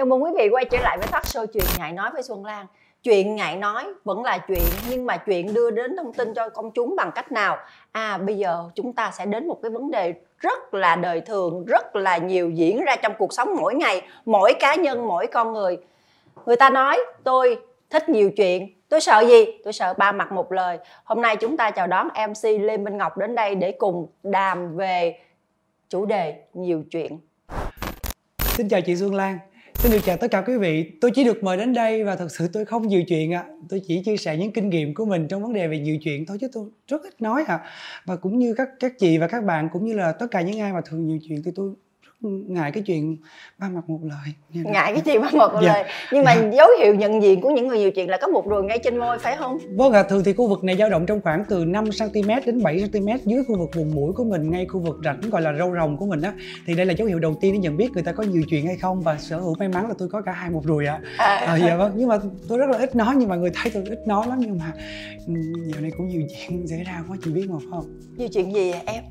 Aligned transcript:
chào 0.00 0.06
mừng 0.06 0.24
quý 0.24 0.30
vị 0.36 0.48
quay 0.48 0.64
trở 0.64 0.78
lại 0.78 0.98
với 0.98 1.08
talk 1.12 1.22
show 1.22 1.46
chuyện 1.46 1.64
ngại 1.78 1.92
nói 1.92 2.10
với 2.12 2.22
xuân 2.22 2.44
lan. 2.44 2.66
Chuyện 3.02 3.36
ngại 3.36 3.56
nói 3.56 3.84
vẫn 4.04 4.24
là 4.24 4.38
chuyện, 4.38 4.62
nhưng 4.90 5.06
mà 5.06 5.16
chuyện 5.16 5.54
đưa 5.54 5.70
đến 5.70 5.96
thông 5.96 6.12
tin 6.12 6.34
cho 6.34 6.48
công 6.48 6.70
chúng 6.70 6.96
bằng 6.96 7.10
cách 7.14 7.32
nào? 7.32 7.58
À 7.92 8.18
bây 8.18 8.38
giờ 8.38 8.64
chúng 8.74 8.92
ta 8.92 9.10
sẽ 9.10 9.26
đến 9.26 9.48
một 9.48 9.58
cái 9.62 9.70
vấn 9.70 9.90
đề 9.90 10.14
rất 10.38 10.74
là 10.74 10.96
đời 10.96 11.20
thường, 11.20 11.64
rất 11.64 11.96
là 11.96 12.16
nhiều 12.16 12.50
diễn 12.50 12.84
ra 12.84 12.96
trong 12.96 13.12
cuộc 13.18 13.32
sống 13.32 13.56
mỗi 13.56 13.74
ngày, 13.74 14.02
mỗi 14.24 14.54
cá 14.54 14.74
nhân, 14.74 15.08
mỗi 15.08 15.26
con 15.26 15.52
người. 15.52 15.78
Người 16.46 16.56
ta 16.56 16.70
nói, 16.70 16.98
tôi 17.24 17.58
thích 17.90 18.08
nhiều 18.08 18.30
chuyện, 18.36 18.68
tôi 18.88 19.00
sợ 19.00 19.24
gì? 19.28 19.44
Tôi 19.64 19.72
sợ 19.72 19.94
ba 19.94 20.12
mặt 20.12 20.32
một 20.32 20.52
lời. 20.52 20.78
Hôm 21.04 21.22
nay 21.22 21.36
chúng 21.36 21.56
ta 21.56 21.70
chào 21.70 21.86
đón 21.86 22.08
mc 22.28 22.44
lê 22.60 22.76
minh 22.76 22.96
ngọc 22.96 23.18
đến 23.18 23.34
đây 23.34 23.54
để 23.54 23.72
cùng 23.72 24.06
đàm 24.22 24.76
về 24.76 25.18
chủ 25.88 26.06
đề 26.06 26.34
nhiều 26.54 26.82
chuyện. 26.90 27.18
Xin 28.38 28.68
chào 28.68 28.80
chị 28.80 28.96
Dương 28.96 29.14
Lan. 29.14 29.38
Xin 29.82 29.92
được 29.92 29.98
chào 30.04 30.16
tất 30.16 30.30
cả 30.30 30.42
quý 30.46 30.56
vị 30.56 30.92
Tôi 31.00 31.10
chỉ 31.14 31.24
được 31.24 31.44
mời 31.44 31.56
đến 31.56 31.72
đây 31.72 32.04
và 32.04 32.16
thật 32.16 32.28
sự 32.30 32.48
tôi 32.52 32.64
không 32.64 32.88
nhiều 32.88 33.02
chuyện 33.08 33.34
ạ 33.34 33.44
à. 33.48 33.52
Tôi 33.68 33.80
chỉ 33.88 34.02
chia 34.04 34.16
sẻ 34.16 34.36
những 34.36 34.52
kinh 34.52 34.70
nghiệm 34.70 34.94
của 34.94 35.04
mình 35.04 35.28
trong 35.28 35.42
vấn 35.42 35.52
đề 35.52 35.68
về 35.68 35.78
nhiều 35.78 35.98
chuyện 36.04 36.26
thôi 36.26 36.38
chứ 36.40 36.48
tôi 36.52 36.64
rất 36.88 37.02
ít 37.02 37.22
nói 37.22 37.44
ạ 37.46 37.54
à. 37.54 37.64
Và 38.06 38.16
cũng 38.16 38.38
như 38.38 38.54
các 38.54 38.68
các 38.80 38.98
chị 38.98 39.18
và 39.18 39.26
các 39.26 39.44
bạn, 39.44 39.68
cũng 39.72 39.86
như 39.86 39.94
là 39.94 40.12
tất 40.12 40.26
cả 40.30 40.40
những 40.40 40.60
ai 40.60 40.72
mà 40.72 40.80
thường 40.84 41.06
nhiều 41.06 41.18
chuyện 41.28 41.42
thì 41.44 41.50
tôi 41.54 41.74
ngại 42.22 42.72
cái 42.72 42.82
chuyện 42.82 43.16
ba 43.58 43.68
mặt 43.68 43.90
một 43.90 44.00
lời 44.02 44.34
ngại 44.52 44.92
cái 44.92 45.02
chuyện 45.04 45.22
ba 45.22 45.28
mặt 45.32 45.52
một 45.52 45.60
dạ. 45.62 45.72
lời 45.72 45.84
nhưng 46.12 46.24
mà 46.24 46.34
dạ. 46.34 46.50
dấu 46.50 46.68
hiệu 46.80 46.94
nhận 46.94 47.22
diện 47.22 47.40
của 47.40 47.50
những 47.50 47.68
người 47.68 47.78
nhiều 47.78 47.90
chuyện 47.90 48.10
là 48.10 48.18
có 48.20 48.28
một 48.28 48.48
ruồi 48.48 48.64
ngay 48.64 48.78
trên 48.78 48.96
môi 48.96 49.18
phải 49.18 49.36
không 49.36 49.58
vâng 49.76 49.92
ạ 49.92 50.00
à, 50.00 50.02
thường 50.02 50.24
thì 50.24 50.32
khu 50.32 50.48
vực 50.48 50.64
này 50.64 50.76
dao 50.76 50.90
động 50.90 51.06
trong 51.06 51.20
khoảng 51.20 51.44
từ 51.48 51.64
5 51.64 51.84
cm 51.84 52.28
đến 52.46 52.62
7 52.62 52.84
cm 52.92 53.08
dưới 53.24 53.44
khu 53.48 53.58
vực 53.58 53.70
vùng 53.74 53.94
mũi 53.94 54.12
của 54.12 54.24
mình 54.24 54.50
ngay 54.50 54.66
khu 54.66 54.80
vực 54.80 54.96
rãnh 55.04 55.20
gọi 55.30 55.42
là 55.42 55.52
râu 55.52 55.74
rồng 55.74 55.96
của 55.96 56.06
mình 56.06 56.20
á 56.20 56.32
thì 56.66 56.74
đây 56.74 56.86
là 56.86 56.92
dấu 56.92 57.08
hiệu 57.08 57.18
đầu 57.18 57.34
tiên 57.40 57.52
để 57.52 57.58
nhận 57.58 57.76
biết 57.76 57.90
người 57.92 58.02
ta 58.02 58.12
có 58.12 58.22
nhiều 58.22 58.42
chuyện 58.50 58.66
hay 58.66 58.76
không 58.76 59.00
và 59.00 59.16
sở 59.18 59.38
hữu 59.38 59.54
may 59.58 59.68
mắn 59.68 59.88
là 59.88 59.94
tôi 59.98 60.08
có 60.08 60.22
cả 60.22 60.32
hai 60.32 60.50
một 60.50 60.62
ruồi 60.64 60.86
ạ 60.86 61.00
à. 61.16 61.26
à. 61.26 61.46
à, 61.46 61.56
dạ 61.56 61.76
vâng 61.76 61.92
nhưng 61.96 62.08
mà 62.08 62.18
tôi 62.48 62.58
rất 62.58 62.70
là 62.70 62.78
ít 62.78 62.96
nói 62.96 63.14
nhưng 63.18 63.28
mà 63.28 63.36
người 63.36 63.50
thấy 63.54 63.72
tôi 63.74 63.84
ít 63.88 63.98
nói 64.06 64.26
lắm 64.28 64.38
nhưng 64.40 64.58
mà 64.58 64.72
giờ 65.74 65.80
này 65.80 65.90
cũng 65.96 66.08
nhiều 66.08 66.22
chuyện 66.28 66.66
xảy 66.70 66.84
ra 66.84 67.04
quá 67.08 67.16
chị 67.24 67.30
biết 67.30 67.46
mà 67.50 67.56
phải 67.58 67.66
không 67.70 67.84
nhiều 68.16 68.28
chuyện 68.32 68.54
gì 68.54 68.72
em 68.86 69.04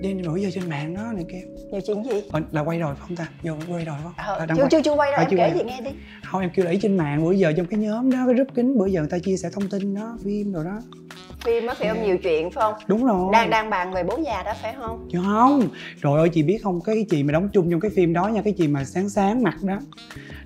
đi 0.00 0.14
nổi 0.14 0.42
giờ 0.42 0.50
trên 0.54 0.68
mạng 0.68 0.94
đó 0.94 1.12
này 1.14 1.24
kia. 1.32 1.42
Nhiều 1.70 1.80
chuyện 1.86 2.04
gì? 2.04 2.22
Ờ, 2.32 2.40
là 2.52 2.60
quay 2.60 2.78
rồi 2.78 2.94
phải 2.94 3.06
không 3.08 3.16
ta? 3.16 3.28
Vô 3.42 3.52
quay 3.68 3.84
rồi 3.84 3.96
phải 4.04 4.12
không? 4.16 4.36
Ờ, 4.38 4.46
chưa, 4.48 4.54
quay. 4.54 4.68
chưa 4.70 4.82
chưa 4.82 4.94
quay 4.94 5.12
đâu 5.12 5.20
à, 5.20 5.26
em 5.30 5.38
kể 5.38 5.58
gì 5.58 5.64
nghe 5.64 5.80
đi. 5.80 5.90
Không 6.24 6.40
em 6.40 6.50
kêu 6.54 6.66
ý 6.66 6.78
trên 6.82 6.96
mạng 6.96 7.24
bữa 7.24 7.32
giờ 7.32 7.52
trong 7.56 7.66
cái 7.66 7.80
nhóm 7.80 8.10
đó 8.10 8.18
cái 8.26 8.34
group 8.34 8.48
kính 8.54 8.78
bữa 8.78 8.86
giờ 8.86 9.00
người 9.00 9.10
ta 9.10 9.18
chia 9.18 9.36
sẻ 9.36 9.50
thông 9.52 9.68
tin 9.68 9.94
đó 9.94 10.18
phim 10.24 10.52
rồi 10.52 10.64
đó 10.64 10.80
phim 11.48 11.66
á 11.66 11.74
phải 11.78 11.88
không? 11.88 12.02
Nhiều 12.02 12.18
chuyện 12.18 12.50
phải 12.50 12.62
không? 12.62 12.74
Đúng 12.86 13.06
rồi. 13.06 13.28
Đang 13.32 13.50
đang 13.50 13.70
bàn 13.70 13.92
về 13.92 14.04
bố 14.04 14.18
già 14.24 14.42
đó 14.42 14.52
phải 14.62 14.74
không? 14.80 15.08
Chứ 15.12 15.18
không. 15.24 15.68
Trời 16.02 16.12
ơi 16.18 16.28
chị 16.28 16.42
biết 16.42 16.58
không? 16.62 16.80
Cái 16.80 17.06
chị 17.10 17.22
mà 17.22 17.32
đóng 17.32 17.48
chung 17.52 17.70
trong 17.70 17.80
cái 17.80 17.90
phim 17.96 18.12
đó 18.12 18.28
nha 18.28 18.42
cái 18.42 18.52
chị 18.52 18.68
mà 18.68 18.84
sáng 18.84 19.08
sáng 19.08 19.42
mặt 19.42 19.56
đó. 19.62 19.78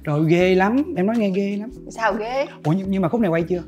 Rồi 0.04 0.24
ghê 0.28 0.54
lắm. 0.54 0.94
Em 0.96 1.06
nói 1.06 1.16
nghe 1.18 1.30
ghê 1.30 1.56
lắm. 1.60 1.70
Sao 1.90 2.12
ghê? 2.12 2.46
Ủa 2.64 2.72
nhưng 2.72 3.02
mà 3.02 3.08
khúc 3.08 3.20
này 3.20 3.30
quay 3.30 3.42
chưa? 3.42 3.62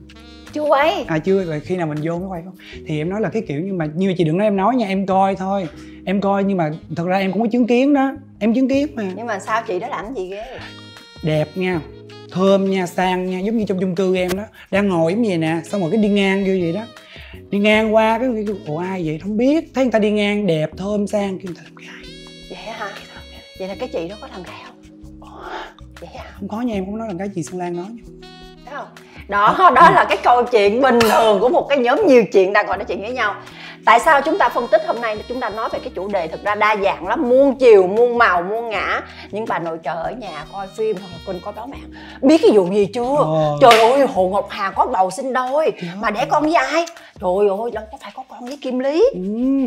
Chưa 0.53 0.63
quay. 0.63 1.05
À 1.07 1.19
chưa. 1.19 1.45
Rồi 1.45 1.61
khi 1.61 1.77
nào 1.77 1.87
mình 1.87 1.99
vô 2.03 2.19
mới 2.19 2.29
quay 2.29 2.43
không? 2.45 2.55
Thì 2.87 2.99
em 2.99 3.11
nói 3.11 3.21
là 3.21 3.29
cái 3.29 3.43
kiểu 3.49 3.61
nhưng 3.65 3.79
mà 3.79 3.89
như 3.95 4.15
chị 4.19 4.25
đừng 4.25 4.39
nói 4.39 4.47
em 4.47 4.57
nói 4.57 4.77
nha 4.77 4.87
em 4.87 5.07
coi 5.07 5.37
thôi. 5.37 5.69
Em 6.05 6.21
coi 6.21 6.45
nhưng 6.45 6.57
mà 6.57 6.71
thật 6.97 7.07
ra 7.07 7.19
em 7.19 7.33
cũng 7.33 7.43
có 7.43 7.49
chứng 7.53 7.67
kiến 7.67 7.95
đó. 7.95 8.13
Em 8.39 8.55
chứng 8.55 8.69
kiến 8.69 8.89
mà. 8.95 9.13
Nhưng 9.17 9.27
mà 9.27 9.39
sao 9.39 9.63
chị 9.67 9.79
đó 9.79 9.89
làm 9.89 10.15
gì 10.15 10.29
ghê? 10.29 10.45
Đẹp 11.23 11.49
nha. 11.55 11.81
Thơm 12.33 12.71
nha 12.71 12.87
sang 12.87 13.31
nha. 13.31 13.41
Giống 13.41 13.57
như 13.57 13.65
trong 13.69 13.81
chung 13.81 13.95
cư 13.95 14.17
em 14.17 14.31
đó. 14.37 14.43
Đang 14.71 14.89
ngồi 14.89 15.13
giống 15.13 15.23
vậy 15.23 15.39
nè. 15.39 15.61
Xong 15.65 15.81
rồi 15.81 15.91
cái 15.91 16.03
đi 16.03 16.09
ngang 16.09 16.45
vô 16.45 16.53
vậy 16.61 16.73
đó 16.73 16.83
đi 17.51 17.59
ngang 17.59 17.95
qua 17.95 18.19
cái 18.19 18.29
ủa 18.67 18.79
ai 18.79 19.03
vậy? 19.07 19.19
Không 19.23 19.37
biết. 19.37 19.65
Thấy 19.75 19.85
người 19.85 19.93
ta 19.93 19.99
đi 19.99 20.11
ngang 20.11 20.47
đẹp 20.47 20.71
thơm 20.77 21.07
sang 21.07 21.39
kêu 21.39 21.47
người 21.47 21.57
ta 21.57 21.63
làm 21.65 21.75
gái. 21.75 22.05
Vậy 22.49 22.59
hả? 22.59 22.93
Vậy 23.59 23.69
là 23.69 23.75
cái 23.75 23.89
chị 23.89 24.09
đó 24.09 24.17
có 24.21 24.29
làm 24.33 24.43
gái 24.43 24.63
không? 24.67 24.75
Vậy 26.01 26.11
hả? 26.19 26.25
Không 26.39 26.49
có 26.49 26.61
nha 26.61 26.75
em 26.75 26.85
không 26.85 26.99
nói 26.99 27.09
là 27.09 27.15
cái 27.19 27.29
chị 27.35 27.43
xuân 27.43 27.61
lan 27.61 27.77
nói 27.77 27.87
Thấy 28.67 28.75
không? 28.75 28.89
Đó 29.29 29.71
đó 29.75 29.91
là 29.91 30.07
cái 30.09 30.19
câu 30.23 30.45
chuyện 30.45 30.81
bình 30.81 30.99
thường 31.01 31.41
của 31.41 31.49
một 31.49 31.67
cái 31.69 31.79
nhóm 31.79 32.07
nhiều 32.07 32.25
chuyện 32.33 32.53
đang 32.53 32.67
ngồi 32.67 32.77
nói 32.77 32.85
chuyện 32.89 33.01
với 33.01 33.13
nhau 33.13 33.35
tại 33.85 34.01
sao 34.01 34.23
chúng 34.23 34.39
ta 34.39 34.49
phân 34.49 34.69
tích 34.69 34.83
hôm 34.87 35.01
nay? 35.01 35.17
Chúng 35.29 35.41
ta 35.41 35.49
nói 35.49 35.69
về 35.73 35.79
cái 35.79 35.93
chủ 35.95 36.09
đề 36.09 36.29
thực 36.29 36.45
ra 36.45 36.55
đa 36.55 36.77
dạng 36.77 37.07
lắm 37.09 37.29
muôn 37.29 37.55
chiều 37.59 37.87
muôn 37.87 38.19
màu 38.19 38.43
muôn 38.43 38.71
ngã. 38.71 39.01
Những 39.31 39.45
bà 39.49 39.59
nội 39.59 39.79
trợ 39.85 39.95
ở 39.95 40.11
nhà 40.11 40.45
coi 40.53 40.67
phim 40.77 40.97
hoặc 41.01 41.09
là 41.13 41.19
kênh 41.27 41.41
coi 41.41 41.55
báo 41.55 41.67
mạng. 41.67 41.91
Biết 42.23 42.41
cái 42.43 42.51
vụ 42.55 42.67
gì 42.73 42.87
chưa? 42.95 43.17
Ờ. 43.19 43.57
trời 43.61 43.81
ơi 43.81 44.07
hồ 44.15 44.29
ngọc 44.29 44.47
hà 44.51 44.71
có 44.71 44.87
bầu 44.87 45.11
sinh 45.11 45.33
đôi. 45.33 45.73
Dạ. 45.83 45.89
mà 45.97 46.11
đẻ 46.11 46.27
con 46.31 46.43
với 46.43 46.55
ai? 46.55 46.85
Trời 47.21 47.49
ơi 47.49 47.71
có 47.93 47.99
phải 48.01 48.13
có 48.15 48.24
con 48.41 48.49
với 48.49 48.57
kim 48.57 48.79
lý. 48.79 49.05
Ừ. 49.13 49.21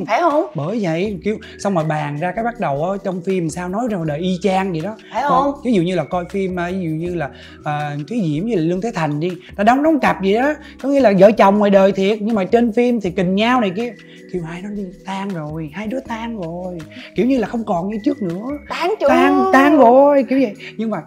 phải 0.08 0.22
không? 0.22 0.46
Bởi 0.56 0.80
vậy 0.82 1.20
kêu 1.24 1.38
xong 1.60 1.76
rồi 1.76 1.84
bàn 1.84 2.18
ra 2.20 2.32
cái 2.32 2.44
bắt 2.44 2.60
đầu 2.60 2.84
ở 2.84 2.98
trong 3.04 3.22
phim 3.22 3.50
sao 3.50 3.70
nói 3.70 3.88
ra 3.92 3.98
đời 4.06 4.20
y 4.20 4.38
chang 4.42 4.72
vậy 4.72 4.82
đó. 4.82 4.96
Phải 5.14 5.24
không? 5.24 5.54
ví 5.66 5.74
dụ 5.74 5.82
như 5.82 5.96
là 5.96 6.04
coi 6.04 6.26
phim 6.30 6.60
à, 6.60 6.70
ví 6.72 6.80
dụ 6.80 6.90
như 6.90 7.16
là 7.16 7.30
à, 7.64 7.98
thúy 8.10 8.22
diễm 8.26 8.44
với 8.44 8.56
là 8.56 8.62
lương 8.62 8.82
thế 8.82 8.92
thành 8.96 9.20
đi 9.20 9.32
nó 9.58 9.64
đóng 9.64 9.84
đóng 9.84 10.00
cặp 10.00 10.24
gì 10.24 10.34
đó. 10.34 10.54
Có 10.82 10.90
nghĩa 10.90 11.00
là 11.00 11.14
vợ 11.20 11.32
chồng 11.32 11.58
ngoài 11.58 11.72
đời 11.72 11.92
thiệt 11.92 12.18
nhưng 12.22 12.36
mà 12.36 12.44
trên 12.44 12.72
phim 12.72 13.02
thì 13.02 13.10
kình 13.10 13.36
nhau 13.36 13.62
này 13.62 13.72
kia. 13.76 13.94
Kiểu 14.34 14.44
hai 14.44 14.62
nó 14.62 14.70
đi 14.70 14.84
tan 15.06 15.30
rồi 15.30 15.70
hai 15.74 15.88
đứa 15.88 16.00
tan 16.00 16.42
rồi. 16.42 16.78
Kiểu 17.16 17.26
như 17.26 17.38
là 17.38 17.48
không 17.48 17.64
còn 17.64 17.90
như 17.90 17.98
trước 18.04 18.22
nữa. 18.22 18.46
Tan 18.70 18.94
chưa? 19.00 19.08
Tan 19.10 19.50
tan 19.54 19.78
rồi 19.78 20.26
kiểu 20.30 20.40
vậy. 20.40 20.54
Nhưng 20.78 20.90
mà 20.90 20.98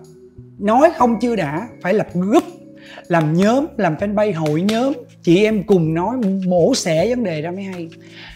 nói 0.58 0.90
không 0.96 1.20
chưa 1.20 1.36
đã 1.36 1.68
phải 1.82 1.94
lập 1.94 2.06
group 2.14 2.44
làm 3.08 3.34
nhóm 3.34 3.66
làm 3.76 3.94
fanpage 3.94 4.34
hội 4.34 4.62
nhóm 4.62 4.92
chị 5.22 5.44
em 5.44 5.62
cùng 5.62 5.94
nói 5.94 6.16
mổ 6.46 6.74
xẻ 6.74 7.08
vấn 7.08 7.24
đề 7.24 7.42
ra 7.42 7.50
mới 7.50 7.62
hay. 7.62 7.88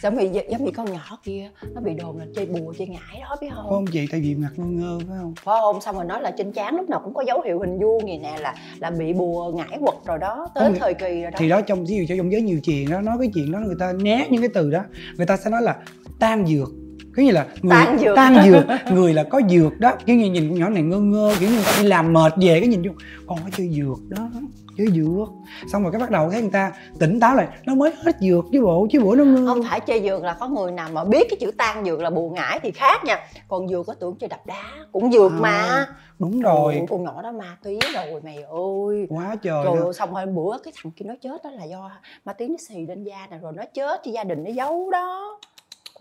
Giống 0.03 0.19
như 0.19 0.41
giống 0.51 0.65
như 0.65 0.71
con 0.77 0.93
nhỏ 0.93 1.19
kia 1.25 1.51
nó 1.75 1.81
bị 1.81 1.95
đồn 1.95 2.19
là 2.19 2.25
chơi 2.35 2.47
bùa 2.47 2.75
chơi 2.79 2.89
ngải 2.89 3.21
đó 3.21 3.37
biết 3.41 3.49
không? 3.55 3.67
Không 3.69 3.87
chị? 3.87 4.07
Tại 4.11 4.21
vì 4.21 4.35
mặt 4.35 4.51
ngơ 4.57 4.67
ngơ 4.67 4.99
phải 5.09 5.17
không? 5.21 5.35
Phải 5.45 5.57
không? 5.61 5.81
Xong 5.81 5.97
rồi 5.97 6.05
nói 6.05 6.23
là 6.23 6.31
trên 6.39 6.53
trán 6.53 6.77
lúc 6.77 6.89
nào 6.89 7.01
cũng 7.05 7.15
có 7.15 7.25
dấu 7.27 7.43
hiệu 7.43 7.59
hình 7.59 7.79
vuông 7.79 8.05
vậy 8.05 8.19
nè 8.23 8.37
là 8.41 8.55
là 8.79 8.91
bị 8.91 9.13
bùa 9.13 9.53
ngải 9.53 9.79
quật 9.81 9.95
rồi 10.07 10.19
đó 10.19 10.49
tới 10.55 10.65
không, 10.65 10.75
thời 10.81 10.95
kỳ 10.95 11.23
rồi 11.23 11.31
đó. 11.31 11.39
thì 11.39 11.49
đó 11.49 11.61
trong 11.61 11.85
ví 11.85 11.97
dụ 11.97 12.05
cho 12.09 12.15
trong 12.17 12.33
giới 12.33 12.43
nhiều 12.43 12.61
chuyện 12.65 12.91
đó 12.91 13.01
nói 13.01 13.17
cái 13.21 13.31
chuyện 13.35 13.53
đó 13.53 13.59
người 13.59 13.77
ta 13.79 13.93
né 13.93 14.27
những 14.31 14.43
cái 14.43 14.51
từ 14.55 14.71
đó 14.71 14.81
người 15.17 15.27
ta 15.27 15.37
sẽ 15.37 15.51
nói 15.51 15.63
là 15.63 15.77
tan 16.19 16.47
dược. 16.47 16.69
Cái 17.17 17.25
như 17.25 17.33
là 17.33 17.47
người 17.63 17.71
tan 17.71 17.99
dược. 17.99 18.17
tan 18.17 18.51
dược 18.51 18.65
người 18.93 19.15
là 19.15 19.25
có 19.25 19.41
dược 19.51 19.81
đó. 19.81 19.97
Kiểu 20.07 20.17
như 20.17 20.31
nhìn 20.31 20.49
con 20.49 20.59
nhỏ 20.59 20.69
này 20.69 20.83
ngơ 20.83 21.01
ngơ 21.01 21.35
kiểu 21.41 21.49
như 21.49 21.55
người 21.55 21.65
ta 21.65 21.83
đi 21.83 21.89
làm 21.89 22.13
mệt 22.13 22.33
về 22.37 22.61
cái 22.61 22.69
nhìn 22.69 22.83
vô 22.83 22.91
con 23.27 23.39
có 23.45 23.51
chơi 23.57 23.69
dược 23.69 23.99
đó 24.09 24.31
chơi 24.77 24.87
dược. 24.87 25.29
Xong 25.73 25.83
rồi 25.83 25.93
cái 25.93 26.01
bắt 26.01 26.11
đầu 26.11 26.31
thấy 26.31 26.41
người 26.41 26.51
ta 26.51 26.73
tỉnh 26.99 27.21
táo 27.21 27.35
lại 27.35 27.49
nó 27.67 27.75
mới 27.75 27.93
hết 28.05 28.17
dược 28.21 28.45
chứ 28.53 28.63
bộ 28.63 28.87
chứ 28.93 29.01
bữa 29.01 29.17
nó 29.17 29.25
ngơ 29.25 29.47
không 29.47 29.63
phải 29.63 29.81
chơi 29.81 30.03
dược 30.03 30.23
là 30.23 30.37
có 30.41 30.49
người 30.49 30.73
nào 30.73 30.89
mà 30.93 31.05
biết 31.05 31.27
cái 31.31 31.37
chữ 31.41 31.51
tan 31.59 31.85
dược 31.85 32.01
là 32.01 32.11
bù 32.11 32.31
ngải 32.31 32.61
thì 32.61 32.71
khác 32.71 33.05
nha. 33.05 33.27
Còn 33.49 33.69
dược 33.69 33.87
có 33.87 33.95
tưởng 33.95 34.17
chơi 34.21 34.29
đập 34.29 34.47
đá 34.47 34.65
cũng 34.93 35.13
dược 35.13 35.33
à, 35.33 35.39
mà. 35.41 35.87
đúng 36.19 36.41
rồi. 36.41 36.87
Con 36.89 37.05
nhỏ 37.05 37.23
đó 37.23 37.33
ma 37.33 37.57
túy 37.63 37.79
rồi 37.95 38.21
mày 38.25 38.37
ơi. 38.37 39.07
Quá 39.09 39.37
trời 39.43 39.65
rồi 39.65 39.77
đó. 39.77 39.93
xong 39.93 40.15
rồi 40.15 40.27
bữa 40.27 40.59
cái 40.65 40.73
thằng 40.83 40.93
kia 40.93 41.05
nó 41.09 41.15
chết 41.23 41.45
đó 41.45 41.51
là 41.51 41.65
do 41.65 41.91
ma 42.25 42.33
túy 42.33 42.49
nó 42.49 42.57
xì 42.69 42.87
lên 42.87 43.05
da 43.05 43.27
này 43.31 43.39
rồi 43.43 43.53
nó 43.57 43.63
chết 43.75 44.01
thì 44.05 44.13
gia 44.13 44.25
đình 44.25 44.45
nó 44.45 44.51
giấu 44.51 44.91
đó 44.91 45.39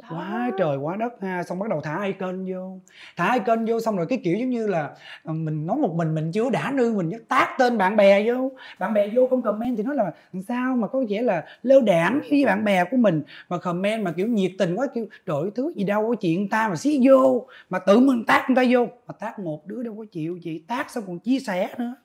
quá 0.09 0.51
trời 0.57 0.77
quá 0.77 0.95
đất 0.95 1.13
ha, 1.21 1.43
xong 1.43 1.59
bắt 1.59 1.69
đầu 1.69 1.81
thả 1.81 2.03
icon 2.03 2.45
vô. 2.53 2.79
Thả 3.17 3.33
icon 3.33 3.65
vô 3.65 3.79
xong 3.79 3.97
rồi 3.97 4.05
cái 4.09 4.21
kiểu 4.23 4.37
giống 4.37 4.49
như 4.49 4.67
là 4.67 4.89
ờ, 5.23 5.33
mình 5.33 5.65
nói 5.65 5.77
một 5.77 5.93
mình 5.95 6.15
mình 6.15 6.31
chưa 6.31 6.49
đã 6.49 6.71
nư 6.73 6.93
mình 6.93 7.09
nhất 7.09 7.21
tác 7.27 7.55
tên 7.59 7.77
bạn 7.77 7.95
bè 7.95 8.23
vô. 8.27 8.51
Bạn 8.79 8.93
bè 8.93 9.07
vô 9.13 9.27
không 9.29 9.41
comment 9.41 9.77
thì 9.77 9.83
nói 9.83 9.95
là 9.95 10.11
sao 10.47 10.75
mà 10.75 10.87
có 10.87 11.03
vẻ 11.09 11.21
là 11.21 11.45
lơ 11.63 11.81
đảng 11.81 12.21
với 12.29 12.45
bạn 12.45 12.63
bè 12.63 12.83
của 12.91 12.97
mình? 12.97 13.23
Mà 13.49 13.57
comment 13.57 14.03
mà 14.03 14.11
kiểu 14.11 14.27
nhiệt 14.27 14.51
tình 14.59 14.75
quá 14.75 14.87
kiểu 14.93 15.07
đổi 15.25 15.51
thứ 15.55 15.73
gì 15.75 15.83
đâu 15.83 16.07
có 16.09 16.15
chuyện 16.15 16.49
ta 16.49 16.67
mà 16.67 16.75
xí 16.75 17.01
vô, 17.07 17.47
mà 17.69 17.79
tự 17.79 17.99
mình 17.99 18.23
tác 18.25 18.45
người 18.47 18.55
ta 18.55 18.63
vô. 18.69 18.87
Mà 19.07 19.13
tác 19.19 19.39
một 19.39 19.67
đứa 19.67 19.83
đâu 19.83 19.95
có 19.97 20.05
chịu, 20.11 20.39
chị 20.43 20.63
tác 20.67 20.91
xong 20.91 21.03
còn 21.07 21.19
chia 21.19 21.39
sẻ 21.39 21.69
nữa. 21.77 21.95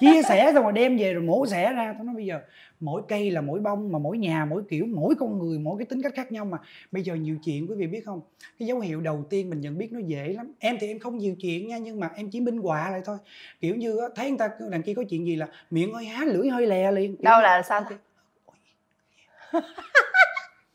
Chia 0.00 0.22
sẻ 0.22 0.50
xong 0.54 0.62
rồi 0.62 0.72
đem 0.72 0.96
về 0.96 1.14
rồi 1.14 1.22
mổ 1.22 1.46
xẻ 1.46 1.72
ra. 1.72 1.94
Tôi 1.98 2.06
nói 2.06 2.14
bây 2.14 2.26
giờ 2.26 2.40
mỗi 2.80 3.02
cây 3.08 3.30
là 3.30 3.40
mỗi 3.40 3.60
bông 3.60 3.92
mà 3.92 3.98
mỗi 3.98 4.18
nhà 4.18 4.44
mỗi 4.44 4.62
kiểu 4.68 4.86
mỗi 4.86 5.14
con 5.14 5.38
người 5.38 5.58
mỗi 5.58 5.78
cái 5.78 5.86
tính 5.86 6.02
cách 6.02 6.12
khác 6.16 6.32
nhau 6.32 6.44
mà. 6.44 6.58
Bây 6.92 7.02
giờ 7.02 7.14
nhiều 7.14 7.36
chuyện 7.44 7.66
quý 7.66 7.74
vị 7.74 7.86
biết 7.86 8.04
không? 8.04 8.20
Cái 8.58 8.68
dấu 8.68 8.80
hiệu 8.80 9.00
đầu 9.00 9.24
tiên 9.30 9.50
mình 9.50 9.60
nhận 9.60 9.78
biết 9.78 9.92
nó 9.92 9.98
dễ 9.98 10.32
lắm. 10.32 10.52
Em 10.58 10.76
thì 10.80 10.88
em 10.88 10.98
không 10.98 11.18
nhiều 11.18 11.34
chuyện 11.40 11.68
nha 11.68 11.78
nhưng 11.78 12.00
mà 12.00 12.10
em 12.16 12.30
chỉ 12.30 12.40
minh 12.40 12.58
họa 12.58 12.90
lại 12.90 13.00
thôi. 13.04 13.18
Kiểu 13.60 13.76
như 13.76 13.98
thấy 14.14 14.28
người 14.28 14.38
ta 14.38 14.50
đằng 14.70 14.82
kia 14.82 14.94
có 14.94 15.04
chuyện 15.10 15.26
gì 15.26 15.36
là 15.36 15.48
miệng 15.70 15.92
hơi 15.92 16.04
há 16.04 16.24
lưỡi 16.24 16.48
hơi 16.48 16.66
lè 16.66 16.92
liền. 16.92 17.16
Đâu 17.22 17.40
là 17.40 17.62
sao 17.62 17.84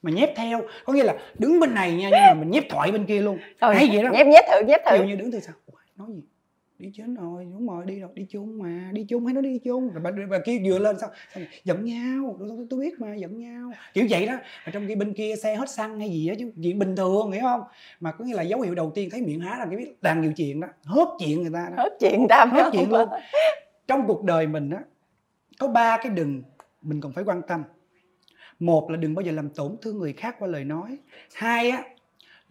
mà 0.02 0.12
nhép 0.12 0.36
theo. 0.36 0.62
Có 0.86 0.94
nghĩa 0.94 1.04
là 1.04 1.16
đứng 1.40 1.60
bên 1.60 1.74
này 1.74 1.92
nha 1.92 2.10
nhưng 2.12 2.22
mà 2.28 2.34
mình 2.34 2.52
nhép 2.52 2.64
thoại 2.70 2.92
bên 2.92 3.06
kia 3.06 3.22
luôn. 3.22 3.40
Ừ, 3.60 3.74
hay 3.74 3.90
vậy 3.94 4.04
đó. 4.04 4.10
nhép 4.14 4.28
nhép 4.28 4.46
thử 4.52 4.68
nhép 4.68 4.82
thử. 4.86 4.98
Kiểu 4.98 5.06
như 5.06 5.16
đứng 5.16 5.32
từ 5.32 5.40
sao 5.40 5.56
nói 5.98 6.08
gì 6.16 6.22
đi 6.82 6.92
chết 6.94 7.04
rồi 7.18 7.48
đúng 7.52 7.68
rồi 7.68 7.86
đi 7.86 8.00
rồi 8.00 8.10
đi 8.14 8.26
chung 8.30 8.60
mà 8.60 8.90
đi 8.94 9.04
chung 9.04 9.26
hay 9.26 9.34
nó 9.34 9.42
đi 9.42 9.60
chung? 9.64 9.94
Rồi 9.94 10.02
bà, 10.04 10.12
bà 10.30 10.40
kia 10.46 10.62
vừa 10.66 10.80
lên 10.80 10.96
sao, 11.00 11.10
sao 11.34 11.44
giận 11.64 11.86
nhau 11.86 12.38
tôi, 12.40 12.68
tôi 12.70 12.80
biết 12.80 13.00
mà 13.00 13.16
giận 13.16 13.38
nhau. 13.38 13.72
Kiểu 13.94 14.06
vậy 14.10 14.26
đó. 14.26 14.34
Mà 14.66 14.72
trong 14.74 14.88
khi 14.88 14.96
bên 14.96 15.14
kia 15.14 15.36
xe 15.36 15.56
hết 15.56 15.70
xăng 15.70 16.00
hay 16.00 16.10
gì 16.10 16.28
á 16.28 16.36
chứ 16.40 16.52
chuyện 16.64 16.80
bình 16.80 16.96
thường 16.96 17.32
hiểu 17.32 17.42
không? 17.42 17.62
Mà 18.00 18.12
có 18.12 18.26
nghĩa 18.26 18.36
là 18.36 18.44
dấu 18.44 18.62
hiệu 18.62 18.76
đầu 18.76 18.92
tiên 18.96 19.10
thấy 19.12 19.22
miệng 19.22 19.40
há 19.40 19.58
là 19.58 19.66
cái 19.66 19.78
biết 19.78 20.02
đang 20.02 20.22
nhiều 20.22 20.34
chuyện 20.36 20.60
đó 20.60 20.68
hớt 20.86 21.08
chuyện 21.20 21.42
người 21.42 21.52
ta 21.54 21.70
đó. 21.70 21.84
hớt 21.84 21.94
chuyện 22.00 22.28
ta 22.30 22.46
hớt 22.46 22.74
chuyện 22.74 22.90
luôn. 22.90 23.10
trong 23.88 24.08
cuộc 24.08 24.24
đời 24.24 24.48
mình 24.48 24.70
á 24.70 24.80
có 25.60 25.68
ba 25.68 25.98
cái 25.98 26.10
đừng 26.10 26.44
mình 26.82 27.02
còn 27.02 27.14
phải 27.14 27.24
quan 27.24 27.42
tâm. 27.48 27.64
Một 28.60 28.92
là 28.92 28.98
đừng 28.98 29.16
bao 29.16 29.24
giờ 29.24 29.32
làm 29.32 29.50
tổn 29.50 29.76
thương 29.82 29.98
người 29.98 30.14
khác 30.14 30.36
qua 30.40 30.48
lời 30.48 30.64
nói. 30.64 30.98
Hai 31.34 31.70
á 31.70 31.84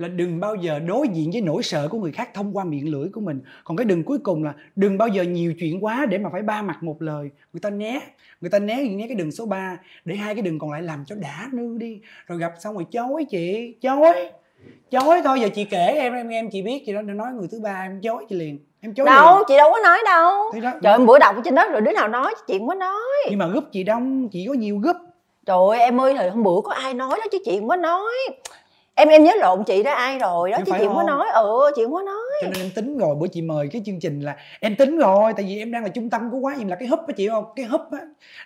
là 0.00 0.08
đừng 0.08 0.40
bao 0.40 0.54
giờ 0.54 0.78
đối 0.78 1.08
diện 1.08 1.30
với 1.32 1.40
nỗi 1.40 1.62
sợ 1.62 1.88
của 1.88 1.98
người 1.98 2.12
khác 2.12 2.34
thông 2.34 2.56
qua 2.56 2.64
miệng 2.64 2.92
lưỡi 2.92 3.08
của 3.08 3.20
mình. 3.20 3.40
Còn 3.64 3.76
cái 3.76 3.84
đừng 3.84 4.04
cuối 4.04 4.18
cùng 4.18 4.44
là 4.44 4.54
đừng 4.76 4.98
bao 4.98 5.08
giờ 5.08 5.22
nhiều 5.22 5.54
chuyện 5.58 5.84
quá 5.84 6.06
để 6.06 6.18
mà 6.18 6.30
phải 6.32 6.42
ba 6.42 6.62
mặt 6.62 6.82
một 6.82 7.02
lời. 7.02 7.30
Người 7.52 7.60
ta 7.60 7.70
né 7.70 8.00
người 8.40 8.50
ta 8.50 8.58
né 8.58 8.82
né 8.82 9.06
cái 9.06 9.14
đường 9.14 9.30
số 9.30 9.46
3 9.46 9.78
để 10.04 10.16
hai 10.16 10.34
cái 10.34 10.42
đường 10.42 10.58
còn 10.58 10.70
lại 10.70 10.82
làm 10.82 11.04
cho 11.06 11.14
đã 11.14 11.48
nư 11.52 11.78
đi. 11.78 12.00
Rồi 12.26 12.38
gặp 12.38 12.52
xong 12.60 12.74
rồi 12.74 12.86
chối 12.90 13.24
chị 13.24 13.74
chối 13.80 14.30
chối 14.90 15.20
thôi 15.24 15.40
giờ 15.40 15.48
chị 15.54 15.64
kể 15.64 15.86
em 15.86 16.12
em 16.12 16.28
em 16.28 16.50
chị 16.50 16.62
biết 16.62 16.82
chị 16.86 16.92
đó 16.92 17.02
nói 17.02 17.32
người 17.32 17.48
thứ 17.50 17.60
ba 17.60 17.82
em 17.82 18.00
chối 18.00 18.24
chị 18.28 18.36
liền 18.36 18.58
em 18.80 18.94
chối 18.94 19.06
đâu 19.06 19.36
liền. 19.36 19.44
chị 19.48 19.56
đâu 19.56 19.70
có 19.72 19.78
nói 19.84 19.98
đâu. 20.04 20.50
Thế 20.54 20.60
đó, 20.60 20.72
trời 20.82 20.92
ơi, 20.92 21.06
bữa 21.06 21.18
đọc 21.18 21.36
trên 21.44 21.54
đó 21.54 21.68
rồi 21.68 21.80
đứa 21.80 21.92
nào 21.92 22.08
nói 22.08 22.34
chuyện 22.46 22.68
quá 22.68 22.74
nói. 22.74 23.02
Nhưng 23.30 23.38
mà 23.38 23.46
group 23.46 23.64
chị 23.72 23.84
đông 23.84 24.28
chị 24.28 24.46
có 24.48 24.54
nhiều 24.54 24.78
group. 24.78 24.96
Trời 25.46 25.56
ơi 25.70 25.78
em 25.78 26.00
ơi 26.00 26.14
thời 26.16 26.30
hôm 26.30 26.42
bữa 26.42 26.60
có 26.64 26.72
ai 26.72 26.94
nói 26.94 27.10
đó 27.10 27.24
chứ 27.32 27.38
chị 27.44 27.58
không 27.58 27.68
có 27.68 27.76
nói 27.76 28.12
em 29.00 29.08
em 29.08 29.24
nhớ 29.24 29.32
lộn 29.38 29.64
chị 29.64 29.82
đó 29.82 29.92
ai 29.92 30.18
rồi 30.18 30.50
đó 30.50 30.58
chứ 30.66 30.72
chị 30.78 30.84
không? 30.86 30.96
có 30.96 31.02
nói 31.02 31.28
ừ 31.34 31.70
chị 31.76 31.84
không 31.84 31.94
có 31.94 32.02
nói 32.02 32.16
cho 32.40 32.48
nên 32.48 32.62
em 32.62 32.70
tính 32.74 32.98
rồi, 32.98 33.14
bữa 33.14 33.28
chị 33.28 33.42
mời 33.42 33.68
cái 33.72 33.82
chương 33.86 34.00
trình 34.00 34.20
là 34.20 34.36
em 34.60 34.76
tính 34.76 34.98
rồi, 34.98 35.32
tại 35.36 35.46
vì 35.48 35.58
em 35.58 35.72
đang 35.72 35.82
là 35.82 35.88
trung 35.88 36.10
tâm 36.10 36.30
của 36.30 36.38
quá 36.38 36.54
em 36.58 36.68
là 36.68 36.76
cái 36.76 36.88
húp 36.88 37.00
á 37.06 37.14
chị, 37.16 37.28
không? 37.28 37.44
Cái 37.56 37.66
húp 37.66 37.80
á. 37.92 37.98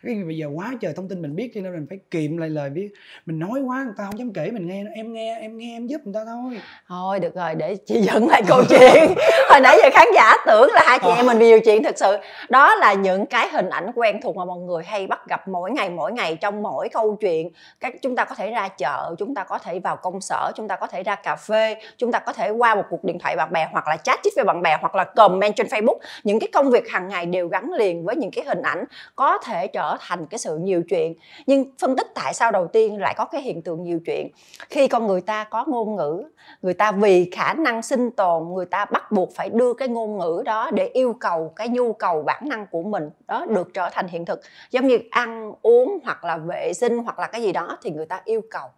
Cái 0.03 0.15
bây 0.27 0.37
giờ 0.37 0.47
quá 0.55 0.73
trời 0.81 0.93
thông 0.97 1.09
tin 1.09 1.23
mình 1.23 1.37
biết 1.37 1.51
cho 1.55 1.61
nên 1.61 1.73
mình 1.73 1.87
phải 1.89 1.99
kiệm 2.11 2.37
lại 2.37 2.51
lời 2.51 2.71
biết. 2.71 2.89
Mình 3.27 3.39
nói 3.39 3.61
quá 3.67 3.83
người 3.85 3.95
ta 3.99 4.05
không 4.05 4.19
dám 4.19 4.33
kể, 4.33 4.51
mình 4.51 4.67
nghe, 4.67 4.85
em 4.95 5.13
nghe 5.13 5.39
em 5.41 5.59
nghe, 5.59 5.77
em 5.77 5.87
giúp 5.87 6.01
người 6.05 6.15
ta 6.15 6.21
thôi. 6.25 6.61
Thôi, 6.89 7.21
được 7.21 7.35
rồi, 7.35 7.55
để 7.55 7.77
chị 7.87 8.01
dẫn 8.01 8.29
lại 8.29 8.43
câu 8.49 8.63
chuyện. 8.69 9.15
Hồi 9.51 9.61
nãy 9.61 9.79
giờ 9.83 9.91
khán 9.93 10.07
giả 10.15 10.35
tưởng 10.47 10.71
là 10.73 10.83
hai 10.87 10.99
chị 11.03 11.09
em 11.17 11.27
mình 11.27 11.39
nhiều 11.39 11.61
chuyện 11.61 11.83
thực 11.83 11.99
sự. 11.99 12.17
Đó 12.49 12.75
là 12.75 12.93
những 12.93 13.27
cái 13.27 13.49
hình 13.49 13.69
ảnh 13.69 13.91
quen 13.95 14.21
thuộc 14.23 14.37
mà 14.37 14.45
mọi 14.45 14.59
người 14.59 14.85
hay 14.85 15.07
bắt 15.07 15.29
gặp 15.29 15.49
mỗi 15.49 15.71
ngày 15.71 15.91
mỗi 15.91 16.13
ngày 16.13 16.37
trong 16.37 16.63
mỗi 16.63 16.89
câu 16.89 17.17
chuyện. 17.21 17.51
Các 17.81 17.95
chúng 18.03 18.17
ta 18.17 18.25
có 18.25 18.35
thể 18.35 18.51
ra 18.51 18.69
chợ, 18.69 19.15
chúng 19.19 19.35
ta 19.35 19.45
có 19.45 19.59
thể 19.59 19.79
vào 19.79 19.97
công 19.97 20.21
sở, 20.21 20.53
chúng 20.57 20.69
ta 20.69 20.77
có 20.77 20.87
thể 20.87 21.03
ra 21.03 21.15
cà 21.15 21.37
phê, 21.37 21.77
chúng 21.97 22.13
ta 22.13 22.19
có 22.19 22.33
thể 22.33 22.51
qua 22.51 22.75
một 22.75 22.85
cuộc 22.91 23.05
điện 23.05 23.19
thoại 23.19 23.37
bạn 23.37 23.53
bè 23.53 23.69
hoặc 23.73 23.84
là 23.89 23.97
chat 23.97 24.21
chít 24.23 24.33
với 24.37 24.45
bạn 24.45 24.63
bè, 24.63 24.77
hoặc 24.81 24.95
là 24.95 25.05
comment 25.05 25.57
trên 25.57 25.67
facebook. 25.67 25.99
Những 26.25 26.41
cái 26.41 26.49
công 26.53 26.71
việc 26.71 26.89
hàng 26.89 27.09
ngày 27.09 27.27
đều 27.27 27.49
gắn 27.49 27.73
liền 27.73 28.05
với 28.05 28.17
những 28.17 28.31
cái 28.31 28.45
hình 28.45 28.63
ảnh 28.63 28.85
có 29.17 29.39
thể 29.39 29.67
trở 29.67 29.97
thành 30.01 30.27
cái 30.27 30.39
sự 30.39 30.57
nhiều 30.57 30.83
chuyện. 30.89 31.15
Nhưng 31.47 31.65
phân 31.79 31.97
tích 31.97 32.07
tại 32.15 32.35
sao 32.35 32.51
đầu 32.51 32.67
tiên 32.67 33.01
lại 33.01 33.15
có 33.17 33.25
cái 33.25 33.43
hiện 33.43 33.63
tượng 33.63 33.83
nhiều 33.83 34.01
chuyện? 34.07 34.29
Khi 34.71 34.89
con 34.89 35.07
người 35.07 35.21
ta 35.21 35.45
có 35.45 35.65
ngôn 35.69 35.97
ngữ, 35.97 36.25
người 36.63 36.75
ta 36.75 36.93
vì 36.93 37.31
khả 37.31 37.55
năng 37.55 37.83
sinh 37.83 38.11
tồn, 38.11 38.53
người 38.55 38.67
ta 38.67 38.85
bắt 38.85 39.13
buộc 39.13 39.35
phải 39.35 39.51
đưa 39.51 39.75
cái 39.75 39.89
ngôn 39.89 40.19
ngữ 40.19 40.43
đó 40.45 40.71
để 40.73 40.87
yêu 40.87 41.17
cầu 41.21 41.53
cái 41.57 41.69
nhu 41.69 41.93
cầu 41.93 42.23
bản 42.23 42.43
năng 42.49 42.67
của 42.67 42.83
mình, 42.83 43.11
đó, 43.27 43.47
được 43.49 43.75
trở 43.75 43.91
thành 43.93 44.09
hiện 44.09 44.25
thực. 44.25 44.41
Giống 44.71 44.87
như 44.87 44.99
ăn 45.11 45.53
uống 45.63 45.99
hoặc 46.05 46.25
là 46.25 46.37
vệ 46.37 46.73
sinh 46.73 46.99
hoặc 46.99 47.19
là 47.19 47.27
cái 47.27 47.43
gì 47.43 47.53
đó 47.53 47.79
thì 47.83 47.91
người 47.91 48.07
ta 48.07 48.21
yêu 48.25 48.41
cầu. 48.51 48.69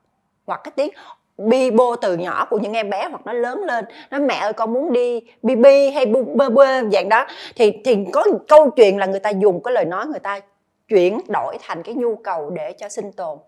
Hoặc 0.47 0.61
cái 0.65 0.73
tiếng 0.77 0.91
bi 1.39 1.71
bô 1.71 1.97
từ 1.97 2.17
nhỏ 2.17 2.47
của 2.51 2.59
những 2.59 2.73
em 2.73 2.91
bé 2.91 3.09
hoặc 3.11 3.21
nó 3.25 3.33
lớn 3.33 3.65
lên 3.65 3.85
nói 4.11 4.21
mẹ 4.21 4.35
ơi, 4.35 4.53
con 4.53 4.73
muốn 4.73 4.93
đi 4.93 5.21
bi 5.43 5.57
bi 5.57 5.91
hay 5.91 6.07
bu, 6.07 6.25
bơ 6.35 6.49
bơ 6.49 6.83
dạng 6.93 7.09
đó. 7.09 7.27
Thì 7.57 7.73
thì 7.85 7.99
có 8.13 8.25
câu 8.49 8.71
chuyện 8.71 8.99
là 8.99 9.07
người 9.07 9.21
ta 9.21 9.31
dùng 9.31 9.63
cái 9.63 9.75
lời 9.75 9.85
nói 9.85 10.07
người 10.07 10.21
ta 10.21 10.41
chuyển 10.89 11.21
đổi 11.29 11.57
thành 11.63 11.83
cái 11.83 11.95
nhu 11.95 12.17
cầu 12.17 12.51
để 12.51 12.73
cho 12.73 12.89
sinh 12.89 13.13
tồn. 13.13 13.39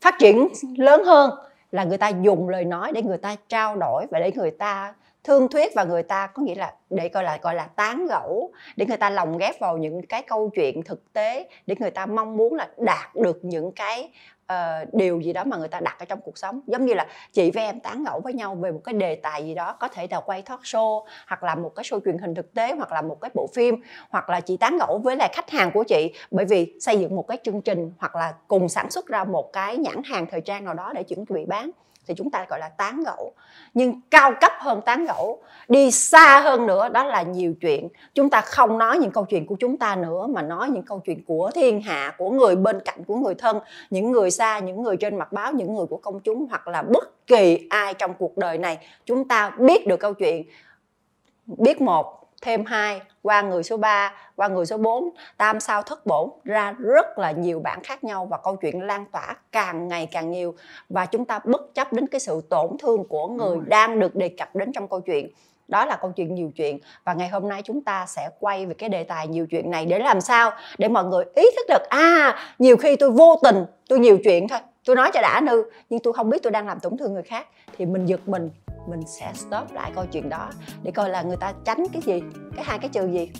Phát 0.00 0.14
triển 0.18 0.48
lớn 0.76 1.04
hơn 1.04 1.30
là 1.72 1.84
người 1.84 1.98
ta 1.98 2.08
dùng 2.08 2.48
lời 2.48 2.64
nói 2.64 2.92
để 2.92 3.02
người 3.02 3.18
ta 3.18 3.36
trao 3.48 3.76
đổi 3.76 4.06
và 4.10 4.18
để 4.18 4.32
người 4.34 4.50
ta 4.50 4.94
thương 5.28 5.48
thuyết 5.48 5.72
và 5.74 5.84
người 5.84 6.02
ta 6.02 6.26
có 6.26 6.42
nghĩa 6.42 6.54
là 6.54 6.74
để 6.90 7.08
gọi 7.08 7.24
là 7.24 7.38
gọi 7.42 7.54
là 7.54 7.66
tán 7.66 8.06
gẫu 8.06 8.52
để 8.76 8.86
người 8.86 8.96
ta 8.96 9.10
lồng 9.10 9.38
ghép 9.38 9.60
vào 9.60 9.76
những 9.76 10.06
cái 10.06 10.22
câu 10.22 10.50
chuyện 10.54 10.82
thực 10.82 11.12
tế 11.12 11.48
để 11.66 11.74
người 11.78 11.90
ta 11.90 12.06
mong 12.06 12.36
muốn 12.36 12.54
là 12.54 12.68
đạt 12.76 13.14
được 13.14 13.38
những 13.42 13.72
cái 13.72 14.10
uh, 14.52 14.94
điều 14.94 15.20
gì 15.20 15.32
đó 15.32 15.44
mà 15.44 15.56
người 15.56 15.68
ta 15.68 15.80
đặt 15.80 15.96
ở 15.98 16.04
trong 16.04 16.20
cuộc 16.20 16.38
sống. 16.38 16.60
Giống 16.66 16.86
như 16.86 16.94
là 16.94 17.06
chị 17.32 17.50
với 17.50 17.64
em 17.64 17.80
tán 17.80 18.04
gẫu 18.04 18.20
với 18.24 18.32
nhau 18.32 18.54
về 18.54 18.70
một 18.70 18.80
cái 18.84 18.92
đề 18.92 19.14
tài 19.14 19.44
gì 19.44 19.54
đó 19.54 19.76
có 19.80 19.88
thể 19.88 20.06
là 20.10 20.20
quay 20.20 20.42
talk 20.42 20.60
show 20.60 21.04
hoặc 21.26 21.42
là 21.42 21.54
một 21.54 21.72
cái 21.74 21.84
show 21.84 22.00
truyền 22.04 22.18
hình 22.18 22.34
thực 22.34 22.54
tế 22.54 22.72
hoặc 22.72 22.92
là 22.92 23.02
một 23.02 23.20
cái 23.20 23.30
bộ 23.34 23.46
phim 23.54 23.74
hoặc 24.10 24.30
là 24.30 24.40
chị 24.40 24.56
tán 24.56 24.78
gẫu 24.78 24.98
với 24.98 25.16
lại 25.16 25.30
khách 25.32 25.50
hàng 25.50 25.70
của 25.74 25.84
chị. 25.84 26.12
Bởi 26.30 26.44
vì 26.44 26.74
xây 26.80 26.98
dựng 26.98 27.16
một 27.16 27.28
cái 27.28 27.38
chương 27.44 27.62
trình 27.62 27.92
hoặc 27.98 28.16
là 28.16 28.34
cùng 28.48 28.68
sản 28.68 28.90
xuất 28.90 29.06
ra 29.06 29.24
một 29.24 29.52
cái 29.52 29.76
nhãn 29.76 30.02
hàng 30.04 30.26
thời 30.30 30.40
trang 30.40 30.64
nào 30.64 30.74
đó 30.74 30.92
để 30.94 31.02
chuẩn 31.02 31.24
bị 31.28 31.44
bán 31.46 31.70
thì 32.08 32.14
chúng 32.14 32.30
ta 32.30 32.46
gọi 32.48 32.58
là 32.58 32.68
tán 32.68 33.02
gẫu. 33.06 33.32
Nhưng 33.74 34.00
cao 34.10 34.32
cấp 34.40 34.52
hơn 34.58 34.80
tán 34.86 35.04
gẫu, 35.04 35.42
đi 35.68 35.90
xa 35.90 36.40
hơn 36.40 36.66
nữa, 36.66 36.88
đó 36.88 37.04
là 37.04 37.22
nhiều 37.22 37.54
chuyện. 37.60 37.88
Chúng 38.14 38.30
ta 38.30 38.40
không 38.40 38.78
nói 38.78 38.98
những 38.98 39.10
câu 39.10 39.24
chuyện 39.24 39.46
của 39.46 39.56
chúng 39.60 39.76
ta 39.76 39.96
nữa, 39.96 40.26
mà 40.26 40.42
nói 40.42 40.70
những 40.70 40.82
câu 40.82 41.00
chuyện 41.04 41.24
của 41.26 41.50
thiên 41.54 41.80
hạ, 41.80 42.14
của 42.18 42.30
người 42.30 42.56
bên 42.56 42.80
cạnh, 42.84 43.04
của 43.04 43.16
người 43.16 43.34
thân, 43.34 43.60
những 43.90 44.12
người 44.12 44.30
xa, 44.30 44.58
những 44.58 44.82
người 44.82 44.96
trên 44.96 45.16
mặt 45.16 45.32
báo, 45.32 45.52
những 45.52 45.74
người 45.74 45.86
của 45.86 45.96
công 45.96 46.20
chúng, 46.20 46.46
hoặc 46.50 46.68
là 46.68 46.82
bất 46.82 47.26
kỳ 47.26 47.66
ai 47.70 47.94
trong 47.94 48.14
cuộc 48.18 48.38
đời 48.38 48.58
này. 48.58 48.78
Chúng 49.04 49.28
ta 49.28 49.50
biết 49.58 49.86
được 49.86 49.96
câu 49.96 50.14
chuyện. 50.14 50.44
Biết 51.46 51.80
một 51.80 52.17
thêm 52.42 52.64
hai 52.64 53.00
qua 53.22 53.42
người 53.42 53.62
số 53.62 53.76
3, 53.76 54.12
qua 54.36 54.48
người 54.48 54.66
số 54.66 54.76
4, 54.76 55.10
tam 55.36 55.60
sao 55.60 55.82
thất 55.82 56.06
bổn 56.06 56.30
ra 56.44 56.74
rất 56.78 57.18
là 57.18 57.30
nhiều 57.30 57.60
bản 57.60 57.82
khác 57.82 58.04
nhau 58.04 58.26
và 58.26 58.38
câu 58.44 58.56
chuyện 58.56 58.82
lan 58.82 59.04
tỏa 59.12 59.36
càng 59.52 59.88
ngày 59.88 60.08
càng 60.12 60.30
nhiều. 60.30 60.54
Và 60.88 61.06
chúng 61.06 61.24
ta 61.24 61.40
bất 61.44 61.74
chấp 61.74 61.92
đến 61.92 62.06
cái 62.06 62.20
sự 62.20 62.40
tổn 62.50 62.76
thương 62.78 63.08
của 63.08 63.28
người 63.28 63.58
đang 63.66 64.00
được 64.00 64.16
đề 64.16 64.28
cập 64.28 64.56
đến 64.56 64.72
trong 64.72 64.88
câu 64.88 65.00
chuyện. 65.00 65.30
Đó 65.68 65.84
là 65.84 65.96
câu 65.96 66.12
chuyện 66.16 66.34
nhiều 66.34 66.50
chuyện. 66.56 66.78
Và 67.04 67.14
ngày 67.14 67.28
hôm 67.28 67.48
nay 67.48 67.62
chúng 67.64 67.82
ta 67.82 68.06
sẽ 68.06 68.30
quay 68.40 68.66
về 68.66 68.74
cái 68.74 68.88
đề 68.88 69.04
tài 69.04 69.26
nhiều 69.26 69.46
chuyện 69.46 69.70
này 69.70 69.86
để 69.86 69.98
làm 69.98 70.20
sao 70.20 70.50
để 70.78 70.88
mọi 70.88 71.04
người 71.04 71.24
ý 71.34 71.50
thức 71.56 71.66
được 71.68 71.88
à 71.88 72.38
nhiều 72.58 72.76
khi 72.76 72.96
tôi 72.96 73.10
vô 73.10 73.40
tình 73.42 73.64
tôi 73.88 73.98
nhiều 73.98 74.18
chuyện 74.24 74.48
thôi. 74.48 74.58
Tôi 74.84 74.96
nói 74.96 75.10
cho 75.14 75.20
đã 75.22 75.40
nư 75.40 75.64
nhưng 75.90 76.00
tôi 76.00 76.12
không 76.12 76.30
biết 76.30 76.42
tôi 76.42 76.50
đang 76.50 76.66
làm 76.66 76.80
tổn 76.80 76.96
thương 76.96 77.14
người 77.14 77.22
khác. 77.22 77.46
Thì 77.78 77.86
mình 77.86 78.06
giật 78.06 78.28
mình 78.28 78.50
mình 78.90 79.00
sẽ 79.06 79.32
stop 79.34 79.72
lại 79.72 79.92
câu 79.94 80.06
chuyện 80.12 80.28
đó 80.28 80.50
để 80.82 80.90
coi 80.90 81.10
là 81.10 81.22
người 81.22 81.36
ta 81.36 81.52
tránh 81.64 81.84
cái 81.92 82.02
gì, 82.02 82.20
cái 82.56 82.64
hai 82.64 82.78
cái 82.78 82.88
chữ 82.88 83.12
gì 83.12 83.30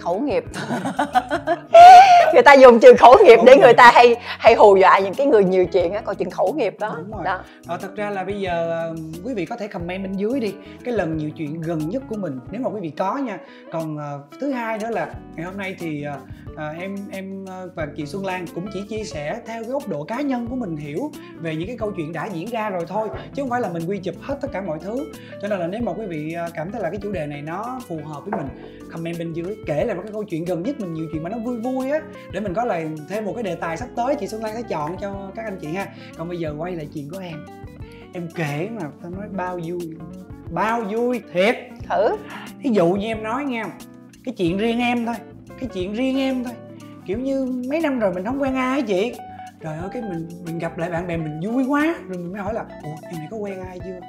khẩu 0.00 0.20
nghiệp. 0.20 0.44
Người 2.34 2.42
ta 2.42 2.54
dùng 2.54 2.78
từ 2.80 2.94
khẩu 2.98 3.16
nghiệp 3.24 3.38
để 3.46 3.56
người 3.56 3.74
ta 3.74 3.90
hay 3.94 4.16
hay 4.20 4.54
hù 4.54 4.76
dọa 4.76 4.98
những 4.98 5.14
cái 5.14 5.26
người 5.26 5.44
nhiều 5.44 5.66
chuyện 5.66 5.92
á 5.92 6.00
câu 6.00 6.14
chuyện 6.14 6.30
khẩu 6.30 6.52
nghiệp 6.52 6.74
đó. 6.78 6.94
Đúng 6.98 7.10
rồi. 7.10 7.24
đó. 7.24 7.40
Ờ, 7.66 7.78
thật 7.82 7.96
ra 7.96 8.10
là 8.10 8.24
bây 8.24 8.40
giờ 8.40 8.70
ờ, 8.70 8.94
quý 9.24 9.34
vị 9.34 9.46
có 9.46 9.56
thể 9.56 9.68
comment 9.68 10.02
bên 10.02 10.12
dưới 10.12 10.40
đi 10.40 10.54
cái 10.84 10.94
lần 10.94 11.16
nhiều 11.16 11.30
chuyện 11.30 11.60
gần 11.60 11.78
nhất 11.78 12.02
của 12.08 12.16
mình 12.16 12.40
nếu 12.50 12.60
mà 12.60 12.70
quý 12.70 12.80
vị 12.80 12.90
có 12.90 13.16
nha. 13.16 13.38
Còn 13.72 13.96
ờ, 13.98 14.20
thứ 14.40 14.50
hai 14.50 14.78
nữa 14.78 14.90
là 14.90 15.14
ngày 15.36 15.46
hôm 15.46 15.56
nay 15.56 15.76
thì 15.78 16.02
ờ, 16.02 16.18
ờ, 16.56 16.70
em 16.80 16.96
em 17.12 17.44
và 17.74 17.86
chị 17.96 18.06
Xuân 18.06 18.26
Lan 18.26 18.46
cũng 18.54 18.66
chỉ 18.74 18.82
chia 18.88 19.04
sẻ 19.04 19.40
theo 19.46 19.62
cái 19.62 19.70
góc 19.72 19.88
độ 19.88 20.04
cá 20.04 20.20
nhân 20.20 20.46
của 20.46 20.56
mình 20.56 20.76
hiểu 20.76 21.10
về 21.36 21.56
những 21.56 21.66
cái 21.66 21.76
câu 21.78 21.92
chuyện 21.96 22.12
đã 22.12 22.28
diễn 22.32 22.50
ra 22.50 22.70
rồi 22.70 22.84
thôi 22.88 23.08
chứ 23.34 23.42
không 23.42 23.50
phải 23.50 23.60
là 23.60 23.68
mình 23.68 23.82
quy 23.86 23.98
chụp 23.98 24.14
hết 24.20 24.38
tất 24.40 24.48
cả 24.52 24.60
mọi 24.60 24.78
thứ. 24.78 25.12
Cho 25.42 25.48
nên 25.48 25.58
là 25.58 25.66
nếu 25.66 25.80
mà 25.82 25.92
quý 25.92 26.06
vị 26.06 26.36
cảm 26.54 26.72
thấy 26.72 26.82
là 26.82 26.90
cái 26.90 26.98
chủ 27.02 27.12
đề 27.12 27.26
này 27.26 27.42
nó 27.42 27.80
phù 27.88 28.00
hợp 28.04 28.20
với 28.24 28.40
mình 28.40 28.48
comment 28.92 29.18
bên 29.18 29.32
dưới 29.32 29.56
kể 29.66 29.84
lại 29.90 29.96
một 29.96 30.02
cái 30.02 30.12
câu 30.12 30.24
chuyện 30.24 30.44
gần 30.44 30.62
nhất 30.62 30.80
mình 30.80 30.92
nhiều 30.92 31.06
chuyện 31.12 31.22
mà 31.22 31.30
nó 31.30 31.38
vui 31.38 31.60
vui 31.60 31.90
á. 31.90 32.00
Để 32.32 32.40
mình 32.40 32.54
có 32.54 32.64
lại 32.64 32.90
thêm 33.08 33.24
một 33.24 33.32
cái 33.34 33.42
đề 33.42 33.54
tài 33.54 33.76
sắp 33.76 33.88
tới 33.96 34.14
chị 34.14 34.26
Xuân 34.26 34.42
Lan 34.42 34.54
sẽ 34.54 34.62
chọn 34.62 34.96
cho 35.00 35.30
các 35.36 35.44
anh 35.44 35.58
chị 35.60 35.68
ha. 35.68 35.86
Còn 36.18 36.28
bây 36.28 36.38
giờ 36.38 36.54
quay 36.58 36.72
lại 36.72 36.88
chuyện 36.94 37.08
của 37.10 37.18
em. 37.18 37.46
Em 38.12 38.28
kể 38.34 38.68
mà 38.80 38.82
tao 39.02 39.10
nói 39.10 39.26
bao 39.32 39.60
vui 39.64 39.96
bao 40.50 40.82
vui 40.82 41.22
thiệt. 41.32 41.56
Thử. 41.88 42.16
Ví 42.62 42.70
dụ 42.70 42.86
như 42.86 43.06
em 43.06 43.22
nói 43.22 43.44
nha 43.44 43.64
cái 44.24 44.34
chuyện 44.34 44.58
riêng 44.58 44.78
em 44.78 45.06
thôi 45.06 45.14
cái 45.60 45.68
chuyện 45.74 45.92
riêng 45.94 46.18
em 46.18 46.44
thôi. 46.44 46.54
Kiểu 47.06 47.18
như 47.18 47.62
mấy 47.70 47.80
năm 47.80 47.98
rồi 47.98 48.14
mình 48.14 48.24
không 48.24 48.42
quen 48.42 48.54
ai 48.54 48.82
chị. 48.82 49.12
Trời 49.62 49.78
ơi 49.78 49.88
cái 49.92 50.02
mình 50.02 50.28
mình 50.46 50.58
gặp 50.58 50.78
lại 50.78 50.90
bạn 50.90 51.06
bè 51.06 51.16
mình 51.16 51.40
vui 51.44 51.64
quá 51.68 51.94
rồi 52.08 52.18
mình 52.18 52.32
mới 52.32 52.42
hỏi 52.42 52.54
là 52.54 52.64
ủa 52.82 52.94
em 53.02 53.14
này 53.18 53.28
có 53.30 53.36
quen 53.36 53.60
ai 53.60 53.78
chưa 53.84 54.00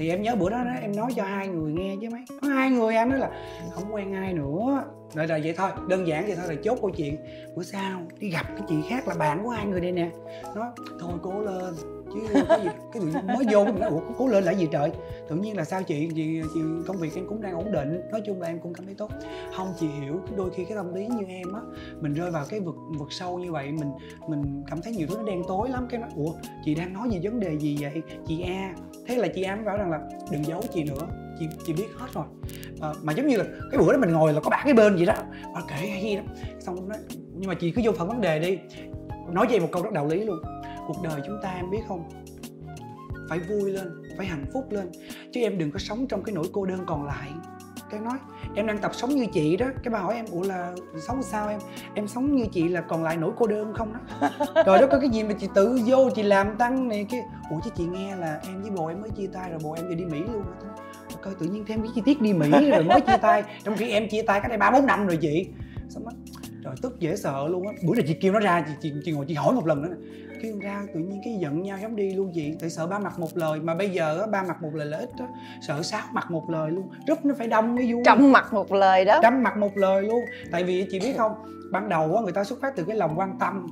thì 0.00 0.08
em 0.08 0.22
nhớ 0.22 0.36
bữa 0.36 0.50
đó, 0.50 0.64
đó 0.64 0.70
em 0.80 0.96
nói 0.96 1.12
cho 1.16 1.22
hai 1.22 1.48
người 1.48 1.72
nghe 1.72 1.96
chứ 2.00 2.08
mấy. 2.10 2.20
Có 2.42 2.48
hai 2.48 2.70
người 2.70 2.94
em 2.94 3.10
nói 3.10 3.18
là 3.18 3.30
không 3.70 3.94
quen 3.94 4.14
ai 4.14 4.32
nữa. 4.32 4.84
Rồi 5.14 5.26
là 5.26 5.38
vậy 5.42 5.54
thôi 5.56 5.70
đơn 5.88 6.06
giản 6.06 6.26
vậy 6.26 6.36
thôi 6.36 6.54
là 6.54 6.60
chốt 6.64 6.78
câu 6.80 6.90
chuyện. 6.90 7.16
Bữa 7.56 7.62
sau 7.62 8.00
đi 8.18 8.30
gặp 8.30 8.46
cái 8.48 8.66
chị 8.68 8.74
khác 8.88 9.08
là 9.08 9.14
bạn 9.14 9.42
của 9.42 9.48
hai 9.48 9.66
người 9.66 9.80
đây 9.80 9.92
nè. 9.92 10.10
Nói 10.54 10.68
thôi 11.00 11.12
cố 11.22 11.40
lên. 11.40 11.74
Chứ 12.14 12.20
cái 12.48 12.60
gì 12.62 12.68
cái 12.92 13.02
mới 13.22 13.46
vô 13.50 13.64
mình 13.64 13.80
nói 13.80 13.90
ủa 13.90 14.00
cố 14.18 14.28
lên 14.28 14.44
là 14.44 14.52
gì 14.52 14.68
trời? 14.72 14.90
Tự 15.28 15.36
nhiên 15.36 15.56
là 15.56 15.64
sao 15.64 15.82
chị 15.82 16.08
chị, 16.14 16.42
chị 16.54 16.60
công 16.86 16.96
việc 16.96 17.14
em 17.14 17.26
cũng 17.28 17.42
đang 17.42 17.54
ổn 17.54 17.72
định. 17.72 18.00
Nói 18.10 18.22
chung 18.26 18.40
là 18.40 18.48
em 18.48 18.58
cũng 18.58 18.74
cảm 18.74 18.86
thấy 18.86 18.94
tốt. 18.94 19.10
Không 19.56 19.72
chị 19.80 19.86
hiểu 20.00 20.20
đôi 20.36 20.50
khi 20.50 20.64
cái 20.64 20.76
tâm 20.76 20.94
lý 20.94 21.06
như 21.06 21.24
em 21.28 21.52
á 21.52 21.60
mình 22.00 22.14
rơi 22.14 22.30
vào 22.30 22.44
cái 22.48 22.60
vực 22.60 22.74
vực 22.98 23.12
sâu 23.12 23.38
như 23.38 23.52
vậy 23.52 23.72
mình 23.72 23.90
mình 24.28 24.62
cảm 24.70 24.82
thấy 24.82 24.92
nhiều 24.92 25.06
thứ 25.10 25.16
nó 25.18 25.24
đen 25.24 25.42
tối 25.48 25.68
lắm. 25.68 25.86
Cái 25.90 26.00
nói 26.00 26.10
ủa 26.16 26.32
chị 26.64 26.74
đang 26.74 26.92
nói 26.92 27.08
về 27.12 27.20
vấn 27.22 27.40
đề 27.40 27.58
gì 27.58 27.76
vậy? 27.80 28.02
Chị 28.26 28.42
a 28.42 28.74
thế 29.10 29.16
là 29.16 29.28
chị 29.28 29.42
em 29.42 29.64
bảo 29.64 29.76
rằng 29.76 29.90
là 29.90 30.00
đừng 30.30 30.44
giấu 30.44 30.62
chị 30.74 30.84
nữa 30.84 31.08
chị 31.38 31.48
chị 31.66 31.72
biết 31.72 31.86
hết 31.98 32.06
rồi. 32.14 32.24
À, 32.80 32.88
mà 33.02 33.12
giống 33.12 33.26
như 33.26 33.36
là 33.36 33.44
cái 33.70 33.80
bữa 33.80 33.92
đó 33.92 33.98
mình 33.98 34.12
ngồi 34.12 34.32
là 34.32 34.40
có 34.40 34.50
bạn 34.50 34.60
cái 34.64 34.74
bên 34.74 34.96
vậy 34.96 35.06
đó. 35.06 35.14
Mà 35.54 35.60
kể 35.68 35.86
hay 35.86 36.16
lắm 36.16 36.24
xong 36.60 36.76
nó 36.76 36.82
nói 36.82 36.98
nhưng 37.34 37.48
mà 37.48 37.54
chị 37.54 37.70
cứ 37.70 37.82
vô 37.84 37.92
phần 37.92 38.08
vấn 38.08 38.20
đề 38.20 38.38
đi. 38.38 38.58
Nói 39.32 39.46
về 39.50 39.58
một 39.58 39.68
câu 39.72 39.82
rất 39.82 39.92
đạo 39.92 40.06
lý 40.06 40.24
luôn. 40.24 40.38
Cuộc 40.86 41.02
đời 41.02 41.20
chúng 41.26 41.38
ta 41.42 41.50
em 41.50 41.70
biết 41.70 41.80
không? 41.88 42.08
Phải 43.28 43.38
vui 43.38 43.70
lên 43.70 44.02
phải 44.16 44.26
hạnh 44.26 44.44
phúc 44.52 44.64
lên. 44.70 44.90
Chứ 45.32 45.40
em 45.40 45.58
đừng 45.58 45.70
có 45.70 45.78
sống 45.78 46.06
trong 46.06 46.22
cái 46.22 46.34
nỗi 46.34 46.44
cô 46.52 46.66
đơn 46.66 46.80
còn 46.86 47.06
lại. 47.06 47.30
Cái 47.90 48.00
nói 48.00 48.18
em 48.54 48.66
đang 48.66 48.78
tập 48.78 48.90
sống 48.94 49.10
như 49.10 49.26
chị 49.32 49.56
đó. 49.56 49.66
Cái 49.82 49.92
bà 49.92 49.98
hỏi 49.98 50.14
em 50.14 50.24
ủa 50.30 50.42
là 50.42 50.74
sống 51.08 51.22
sao 51.22 51.48
em? 51.48 51.60
Em 51.94 52.08
sống 52.08 52.36
như 52.36 52.46
chị 52.52 52.68
là 52.68 52.80
còn 52.80 53.02
lại 53.02 53.16
nỗi 53.16 53.30
cô 53.36 53.46
đơn 53.46 53.74
không 53.74 53.92
đó? 53.92 54.28
Rồi 54.66 54.78
đó 54.78 54.86
có 54.90 55.00
cái 55.00 55.08
gì 55.08 55.22
mà 55.22 55.32
chị 55.32 55.48
tự 55.54 55.78
vô 55.86 56.10
chị 56.10 56.22
làm 56.22 56.56
tăng 56.56 56.88
này 56.88 57.06
kia 57.10 57.22
ủa 57.50 57.60
chứ 57.64 57.70
chị 57.76 57.86
nghe 57.86 58.16
là 58.16 58.40
em 58.46 58.62
với 58.62 58.70
bồ 58.70 58.86
em 58.86 59.00
mới 59.00 59.10
chia 59.10 59.26
tay 59.32 59.50
rồi 59.50 59.58
bồ 59.62 59.72
em 59.72 59.88
vừa 59.88 59.94
đi 59.94 60.04
mỹ 60.04 60.22
luôn 60.32 60.44
coi 61.22 61.34
tự 61.34 61.46
nhiên 61.46 61.64
thêm 61.66 61.82
cái 61.82 61.90
chi 61.94 62.02
tiết 62.04 62.20
đi 62.20 62.32
mỹ 62.32 62.70
rồi 62.70 62.84
mới 62.84 63.00
chia 63.00 63.16
tay. 63.16 63.44
Trong 63.64 63.76
khi 63.76 63.90
em 63.90 64.08
chia 64.08 64.22
tay 64.22 64.40
cách 64.40 64.48
đây 64.48 64.58
ba 64.58 64.70
bốn 64.70 64.86
năm 64.86 65.06
rồi 65.06 65.16
chị. 65.16 65.48
Xong 65.88 66.04
đó 66.04 66.10
trời 66.64 66.74
tức 66.82 67.00
dễ 67.00 67.16
sợ 67.16 67.48
luôn 67.48 67.66
á. 67.66 67.72
Bữa 67.86 67.94
nay 67.94 68.04
chị 68.08 68.14
kêu 68.20 68.32
nó 68.32 68.40
ra 68.40 68.64
chị, 68.66 68.72
chị 68.80 68.92
chị 69.04 69.12
ngồi 69.12 69.24
chị 69.28 69.34
hỏi 69.34 69.54
một 69.54 69.66
lần 69.66 69.82
nữa 69.82 69.94
kêu 70.42 70.58
ra 70.62 70.82
tự 70.94 71.00
nhiên 71.00 71.20
cái 71.24 71.34
giận 71.40 71.62
nhau 71.62 71.78
giống 71.82 71.96
đi 71.96 72.14
luôn 72.14 72.32
chị. 72.34 72.54
Tại 72.60 72.70
sợ 72.70 72.86
ba 72.86 72.98
mặt 72.98 73.18
một 73.18 73.36
lời 73.36 73.60
mà 73.60 73.74
bây 73.74 73.90
giờ 73.90 74.20
á 74.20 74.26
ba 74.26 74.42
mặt 74.42 74.62
một 74.62 74.70
lời 74.74 74.86
là 74.86 74.98
ít 74.98 75.10
á. 75.18 75.26
Sợ 75.60 75.82
sáu 75.82 76.02
mặt 76.12 76.30
một 76.30 76.50
lời 76.50 76.70
luôn. 76.70 76.88
Rất 77.06 77.24
nó 77.24 77.34
phải 77.38 77.48
đông 77.48 77.74
mới 77.74 77.92
vui. 77.92 78.02
Trăm 78.04 78.32
mặt 78.32 78.52
một 78.52 78.72
lời 78.72 79.04
đó. 79.04 79.18
Trăm 79.22 79.42
mặt 79.42 79.56
một 79.56 79.76
lời 79.76 80.02
luôn. 80.02 80.20
Tại 80.52 80.64
vì 80.64 80.86
chị 80.90 81.00
biết 81.00 81.14
không 81.16 81.32
ban 81.72 81.88
đầu 81.88 82.16
á 82.16 82.22
người 82.22 82.32
ta 82.32 82.44
xuất 82.44 82.60
phát 82.60 82.76
từ 82.76 82.84
cái 82.84 82.96
lòng 82.96 83.18
quan 83.18 83.36
tâm. 83.40 83.66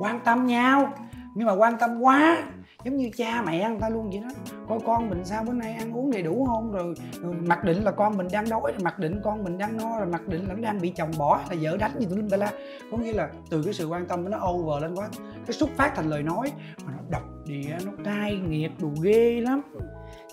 Quan 0.00 0.20
tâm 0.24 0.46
nhau. 0.46 0.92
Nhưng 1.34 1.46
mà 1.46 1.52
quan 1.52 1.78
tâm 1.78 2.00
quá 2.00 2.44
giống 2.86 2.96
như 2.96 3.10
cha 3.16 3.42
mẹ 3.42 3.68
người 3.68 3.78
ta 3.80 3.88
luôn 3.88 4.10
vậy 4.10 4.20
đó. 4.20 4.28
Coi 4.68 4.78
con 4.86 5.10
mình 5.10 5.24
sao 5.24 5.44
bữa 5.44 5.52
nay 5.52 5.72
ăn 5.72 5.96
uống 5.96 6.10
đầy 6.10 6.22
đủ 6.22 6.46
không? 6.46 6.72
Rồi, 6.72 6.94
rồi 7.20 7.34
mặc 7.34 7.64
định 7.64 7.84
là 7.84 7.90
con 7.90 8.16
mình 8.16 8.28
đang 8.32 8.50
đói 8.50 8.62
rồi 8.72 8.80
mặc 8.82 8.98
định 8.98 9.20
con 9.24 9.44
mình 9.44 9.58
đang 9.58 9.76
no 9.76 9.98
rồi 9.98 10.06
mặc 10.06 10.28
định 10.28 10.48
là 10.48 10.54
nó 10.54 10.60
đang 10.60 10.80
bị 10.80 10.90
chồng 10.96 11.10
bỏ 11.18 11.36
hay 11.36 11.56
là 11.56 11.70
vợ 11.70 11.76
đánh 11.76 11.92
gì 11.98 12.06
tụi 12.06 12.16
linh 12.16 12.30
ta 12.30 12.36
la. 12.36 12.52
Có 12.90 12.98
nghĩa 12.98 13.12
là 13.12 13.28
từ 13.50 13.62
cái 13.62 13.74
sự 13.74 13.88
quan 13.88 14.06
tâm 14.06 14.30
nó 14.30 14.48
over 14.50 14.82
lên 14.82 14.94
quá. 14.94 15.08
Cái 15.46 15.52
xuất 15.52 15.70
phát 15.76 15.92
thành 15.96 16.10
lời 16.10 16.22
nói 16.22 16.52
mà 16.86 16.92
nó 16.96 17.02
độc 17.10 17.22
địa 17.46 17.76
nó 17.86 17.92
cay 18.04 18.36
nghiệt 18.36 18.70
đồ 18.80 18.88
ghê 19.02 19.40
lắm. 19.40 19.62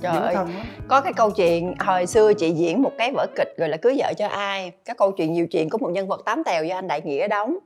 Trời 0.01 0.17
ơi, 0.17 0.35
có 0.87 1.01
cái 1.01 1.13
câu 1.13 1.31
chuyện 1.31 1.73
hồi 1.79 2.05
xưa 2.05 2.33
chị 2.33 2.51
diễn 2.51 2.81
một 2.81 2.91
cái 2.97 3.11
vở 3.11 3.27
kịch 3.35 3.53
gọi 3.57 3.69
là 3.69 3.77
cưới 3.77 3.95
vợ 3.97 4.13
cho 4.17 4.27
ai. 4.27 4.71
Cái 4.85 4.95
câu 4.95 5.11
chuyện 5.11 5.33
nhiều 5.33 5.47
chuyện 5.47 5.69
có 5.69 5.77
một 5.77 5.89
nhân 5.91 6.07
vật 6.07 6.21
tám 6.25 6.43
tèo 6.43 6.63
do 6.63 6.75
anh 6.75 6.87
đại 6.87 7.01
nghĩa 7.01 7.27
đóng. 7.27 7.57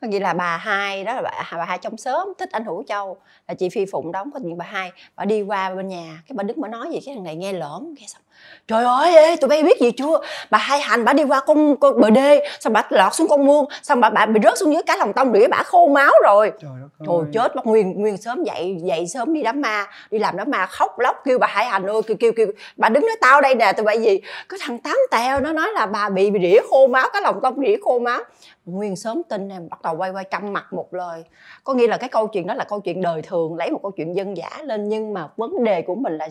Có 0.00 0.08
nghĩa 0.08 0.20
là 0.20 0.32
bà 0.32 0.56
hai 0.56 1.04
đó 1.04 1.14
là 1.14 1.22
bà, 1.22 1.48
bà 1.52 1.64
hai 1.64 1.78
trong 1.78 1.96
sớm 1.96 2.28
thích 2.38 2.48
anh 2.52 2.64
hữu 2.64 2.82
châu 2.82 3.16
là 3.48 3.54
chị 3.54 3.68
phi 3.68 3.86
phụng 3.92 4.12
đóng. 4.12 4.30
Có 4.34 4.40
những 4.42 4.58
bà 4.58 4.64
hai 4.64 4.92
bà 5.16 5.24
đi 5.24 5.42
qua 5.42 5.74
bên 5.74 5.88
nhà 5.88 6.22
cái 6.28 6.34
bà 6.36 6.42
đứng 6.42 6.60
mà 6.60 6.68
nói 6.68 6.88
gì 6.92 7.00
cái 7.06 7.14
thằng 7.14 7.24
này 7.24 7.36
nghe 7.36 7.52
lỡm 7.52 7.94
nghe 7.98 8.06
xong 8.06 8.22
trời 8.68 8.84
ơi 8.84 9.16
ê, 9.16 9.36
tụi 9.36 9.48
bay 9.48 9.62
biết 9.62 9.80
gì 9.80 9.90
chưa? 9.90 10.20
Bà 10.50 10.58
hai 10.58 10.80
hành 10.80 11.04
bà 11.04 11.12
đi 11.12 11.24
qua 11.24 11.40
con, 11.40 11.76
con 11.76 12.00
bờ 12.00 12.10
đê 12.10 12.48
xong 12.60 12.72
bà 12.72 12.82
lọt 12.90 13.14
xuống 13.14 13.28
con 13.28 13.46
mương 13.46 13.64
xong 13.82 14.00
bà, 14.00 14.10
bà 14.10 14.26
bị 14.26 14.40
rớt 14.44 14.58
xuống 14.58 14.72
dưới 14.72 14.82
cái 14.86 14.98
lòng 14.98 15.12
tông 15.12 15.32
đĩa 15.32 15.48
bà 15.48 15.62
khô 15.66 15.88
máu 15.88 16.10
rồi. 16.24 16.52
Trời, 16.60 16.70
trời 17.06 17.16
chết 17.32 17.56
mất 17.56 17.66
nguyên 17.66 18.02
nguyên 18.02 18.16
sớm 18.16 18.44
dậy 18.44 18.76
dậy 18.80 19.06
sớm 19.06 19.34
đi 19.34 19.42
đám 19.42 19.60
ma 19.60 19.86
đi 20.10 20.18
làm 20.18 20.36
đám 20.36 20.50
ma 20.50 20.66
khóc 20.66 20.98
lóc 20.98 21.16
kêu 21.24 21.38
bà 21.38 21.46
hai 21.46 21.66
hành 21.66 21.86
ơi 21.86 22.02
kêu 22.06 22.16
kêu 22.20 22.32
kêu 22.36 22.46
bà 22.76 22.88
đứng 22.88 23.06
nói 23.06 23.16
tao 23.20 23.40
đây 23.40 23.54
nè 23.54 23.72
tụi 23.72 23.84
bay 23.84 24.02
gì? 24.02 24.20
Cái 24.48 24.60
thằng 24.62 24.78
tám 24.78 24.96
tèo 25.10 25.40
nó 25.40 25.52
nói 25.52 25.68
là 25.74 25.86
bà 25.86 26.08
bị, 26.08 26.30
bị 26.30 26.40
đĩa 26.40 26.60
khô 26.70 26.86
máu 26.86 27.08
cái 27.12 27.22
lòng 27.22 27.40
tông 27.42 27.60
đĩa 27.60 27.76
khô 27.82 27.98
máu. 27.98 28.20
Nguyên 28.66 28.96
sớm 28.96 29.22
tin 29.28 29.48
em 29.48 29.68
bắt 29.68 29.82
đầu 29.82 29.96
quay 29.96 30.10
quay 30.10 30.24
trăm 30.30 30.52
mặt 30.52 30.72
một 30.72 30.94
lời. 30.94 31.24
Có 31.64 31.74
nghĩa 31.74 31.86
là 31.86 31.96
cái 31.96 32.08
câu 32.08 32.26
chuyện 32.26 32.46
đó 32.46 32.54
là 32.54 32.64
câu 32.64 32.80
chuyện 32.80 33.02
đời 33.02 33.22
thường 33.22 33.56
lấy 33.56 33.70
một 33.70 33.80
câu 33.82 33.90
chuyện 33.90 34.16
dân 34.16 34.36
giả 34.36 34.50
lên 34.62 34.88
nhưng 34.88 35.14
mà 35.14 35.28
vấn 35.36 35.64
đề 35.64 35.82
của 35.82 35.94
mình 35.94 36.18
là 36.18 36.28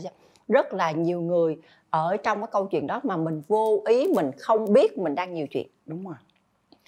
rất 0.48 0.74
là 0.74 0.92
nhiều 0.92 1.22
người 1.22 1.58
ở 1.94 2.18
trong 2.18 2.42
cái 2.42 2.48
câu 2.52 2.68
chuyện 2.68 2.88
đó 2.88 3.02
mà 3.04 3.18
mình 3.18 3.42
vô 3.48 3.84
ý 3.88 4.08
mình 4.16 4.32
không 4.40 4.74
biết 4.74 4.98
mình 4.98 5.16
đang 5.16 5.34
nhiều 5.34 5.48
chuyện. 5.48 5.68
Đúng 5.86 6.06
rồi. 6.06 6.16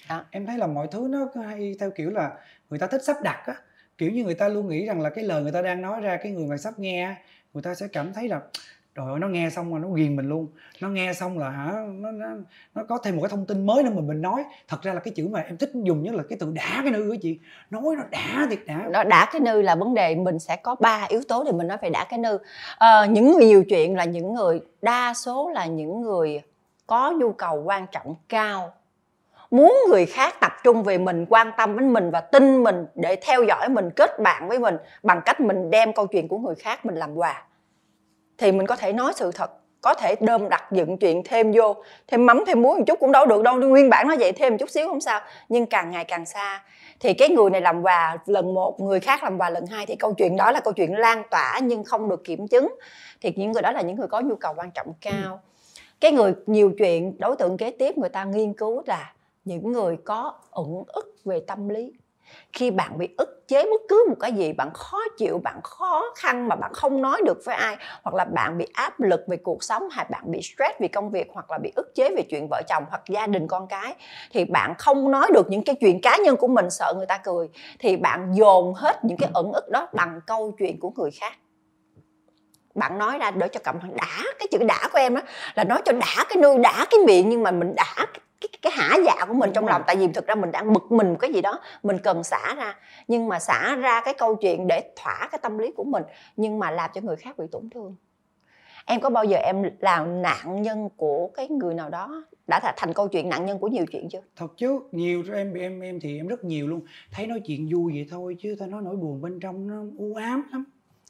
Đó. 0.08 0.24
em 0.30 0.46
thấy 0.46 0.58
là 0.58 0.66
mọi 0.66 0.88
thứ 0.90 1.08
nó 1.10 1.42
hay 1.44 1.76
theo 1.80 1.90
kiểu 1.90 2.10
là 2.10 2.32
người 2.70 2.78
ta 2.78 2.86
thích 2.86 3.04
sắp 3.04 3.16
đặt 3.22 3.42
á. 3.46 3.54
Kiểu 3.98 4.10
như 4.10 4.24
người 4.24 4.34
ta 4.34 4.48
luôn 4.48 4.68
nghĩ 4.68 4.86
rằng 4.86 5.00
là 5.00 5.10
cái 5.10 5.24
lời 5.24 5.42
người 5.42 5.52
ta 5.52 5.62
đang 5.62 5.82
nói 5.82 6.00
ra 6.00 6.16
cái 6.22 6.32
người 6.32 6.46
mà 6.46 6.56
sắp 6.56 6.78
nghe 6.78 7.16
người 7.54 7.62
ta 7.62 7.74
sẽ 7.74 7.88
cảm 7.88 8.12
thấy 8.12 8.28
là 8.28 8.40
rồi 8.96 9.20
nó 9.20 9.28
nghe 9.28 9.50
xong 9.50 9.70
rồi 9.70 9.80
nó 9.80 9.88
ghiền 9.88 10.16
mình 10.16 10.28
luôn. 10.28 10.46
Nó 10.80 10.88
nghe 10.88 11.12
xong 11.12 11.38
là 11.38 11.50
hả 11.50 11.72
nó, 11.88 12.10
nó 12.10 12.26
nó 12.74 12.82
có 12.88 12.98
thêm 12.98 13.16
một 13.16 13.22
cái 13.22 13.28
thông 13.30 13.46
tin 13.46 13.66
mới 13.66 13.82
nữa 13.82 13.90
mà 13.94 14.00
mình 14.00 14.22
nói. 14.22 14.44
Thật 14.68 14.82
ra 14.82 14.92
là 14.92 15.00
cái 15.00 15.14
chữ 15.16 15.28
mà 15.28 15.40
em 15.40 15.56
thích 15.56 15.70
dùng 15.74 16.02
nhất 16.02 16.14
là 16.14 16.22
cái 16.28 16.38
từ 16.40 16.52
đã 16.54 16.80
cái 16.82 16.92
nư 16.92 17.08
của 17.10 17.16
chị. 17.22 17.38
Nói 17.70 17.82
nó 17.96 18.02
đã 18.10 18.46
thiệt 18.50 18.58
đã. 18.66 18.88
Nó 18.90 19.04
đã 19.04 19.28
cái 19.32 19.40
nư 19.40 19.62
là 19.62 19.74
vấn 19.74 19.94
đề 19.94 20.14
mình 20.14 20.38
sẽ 20.38 20.56
có 20.56 20.74
ba 20.80 21.06
yếu 21.08 21.20
tố 21.28 21.44
để 21.44 21.52
mình 21.52 21.66
nói 21.66 21.78
về 21.82 21.90
đã 21.90 22.04
cái 22.04 22.18
nư 22.18 22.38
à, 22.78 22.90
ờ, 22.90 23.06
những 23.06 23.32
người 23.32 23.46
nhiều 23.46 23.64
chuyện 23.68 23.96
là 23.96 24.04
những 24.04 24.34
người 24.34 24.60
đa 24.82 25.14
số 25.14 25.50
là 25.54 25.66
những 25.66 26.00
người 26.00 26.42
có 26.86 27.10
nhu 27.10 27.32
cầu 27.32 27.62
quan 27.62 27.86
trọng 27.92 28.14
cao. 28.28 28.72
Muốn 29.50 29.76
người 29.88 30.06
khác 30.06 30.34
tập 30.40 30.52
trung 30.64 30.82
về 30.82 30.98
mình 30.98 31.26
quan 31.28 31.50
tâm 31.56 31.78
đến 31.78 31.92
mình 31.92 32.10
và 32.10 32.20
tin 32.20 32.62
mình 32.62 32.86
để 32.94 33.16
theo 33.16 33.42
dõi 33.42 33.68
mình 33.68 33.90
kết 33.90 34.20
bạn 34.20 34.48
với 34.48 34.58
mình 34.58 34.76
bằng 35.02 35.20
cách 35.24 35.40
mình 35.40 35.70
đem 35.70 35.92
câu 35.92 36.06
chuyện 36.06 36.28
của 36.28 36.38
người 36.38 36.54
khác 36.54 36.86
mình 36.86 36.94
làm 36.94 37.14
quà 37.14 37.44
thì 38.38 38.52
mình 38.52 38.66
có 38.66 38.76
thể 38.76 38.92
nói 38.92 39.12
sự 39.16 39.30
thật, 39.34 39.50
có 39.80 39.94
thể 39.94 40.14
đơm 40.20 40.48
đặt 40.48 40.72
dựng 40.72 40.98
chuyện 40.98 41.22
thêm 41.24 41.52
vô, 41.52 41.76
thêm 42.06 42.26
mắm, 42.26 42.44
thêm 42.46 42.62
muối 42.62 42.78
một 42.78 42.84
chút 42.86 43.00
cũng 43.00 43.12
đâu 43.12 43.26
được 43.26 43.42
đâu, 43.42 43.56
nguyên 43.56 43.90
bản 43.90 44.08
nó 44.08 44.14
vậy 44.18 44.32
thêm 44.32 44.52
một 44.52 44.56
chút 44.60 44.70
xíu 44.70 44.88
không 44.88 45.00
sao, 45.00 45.20
nhưng 45.48 45.66
càng 45.66 45.90
ngày 45.90 46.04
càng 46.04 46.26
xa. 46.26 46.62
Thì 47.00 47.14
cái 47.14 47.28
người 47.28 47.50
này 47.50 47.60
làm 47.60 47.82
quà, 47.82 48.18
lần 48.26 48.54
một, 48.54 48.80
người 48.80 49.00
khác 49.00 49.22
làm 49.22 49.38
quà 49.38 49.50
lần 49.50 49.66
hai, 49.66 49.86
thì 49.86 49.96
câu 49.96 50.14
chuyện 50.14 50.36
đó 50.36 50.50
là 50.50 50.60
câu 50.60 50.72
chuyện 50.72 50.98
lan 50.98 51.22
tỏa 51.30 51.60
nhưng 51.62 51.84
không 51.84 52.08
được 52.08 52.24
kiểm 52.24 52.48
chứng. 52.48 52.74
Thì 53.20 53.32
những 53.36 53.52
người 53.52 53.62
đó 53.62 53.72
là 53.72 53.80
những 53.80 53.96
người 53.96 54.08
có 54.08 54.20
nhu 54.20 54.34
cầu 54.36 54.54
quan 54.56 54.70
trọng 54.70 54.92
cao. 55.00 55.40
Cái 56.00 56.12
người 56.12 56.34
nhiều 56.46 56.72
chuyện, 56.78 57.18
đối 57.18 57.36
tượng 57.36 57.56
kế 57.56 57.70
tiếp 57.70 57.98
người 57.98 58.08
ta 58.08 58.24
nghiên 58.24 58.54
cứu 58.54 58.82
là 58.86 59.12
những 59.44 59.72
người 59.72 59.96
có 60.04 60.34
ẩn 60.50 60.82
ức 60.86 61.16
về 61.24 61.40
tâm 61.46 61.68
lý 61.68 61.92
khi 62.52 62.70
bạn 62.70 62.98
bị 62.98 63.08
ức 63.18 63.48
chế 63.48 63.62
bất 63.62 63.80
cứ 63.88 64.06
một 64.08 64.16
cái 64.20 64.32
gì 64.32 64.52
bạn 64.52 64.70
khó 64.74 64.98
chịu 65.18 65.38
bạn 65.38 65.60
khó 65.62 66.04
khăn 66.16 66.48
mà 66.48 66.56
bạn 66.56 66.72
không 66.74 67.02
nói 67.02 67.22
được 67.24 67.38
với 67.44 67.54
ai 67.54 67.76
hoặc 68.02 68.14
là 68.14 68.24
bạn 68.24 68.58
bị 68.58 68.66
áp 68.72 69.00
lực 69.00 69.20
về 69.28 69.36
cuộc 69.36 69.64
sống 69.64 69.88
hay 69.90 70.06
bạn 70.10 70.22
bị 70.26 70.42
stress 70.42 70.80
vì 70.80 70.88
công 70.88 71.10
việc 71.10 71.28
hoặc 71.32 71.50
là 71.50 71.58
bị 71.58 71.72
ức 71.76 71.94
chế 71.94 72.10
về 72.16 72.22
chuyện 72.30 72.48
vợ 72.50 72.62
chồng 72.68 72.84
hoặc 72.90 73.02
gia 73.08 73.26
đình 73.26 73.48
con 73.48 73.66
cái 73.68 73.94
thì 74.30 74.44
bạn 74.44 74.74
không 74.78 75.10
nói 75.10 75.30
được 75.34 75.50
những 75.50 75.64
cái 75.64 75.74
chuyện 75.80 76.00
cá 76.00 76.16
nhân 76.16 76.36
của 76.36 76.46
mình 76.46 76.70
sợ 76.70 76.94
người 76.96 77.06
ta 77.06 77.18
cười 77.24 77.48
thì 77.78 77.96
bạn 77.96 78.32
dồn 78.34 78.74
hết 78.74 79.04
những 79.04 79.18
cái 79.18 79.30
ẩn 79.34 79.52
ức 79.52 79.70
đó 79.70 79.88
bằng 79.92 80.20
câu 80.26 80.54
chuyện 80.58 80.80
của 80.80 80.90
người 80.96 81.10
khác. 81.10 81.32
Bạn 82.74 82.98
nói 82.98 83.18
ra 83.18 83.30
để 83.30 83.48
cho 83.48 83.60
cộng 83.64 83.94
đã 83.94 84.22
cái 84.38 84.48
chữ 84.50 84.58
đã 84.58 84.88
của 84.92 84.98
em 84.98 85.14
á 85.14 85.22
là 85.54 85.64
nói 85.64 85.82
cho 85.84 85.92
đã 85.92 86.24
cái 86.28 86.42
nuôi 86.42 86.58
đã 86.58 86.86
cái 86.90 87.00
miệng 87.06 87.28
nhưng 87.28 87.42
mà 87.42 87.50
mình 87.50 87.74
đã 87.74 87.94
cái, 87.96 88.20
cái 88.62 88.72
hả 88.72 88.96
dạ 89.06 89.24
của 89.28 89.34
mình 89.34 89.48
Đúng 89.48 89.54
trong 89.54 89.64
rồi. 89.64 89.72
lòng 89.72 89.82
tại 89.86 89.96
vì 89.96 90.08
thực 90.08 90.26
ra 90.26 90.34
mình 90.34 90.50
đang 90.52 90.72
bực 90.72 90.92
mình 90.92 91.08
một 91.08 91.16
cái 91.20 91.32
gì 91.32 91.40
đó 91.40 91.60
mình 91.82 91.98
cần 91.98 92.24
xả 92.24 92.54
ra. 92.54 92.76
Nhưng 93.08 93.28
mà 93.28 93.38
xả 93.38 93.74
ra 93.74 94.00
cái 94.04 94.14
câu 94.14 94.36
chuyện 94.36 94.66
để 94.66 94.92
thỏa 94.96 95.28
cái 95.32 95.38
tâm 95.42 95.58
lý 95.58 95.72
của 95.72 95.84
mình 95.84 96.02
nhưng 96.36 96.58
mà 96.58 96.70
làm 96.70 96.90
cho 96.94 97.00
người 97.00 97.16
khác 97.16 97.38
bị 97.38 97.44
tổn 97.52 97.70
thương. 97.70 97.96
Em 98.86 99.00
có 99.00 99.10
bao 99.10 99.24
giờ 99.24 99.36
em 99.36 99.62
làm 99.80 100.22
nạn 100.22 100.62
nhân 100.62 100.88
của 100.96 101.30
cái 101.34 101.48
người 101.48 101.74
nào 101.74 101.90
đó? 101.90 102.24
Đã 102.46 102.72
thành 102.76 102.92
câu 102.92 103.08
chuyện 103.08 103.28
nạn 103.28 103.46
nhân 103.46 103.58
của 103.58 103.68
nhiều 103.68 103.84
chuyện 103.92 104.08
chưa? 104.08 104.20
Thật 104.36 104.46
chứ 104.56 104.80
nhiều 104.92 105.22
cho 105.26 105.34
em 105.34 105.54
em 105.54 105.80
em 105.80 106.00
thì 106.00 106.16
em 106.16 106.26
rất 106.26 106.44
nhiều 106.44 106.68
luôn. 106.68 106.80
Thấy 107.12 107.26
nói 107.26 107.40
chuyện 107.46 107.68
vui 107.72 107.92
vậy 107.92 108.06
thôi 108.10 108.36
chứ 108.40 108.56
tao 108.58 108.68
nói 108.68 108.82
nỗi 108.84 108.96
buồn 108.96 109.20
bên 109.20 109.40
trong 109.40 109.66
nó 109.66 109.82
u 109.98 110.14
ám 110.14 110.48
lắm. 110.52 110.64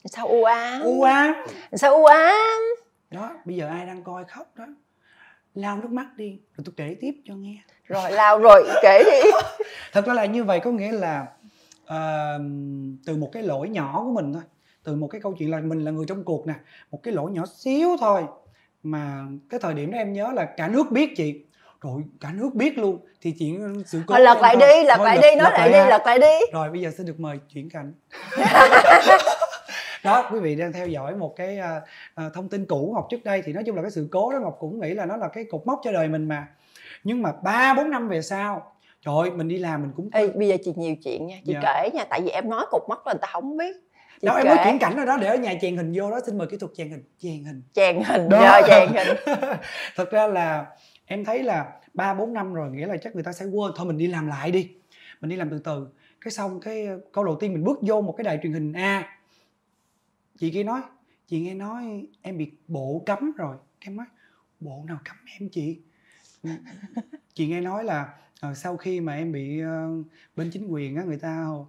Sao 0.04 0.26
u 0.26 0.44
ám? 0.44 0.82
U 0.82 1.02
ám. 1.02 1.34
Sao 1.72 1.94
u 1.94 2.04
ám? 2.04 2.62
Đó 3.10 3.30
bây 3.44 3.56
giờ 3.56 3.68
ai 3.68 3.86
đang 3.86 4.02
coi 4.02 4.24
khóc 4.24 4.46
đó 4.56 4.66
lao 5.56 5.76
nước 5.76 5.90
mắt 5.90 6.06
đi 6.16 6.38
rồi 6.56 6.64
tôi 6.64 6.74
kể 6.76 6.96
tiếp 7.00 7.12
cho 7.24 7.34
nghe. 7.34 7.56
Rồi 7.84 8.10
lao 8.10 8.38
rồi 8.38 8.68
kể 8.82 9.02
đi. 9.04 9.30
Thật 9.92 10.06
ra 10.06 10.14
là 10.14 10.24
như 10.24 10.44
vậy 10.44 10.60
có 10.60 10.70
nghĩa 10.70 10.92
là 10.92 11.26
uh, 11.84 12.42
từ 13.06 13.16
một 13.16 13.30
cái 13.32 13.42
lỗi 13.42 13.68
nhỏ 13.68 14.02
của 14.04 14.12
mình 14.12 14.32
thôi 14.32 14.42
từ 14.84 14.94
một 14.94 15.08
cái 15.08 15.20
câu 15.20 15.34
chuyện 15.38 15.50
là 15.50 15.60
mình 15.60 15.84
là 15.84 15.90
người 15.90 16.04
trong 16.08 16.24
cuộc 16.24 16.46
nè 16.46 16.54
một 16.90 17.02
cái 17.02 17.14
lỗi 17.14 17.30
nhỏ 17.30 17.42
xíu 17.56 17.96
thôi 18.00 18.22
mà 18.82 19.24
cái 19.50 19.60
thời 19.60 19.74
điểm 19.74 19.90
đó 19.90 19.98
em 19.98 20.12
nhớ 20.12 20.32
là 20.34 20.44
cả 20.44 20.68
nước 20.68 20.90
biết 20.90 21.16
chị. 21.16 21.42
Rồi 21.80 22.02
cả 22.20 22.32
nước 22.32 22.54
biết 22.54 22.78
luôn 22.78 22.98
thì 23.20 23.34
chuyện 23.38 23.82
sự 23.86 24.00
cố 24.06 24.18
lật 24.18 24.38
lại 24.40 24.56
đi 24.56 24.84
lật 24.84 25.00
lại 25.00 25.18
đi 25.22 25.36
nói 25.38 25.50
lại 25.52 25.68
đi 25.68 25.90
lật 25.90 26.02
lại 26.06 26.18
đi. 26.18 26.46
Rồi 26.52 26.70
bây 26.70 26.80
giờ 26.80 26.90
sẽ 26.98 27.04
được 27.04 27.20
mời 27.20 27.38
chuyển 27.54 27.70
cảnh 27.70 27.92
đó. 30.06 30.28
Quý 30.32 30.40
vị 30.40 30.56
đang 30.56 30.72
theo 30.72 30.86
dõi 30.86 31.16
một 31.16 31.36
cái 31.36 31.58
uh, 32.26 32.34
thông 32.34 32.48
tin 32.48 32.66
cũ 32.66 32.92
ngọc 32.94 33.06
trước 33.10 33.24
đây 33.24 33.42
thì 33.44 33.52
nói 33.52 33.64
chung 33.66 33.76
là 33.76 33.82
cái 33.82 33.90
sự 33.90 34.08
cố 34.10 34.32
đó 34.32 34.38
ngọc 34.40 34.56
cũng 34.60 34.80
nghĩ 34.80 34.94
là 34.94 35.06
nó 35.06 35.16
là 35.16 35.28
cái 35.28 35.44
cột 35.50 35.66
mốc 35.66 35.80
cho 35.84 35.92
đời 35.92 36.08
mình 36.08 36.28
mà. 36.28 36.46
Nhưng 37.04 37.22
mà 37.22 37.32
ba 37.42 37.74
bốn 37.74 37.90
năm 37.90 38.08
về 38.08 38.22
sau 38.22 38.72
trời 39.06 39.14
ơi 39.18 39.30
mình 39.30 39.48
đi 39.48 39.58
làm 39.58 39.82
mình 39.82 39.92
cũng 39.96 40.08
Ê, 40.12 40.28
bây 40.28 40.48
giờ 40.48 40.56
chị 40.64 40.72
nhiều 40.76 40.94
chuyện 41.04 41.26
nha 41.26 41.36
chị 41.46 41.52
dạ. 41.52 41.60
kể 41.62 41.90
nha 41.94 42.04
tại 42.10 42.20
vì 42.20 42.30
em 42.30 42.50
nói 42.50 42.66
cột 42.70 42.82
mốc 42.88 43.06
là 43.06 43.12
người 43.12 43.20
ta 43.20 43.28
không 43.32 43.56
biết. 43.56 43.76
Chị 44.20 44.26
đó 44.26 44.34
kể. 44.34 44.40
em 44.40 44.56
nói 44.56 44.64
chuyển 44.64 44.78
cảnh 44.78 44.96
rồi 44.96 45.06
đó 45.06 45.16
để 45.20 45.26
ở 45.26 45.36
nhà 45.36 45.54
chèn 45.60 45.76
hình 45.76 45.92
vô 45.96 46.10
đó 46.10 46.20
xin 46.26 46.38
mời 46.38 46.46
kỹ 46.46 46.56
thuật 46.56 46.72
chèn 46.76 46.90
hình. 46.90 47.02
Chèn 47.18 47.44
hình. 47.44 47.62
Chèn 47.72 48.02
hình 48.02 48.28
đó. 48.28 48.38
giờ 48.40 48.62
chèn 48.68 48.88
hình. 48.88 49.16
Thật 49.96 50.10
ra 50.10 50.26
là 50.26 50.66
em 51.06 51.24
thấy 51.24 51.42
là 51.42 51.66
ba 51.94 52.14
bốn 52.14 52.32
năm 52.32 52.54
rồi 52.54 52.70
nghĩa 52.70 52.86
là 52.86 52.96
chắc 52.96 53.14
người 53.14 53.24
ta 53.24 53.32
sẽ 53.32 53.44
quên. 53.44 53.72
Thôi 53.76 53.86
mình 53.86 53.98
đi 53.98 54.06
làm 54.06 54.26
lại 54.26 54.50
đi. 54.50 54.70
Mình 55.20 55.30
đi 55.30 55.36
làm 55.36 55.50
từ 55.50 55.58
từ. 55.58 55.86
Cái 56.20 56.30
xong 56.30 56.60
cái 56.60 56.88
câu 57.12 57.24
đầu 57.24 57.36
tiên 57.40 57.52
mình 57.52 57.64
bước 57.64 57.78
vô 57.82 58.00
một 58.00 58.14
cái 58.16 58.24
đài 58.24 58.38
truyền 58.42 58.52
hình 58.52 58.72
a 58.72 59.15
chị 60.38 60.50
kia 60.50 60.64
nói 60.64 60.80
chị 61.28 61.40
nghe 61.40 61.54
nói 61.54 62.06
em 62.22 62.38
bị 62.38 62.50
bộ 62.68 63.02
cấm 63.06 63.32
rồi. 63.36 63.56
Em 63.78 63.96
nói 63.96 64.06
bộ 64.60 64.84
nào 64.86 64.98
cấm 65.04 65.16
em 65.40 65.48
chị? 65.48 65.78
Chị 67.34 67.46
nghe 67.46 67.60
nói 67.60 67.84
là 67.84 68.14
uh, 68.50 68.56
sau 68.56 68.76
khi 68.76 69.00
mà 69.00 69.16
em 69.16 69.32
bị 69.32 69.62
uh, 69.62 70.06
bên 70.36 70.50
chính 70.50 70.66
quyền 70.68 70.96
á 70.96 71.02
người 71.02 71.18
ta 71.18 71.46
uh, 71.48 71.68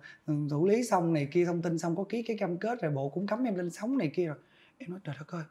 thủ 0.50 0.68
lý 0.68 0.84
xong 0.84 1.14
này 1.14 1.28
kia 1.32 1.46
thông 1.46 1.62
tin 1.62 1.80
xong 1.80 1.96
có 1.96 2.04
ký 2.04 2.22
cái 2.22 2.38
cam 2.38 2.58
kết 2.58 2.82
rồi 2.82 2.92
bộ 2.92 3.10
cũng 3.10 3.28
cấm 3.28 3.44
em 3.44 3.56
lên 3.56 3.70
sóng 3.70 3.98
này 3.98 4.12
kia 4.16 4.26
rồi. 4.28 4.38
Em 4.78 4.90
nói 4.90 5.00
trời 5.04 5.16
đất 5.20 5.28
ơi 5.28 5.44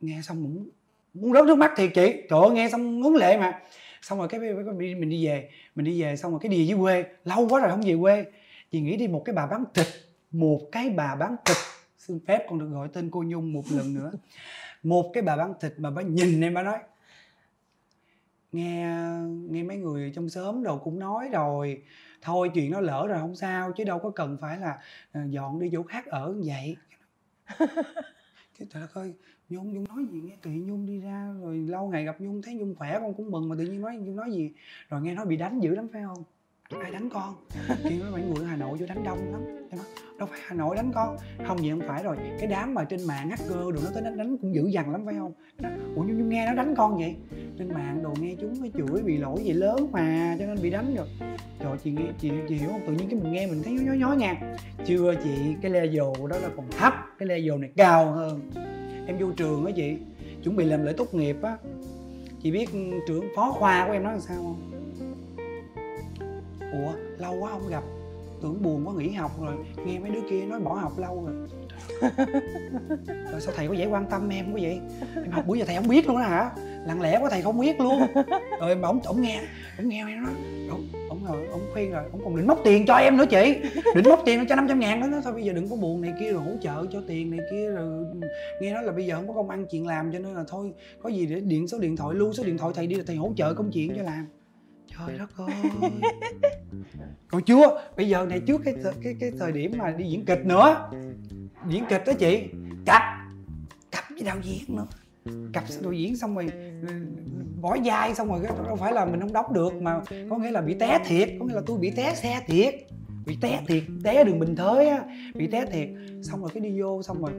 nghe 0.00 0.20
xong 0.22 0.42
cũng 0.42 0.68
muốn 1.14 1.32
rớt 1.32 1.44
nước 1.46 1.58
mắt 1.58 1.72
thiệt 1.76 1.90
chị. 1.94 2.12
Trời 2.30 2.40
ơi 2.40 2.50
nghe 2.50 2.68
xong 2.68 3.00
muốn 3.00 3.14
lệ 3.14 3.38
mà. 3.38 3.60
Xong 4.02 4.18
rồi 4.18 4.28
cái 4.28 4.40
mình 4.40 5.08
đi 5.08 5.26
về 5.26 5.50
mình 5.74 5.84
đi 5.84 6.02
về 6.02 6.16
xong 6.16 6.30
rồi 6.30 6.40
cái 6.42 6.48
đi 6.48 6.58
về 6.58 6.64
dưới 6.64 6.78
quê 6.78 7.04
lâu 7.24 7.48
quá 7.48 7.60
rồi 7.60 7.70
không 7.70 7.82
về 7.82 7.96
quê. 8.00 8.24
Chị 8.70 8.80
nghĩ 8.80 8.96
đi 8.96 9.08
một 9.08 9.22
cái 9.24 9.34
bà 9.34 9.46
bán 9.46 9.64
thịt 9.74 9.86
một 10.30 10.60
cái 10.72 10.90
bà 10.90 11.14
bán 11.14 11.36
thịt 11.44 11.56
xin 12.06 12.20
phép 12.26 12.46
con 12.48 12.58
được 12.58 12.68
gọi 12.68 12.88
tên 12.92 13.10
cô 13.10 13.22
nhung 13.22 13.52
một 13.52 13.64
lần 13.70 13.94
nữa. 13.94 14.12
Một 14.82 15.10
cái 15.14 15.22
bà 15.22 15.36
bán 15.36 15.54
thịt 15.60 15.72
mà 15.78 15.90
bà 15.90 16.02
nhìn 16.02 16.40
em, 16.40 16.54
bà 16.54 16.62
nói, 16.62 16.78
nghe 18.52 18.88
nghe 19.50 19.62
mấy 19.62 19.76
người 19.76 20.12
trong 20.14 20.28
xóm 20.28 20.62
đồ 20.62 20.78
cũng 20.78 20.98
nói 20.98 21.28
rồi. 21.32 21.82
Thôi 22.22 22.50
chuyện 22.54 22.70
nó 22.70 22.80
lỡ 22.80 23.06
rồi, 23.08 23.18
không 23.20 23.36
sao, 23.36 23.72
chứ 23.72 23.84
đâu 23.84 23.98
có 23.98 24.10
cần 24.10 24.36
phải 24.40 24.58
là 24.58 24.78
ờ, 25.12 25.20
dọn 25.28 25.60
đi 25.60 25.70
chỗ 25.72 25.82
khác 25.82 26.06
ở 26.06 26.32
như 26.32 26.42
vậy. 26.46 26.76
Cái 28.58 28.68
trời 28.70 28.82
ơi, 28.94 29.12
nhung 29.48 29.72
nhung 29.72 29.84
nói 29.84 30.06
gì? 30.12 30.20
Nghe 30.20 30.36
kỳ 30.42 30.50
nhung 30.50 30.86
đi 30.86 31.00
ra, 31.00 31.34
rồi 31.42 31.56
lâu 31.56 31.88
ngày 31.88 32.04
gặp 32.04 32.20
nhung, 32.20 32.42
thấy 32.42 32.54
nhung 32.54 32.74
khỏe, 32.74 32.98
con 33.00 33.14
cũng 33.14 33.30
mừng 33.30 33.48
mà 33.48 33.56
tự 33.58 33.64
nhiên 33.64 33.80
nói, 33.80 33.96
nhung 33.96 34.16
nói 34.16 34.30
gì? 34.32 34.52
Rồi 34.88 35.00
nghe 35.02 35.14
nói 35.14 35.26
bị 35.26 35.36
đánh 35.36 35.60
dữ 35.60 35.74
lắm, 35.74 35.88
phải 35.92 36.02
không? 36.02 36.24
Ai 36.70 36.90
đánh 36.90 37.08
con. 37.10 37.34
À, 37.68 37.76
kêu 37.88 37.98
nói 38.00 38.12
bạn 38.12 38.34
người 38.34 38.44
ở 38.44 38.46
hà 38.46 38.56
nội 38.56 38.78
vô 38.78 38.86
đánh 38.86 39.04
đông 39.04 39.32
lắm. 39.32 39.40
Em 39.70 39.78
nói, 39.78 39.86
đâu 40.18 40.28
phải 40.30 40.40
hà 40.46 40.54
nội 40.54 40.76
đánh 40.76 40.92
con. 40.94 41.16
Không 41.46 41.58
gì 41.58 41.70
không 41.70 41.82
phải 41.88 42.02
rồi. 42.02 42.16
Cái 42.38 42.46
đám 42.46 42.74
mà 42.74 42.84
trên 42.84 43.06
mạng 43.06 43.30
hacker 43.30 43.50
đồ 43.50 43.70
nó 43.84 43.90
tới 43.94 44.02
đánh 44.02 44.16
đánh 44.16 44.36
cũng 44.38 44.54
dữ 44.54 44.66
dằn 44.66 44.90
lắm, 44.90 45.02
phải 45.06 45.14
không? 45.18 45.32
Ủa 45.96 46.02
nhung 46.02 46.16
nhưng 46.18 46.28
nghe 46.28 46.46
nó 46.46 46.54
đánh 46.54 46.74
con 46.76 46.96
vậy? 46.96 47.16
Trên 47.58 47.68
mạng 47.74 48.02
đồ 48.02 48.14
nghe 48.20 48.34
chúng 48.40 48.60
cái 48.60 48.70
chửi 48.74 49.02
bị 49.02 49.16
lỗi 49.16 49.40
gì 49.44 49.52
lớn 49.52 49.88
mà, 49.92 50.36
cho 50.38 50.46
nên 50.46 50.62
bị 50.62 50.70
đánh 50.70 50.94
rồi. 50.96 51.06
Trời, 51.60 51.76
chị 51.84 51.90
nghe, 51.90 52.04
chị 52.20 52.30
chị 52.48 52.54
hiểu 52.54 52.68
không? 52.68 52.80
Tự 52.86 52.92
nhiên 52.92 53.08
cái 53.10 53.20
mình 53.20 53.32
nghe 53.32 53.46
mình 53.46 53.62
thấy 53.62 53.72
nhói 53.72 53.96
nhói 53.96 54.16
nhạt 54.16 54.36
chưa 54.86 55.14
chị, 55.24 55.30
cái 55.62 55.70
level 55.70 56.30
đó 56.30 56.38
là 56.38 56.48
còn 56.56 56.70
thấp, 56.78 56.94
cái 57.18 57.28
level 57.28 57.60
này 57.60 57.70
cao 57.76 58.12
hơn. 58.12 58.50
Em 59.06 59.18
vô 59.18 59.26
trường 59.36 59.66
á 59.66 59.72
chị, 59.76 59.96
chuẩn 60.42 60.56
bị 60.56 60.64
làm 60.64 60.84
lễ 60.84 60.92
tốt 60.96 61.14
nghiệp 61.14 61.36
á. 61.42 61.56
Chị 62.42 62.50
biết 62.50 62.68
trưởng 63.08 63.28
phó 63.36 63.52
khoa 63.52 63.86
của 63.86 63.92
em 63.92 64.02
nói 64.02 64.12
làm 64.12 64.20
sao 64.20 64.36
không? 64.36 64.70
Ủa 66.82 66.92
lâu 67.18 67.36
quá 67.40 67.50
không 67.50 67.68
gặp 67.68 67.82
tưởng 68.42 68.62
buồn 68.62 68.88
quá 68.88 68.94
nghỉ 68.94 69.10
học 69.10 69.30
rồi 69.40 69.54
nghe 69.86 69.98
mấy 69.98 70.10
đứa 70.10 70.20
kia 70.30 70.44
nói 70.44 70.60
bỏ 70.60 70.74
học 70.74 70.98
lâu 70.98 71.24
rồi. 71.26 71.34
Rồi 73.32 73.40
sao 73.40 73.54
thầy 73.56 73.68
có 73.68 73.74
vẻ 73.78 73.86
quan 73.86 74.06
tâm 74.10 74.28
em 74.28 74.52
quá 74.52 74.58
vậy? 74.62 74.80
Em 75.14 75.30
học 75.30 75.44
bữa 75.46 75.54
giờ 75.54 75.64
thầy 75.66 75.76
không 75.76 75.88
biết 75.88 76.06
luôn 76.06 76.16
đó 76.16 76.22
hả? 76.22 76.50
Lặng 76.86 77.00
lẽ 77.00 77.18
quá 77.20 77.30
thầy 77.30 77.42
không 77.42 77.60
biết 77.60 77.80
luôn. 77.80 78.02
Rồi 78.60 78.76
mà 78.76 78.88
ổng 78.88 79.00
ổng 79.04 79.22
nghe 79.22 79.40
ổng 79.78 79.88
nghe 79.88 80.04
em 80.06 80.22
nói 80.22 80.32
ổng 80.70 80.88
ổng 81.08 81.24
rồi 81.24 81.46
ổng 81.46 81.60
khuyên 81.72 81.90
rồi 81.90 82.04
ổng 82.12 82.20
còn 82.24 82.36
định 82.36 82.46
móc 82.46 82.60
tiền 82.64 82.86
cho 82.86 82.94
em 82.94 83.16
nữa 83.16 83.24
chị. 83.30 83.56
Định 83.94 84.04
móc 84.08 84.22
tiền 84.24 84.46
cho 84.48 84.54
500 84.54 84.80
ngàn 84.80 85.00
đó, 85.00 85.06
đó 85.06 85.20
thôi 85.24 85.32
bây 85.32 85.44
giờ 85.44 85.52
đừng 85.52 85.68
có 85.68 85.76
buồn 85.76 86.00
này 86.00 86.12
kia 86.20 86.32
rồi 86.32 86.42
hỗ 86.42 86.52
trợ 86.60 86.86
cho 86.92 87.02
tiền 87.06 87.30
này 87.30 87.40
kia 87.50 87.70
rồi 87.70 88.04
nghe 88.60 88.74
nói 88.74 88.82
là 88.82 88.92
bây 88.92 89.06
giờ 89.06 89.16
không 89.16 89.28
có 89.28 89.34
công 89.34 89.50
ăn 89.50 89.66
chuyện 89.70 89.86
làm 89.86 90.12
cho 90.12 90.18
nên 90.18 90.34
là 90.34 90.44
thôi 90.48 90.72
có 91.02 91.08
gì 91.08 91.26
để 91.26 91.40
điện 91.40 91.68
số 91.68 91.78
điện 91.78 91.96
thoại 91.96 92.14
lưu 92.14 92.32
số 92.32 92.44
điện 92.44 92.58
thoại 92.58 92.72
thầy 92.76 92.86
đi 92.86 92.96
là 92.96 93.04
thầy 93.06 93.16
hỗ 93.16 93.32
trợ 93.36 93.54
công 93.54 93.70
chuyện 93.70 93.92
cho 93.96 94.02
làm 94.02 94.26
trời 94.98 95.18
đất 95.18 95.36
ơi. 95.36 95.54
Còn 97.28 97.42
chưa 97.42 97.82
bây 97.96 98.08
giờ 98.08 98.26
này 98.26 98.40
trước 98.40 98.60
cái 98.64 98.74
cái 99.02 99.16
cái 99.20 99.32
thời 99.38 99.52
điểm 99.52 99.72
mà 99.78 99.90
đi 99.90 100.04
diễn 100.04 100.24
kịch 100.24 100.46
nữa. 100.46 100.90
Diễn 101.68 101.84
kịch 101.88 102.02
đó 102.06 102.12
chị. 102.12 102.44
Cặp. 102.86 103.02
Cặp 103.90 104.04
với 104.10 104.22
đạo 104.22 104.36
diễn 104.42 104.76
nữa. 104.76 104.86
Cặp 105.52 105.64
đạo 105.82 105.92
diễn 105.92 106.16
xong 106.16 106.34
rồi 106.34 106.48
bỏ 107.60 107.76
vai 107.84 108.14
xong 108.14 108.28
rồi 108.28 108.40
đâu 108.66 108.76
phải 108.76 108.92
là 108.92 109.04
mình 109.04 109.20
không 109.20 109.32
đóng 109.32 109.52
được 109.52 109.74
mà 109.74 110.00
có 110.30 110.38
nghĩa 110.38 110.50
là 110.50 110.60
bị 110.60 110.74
té 110.74 110.98
thiệt 111.04 111.30
có 111.38 111.46
nghĩa 111.46 111.54
là 111.54 111.62
tôi 111.66 111.78
bị 111.78 111.90
té 111.90 112.14
xe 112.14 112.40
thiệt. 112.46 112.74
Bị 113.26 113.38
té 113.40 113.62
thiệt 113.66 113.82
té 114.04 114.24
đường 114.24 114.38
bình 114.38 114.56
thới 114.56 114.88
á 114.88 115.04
bị 115.34 115.46
té 115.46 115.66
thiệt. 115.66 115.88
Xong 116.22 116.40
rồi 116.40 116.50
cái 116.54 116.60
đi 116.60 116.80
vô 116.80 117.02
xong 117.02 117.22
rồi. 117.22 117.32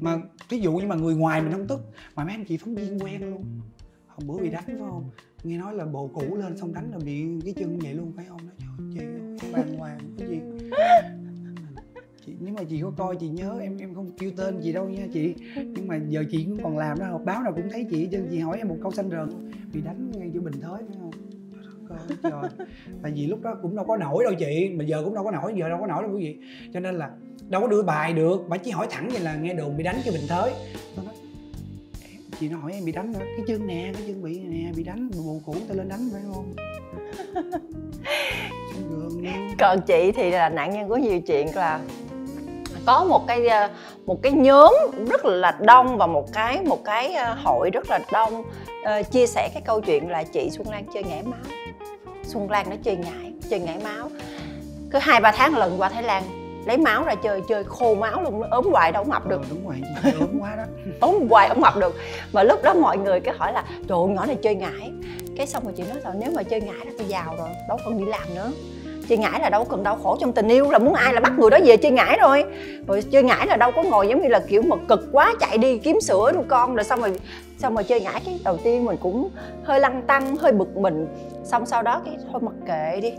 Mà 0.00 0.18
ví 0.48 0.58
dụ 0.58 0.72
như 0.72 0.86
mà 0.86 0.94
người 0.94 1.14
ngoài 1.14 1.42
mình 1.42 1.52
không 1.52 1.66
tức 1.66 1.80
mà 2.14 2.24
mấy 2.24 2.34
anh 2.34 2.44
chị 2.44 2.56
phóng 2.56 2.74
viên 2.74 2.98
quen 2.98 3.30
luôn. 3.30 3.44
Hôm 4.06 4.26
bữa 4.26 4.42
bị 4.42 4.50
đánh 4.50 4.64
phải 4.66 4.76
không 4.78 5.10
nghe 5.44 5.58
nói 5.58 5.74
là 5.74 5.84
bộ 5.84 6.10
cũ 6.14 6.36
lên 6.36 6.56
xong 6.56 6.74
đánh 6.74 6.90
là 6.92 6.98
bị 7.04 7.26
cái 7.44 7.54
chân 7.56 7.78
vậy 7.78 7.94
luôn 7.94 8.12
phải 8.16 8.24
không? 8.28 8.40
Nói 8.46 8.54
trời 8.94 9.06
chị 9.40 9.46
bàng 9.52 9.78
hoàng 9.78 9.98
cái 10.18 10.28
gì? 10.28 10.40
Chị 12.26 12.34
nếu 12.40 12.54
mà 12.54 12.62
chị 12.68 12.80
có 12.82 12.92
coi 12.96 13.16
chị 13.16 13.28
nhớ 13.28 13.58
em 13.60 13.76
em 13.78 13.94
không 13.94 14.10
kêu 14.18 14.30
tên 14.36 14.60
gì 14.60 14.72
đâu 14.72 14.88
nha 14.88 15.06
chị. 15.12 15.34
Nhưng 15.56 15.88
mà 15.88 16.00
giờ 16.08 16.24
chị 16.30 16.44
cũng 16.44 16.58
còn 16.62 16.78
làm 16.78 16.98
đó 16.98 17.06
họp 17.06 17.24
báo 17.24 17.42
nào 17.42 17.52
cũng 17.52 17.68
thấy 17.70 17.86
chị 17.90 18.08
chân 18.12 18.28
chị 18.30 18.38
hỏi 18.38 18.58
em 18.58 18.68
một 18.68 18.76
câu 18.82 18.92
xanh 18.92 19.10
rờn. 19.10 19.28
Bị 19.72 19.80
đánh 19.80 20.10
ngay 20.14 20.30
chỗ 20.34 20.40
bình 20.40 20.60
thới 20.60 20.82
phải 20.88 20.96
không? 21.00 21.10
Trời 22.22 22.66
tại 23.02 23.12
vì 23.14 23.26
lúc 23.26 23.42
đó 23.42 23.56
cũng 23.62 23.76
đâu 23.76 23.84
có 23.84 23.96
nổi 23.96 24.24
đâu 24.24 24.34
chị 24.38 24.70
mà 24.74 24.84
giờ 24.84 25.02
cũng 25.04 25.14
đâu 25.14 25.24
có 25.24 25.30
nổi 25.30 25.54
giờ 25.56 25.68
đâu 25.68 25.78
có 25.80 25.86
nổi 25.86 26.02
đâu 26.02 26.12
quý 26.14 26.24
vị. 26.24 26.38
Cho 26.72 26.80
nên 26.80 26.94
là 26.94 27.10
đâu 27.48 27.60
có 27.60 27.66
đưa 27.66 27.82
bài 27.82 28.12
được 28.12 28.40
bà 28.48 28.56
chỉ 28.56 28.70
hỏi 28.70 28.86
thẳng 28.90 29.08
vậy 29.12 29.20
là 29.20 29.36
nghe 29.36 29.54
đồn 29.54 29.76
bị 29.76 29.84
đánh 29.84 29.96
cho 30.04 30.12
bình 30.12 30.26
thới. 30.28 30.52
Tôi 30.96 31.04
nói 31.04 31.14
chị 32.40 32.48
nó 32.48 32.58
hỏi 32.58 32.72
em 32.74 32.84
bị 32.84 32.92
đánh 32.92 33.12
nữa. 33.12 33.24
Cái 33.36 33.44
chân 33.46 33.66
nè 33.66 33.90
cái 33.94 34.02
chân 34.06 34.22
bị 34.22 34.40
nè 34.40 34.72
bị 34.76 34.82
đánh. 34.82 35.10
Bộ 35.26 35.40
cũ 35.46 35.54
ta 35.68 35.74
lên 35.74 35.88
đánh 35.88 36.08
phải 36.12 36.22
không? 36.32 36.54
Còn 39.58 39.80
chị 39.80 40.12
thì 40.12 40.30
là 40.30 40.48
nạn 40.48 40.72
nhân 40.72 40.88
của 40.88 40.96
nhiều 40.96 41.20
chuyện 41.20 41.56
là 41.56 41.80
có 42.86 43.04
một 43.04 43.26
cái 43.26 43.48
ờ, 43.48 43.68
một 44.06 44.22
cái 44.22 44.32
nhóm 44.32 44.74
rất 45.08 45.24
là 45.24 45.58
đông 45.60 45.96
và 45.96 46.06
một 46.06 46.32
cái 46.32 46.62
một 46.62 46.84
cái 46.84 47.14
ờ, 47.14 47.34
hội 47.42 47.70
rất 47.70 47.90
là 47.90 48.00
đông 48.12 48.40
uh, 48.40 49.10
chia 49.10 49.26
sẻ 49.26 49.50
cái 49.54 49.62
câu 49.66 49.80
chuyện 49.80 50.10
là 50.10 50.24
chị 50.24 50.50
Xuân 50.50 50.68
Lan 50.68 50.84
chơi 50.94 51.04
nhảy 51.04 51.22
máu. 51.22 51.40
Xuân 52.24 52.50
Lan 52.50 52.70
nó 52.70 52.76
chơi 52.82 52.96
nhảy 52.96 53.32
chơi 53.50 53.60
nhảy 53.60 53.78
máu. 53.84 54.10
Cứ 54.90 54.98
hai 54.98 55.20
ba 55.20 55.32
tháng 55.32 55.56
lần 55.56 55.80
qua 55.80 55.88
Thái 55.88 56.02
Lan 56.02 56.22
lấy 56.68 56.76
máu 56.76 57.04
ra 57.04 57.14
chơi 57.14 57.40
chơi 57.48 57.64
khô 57.64 57.94
máu 57.94 58.22
luôn 58.22 58.42
ốm 58.50 58.64
hoài 58.72 58.92
đâu 58.92 59.04
mập 59.04 59.26
được. 59.26 59.40
Ờ, 59.42 59.46
đúng 59.50 59.68
rồi 59.68 59.76
ốm 60.20 60.38
quá 60.40 60.56
đó. 60.56 60.62
Ốm 61.00 61.28
hoài 61.28 61.48
không 61.48 61.60
mập 61.60 61.76
được. 61.76 61.94
Mà 62.32 62.42
lúc 62.42 62.62
đó 62.62 62.74
mọi 62.74 62.98
người 62.98 63.20
cái 63.20 63.34
hỏi 63.38 63.52
là 63.52 63.64
trời 63.88 63.98
nhỏ 64.08 64.26
này 64.26 64.36
chơi 64.42 64.54
ngải. 64.54 64.92
Cái 65.36 65.46
xong 65.46 65.64
rồi 65.64 65.72
chị 65.76 65.82
nói 65.88 65.98
rồi 66.04 66.14
nếu 66.18 66.30
mà 66.36 66.42
chơi 66.42 66.60
ngải 66.60 66.86
là 66.86 66.92
tôi 66.98 67.08
giàu 67.08 67.34
rồi 67.38 67.48
đâu 67.68 67.78
cần 67.84 67.98
đi 67.98 68.04
làm 68.04 68.34
nữa 68.34 68.50
chơi 69.08 69.18
ngải 69.18 69.40
là 69.40 69.50
đâu 69.50 69.64
cần 69.64 69.82
đau 69.82 69.98
khổ 70.02 70.16
trong 70.20 70.32
tình 70.32 70.48
yêu 70.48 70.70
là 70.70 70.78
muốn 70.78 70.94
ai 70.94 71.14
là 71.14 71.20
bắt 71.20 71.32
người 71.38 71.50
đó 71.50 71.58
về 71.64 71.76
chơi 71.76 71.92
ngải 71.92 72.18
rồi. 72.20 72.44
Rồi 72.86 73.02
chơi 73.02 73.22
ngải 73.22 73.46
là 73.46 73.56
đâu 73.56 73.70
có 73.76 73.82
ngồi 73.82 74.08
giống 74.08 74.22
như 74.22 74.28
là 74.28 74.40
kiểu 74.48 74.62
mà 74.62 74.76
cực 74.88 75.00
quá 75.12 75.34
chạy 75.40 75.58
đi 75.58 75.78
kiếm 75.78 76.00
sữa 76.00 76.32
nuôi 76.34 76.44
con 76.48 76.74
rồi 76.74 76.84
xong 76.84 77.00
rồi 77.00 77.20
xong 77.58 77.74
rồi 77.74 77.84
chơi 77.84 78.00
ngải 78.00 78.22
cái 78.24 78.40
đầu 78.44 78.56
tiên 78.56 78.84
mình 78.84 78.96
cũng 79.00 79.30
hơi 79.64 79.80
lăng 79.80 80.02
tăng 80.02 80.36
hơi 80.36 80.52
bực 80.52 80.76
mình. 80.76 81.06
Xong 81.44 81.66
sau 81.66 81.82
đó 81.82 82.02
cái 82.04 82.16
thôi 82.32 82.40
mặc 82.44 82.54
kệ 82.66 83.00
đi 83.00 83.12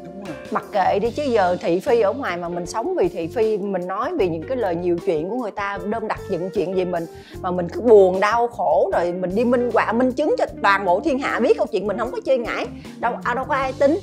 mặc 0.51 0.63
kệ 0.71 0.99
đi 0.99 1.11
chứ 1.11 1.23
giờ 1.23 1.57
thị 1.61 1.79
phi 1.79 2.01
ở 2.01 2.13
ngoài 2.13 2.37
mà 2.37 2.49
mình 2.49 2.65
sống 2.65 2.95
vì 2.95 3.07
thị 3.07 3.27
phi 3.27 3.57
mình 3.57 3.87
nói 3.87 4.11
vì 4.19 4.29
những 4.29 4.43
cái 4.47 4.57
lời 4.57 4.75
nhiều 4.75 4.97
chuyện 5.05 5.29
của 5.29 5.35
người 5.35 5.51
ta 5.51 5.79
đơn 5.85 6.07
đặt 6.07 6.19
dựng 6.29 6.49
chuyện 6.53 6.75
về 6.75 6.85
mình 6.85 7.05
mà 7.41 7.51
mình 7.51 7.67
cứ 7.69 7.81
buồn 7.81 8.19
đau 8.19 8.47
khổ 8.47 8.91
rồi 8.93 9.13
mình 9.13 9.35
đi 9.35 9.45
minh 9.45 9.69
họa 9.73 9.91
minh 9.91 10.11
chứng 10.11 10.35
cho 10.37 10.45
toàn 10.61 10.85
bộ 10.85 10.99
thiên 10.99 11.19
hạ 11.19 11.39
biết 11.39 11.57
câu 11.57 11.67
chuyện 11.71 11.87
mình 11.87 11.97
không 11.97 12.11
có 12.11 12.19
chơi 12.25 12.37
ngải. 12.37 12.67
Đâu 12.99 13.13
à, 13.23 13.33
đâu 13.33 13.45
có 13.45 13.55
ai 13.55 13.73
tính 13.79 13.99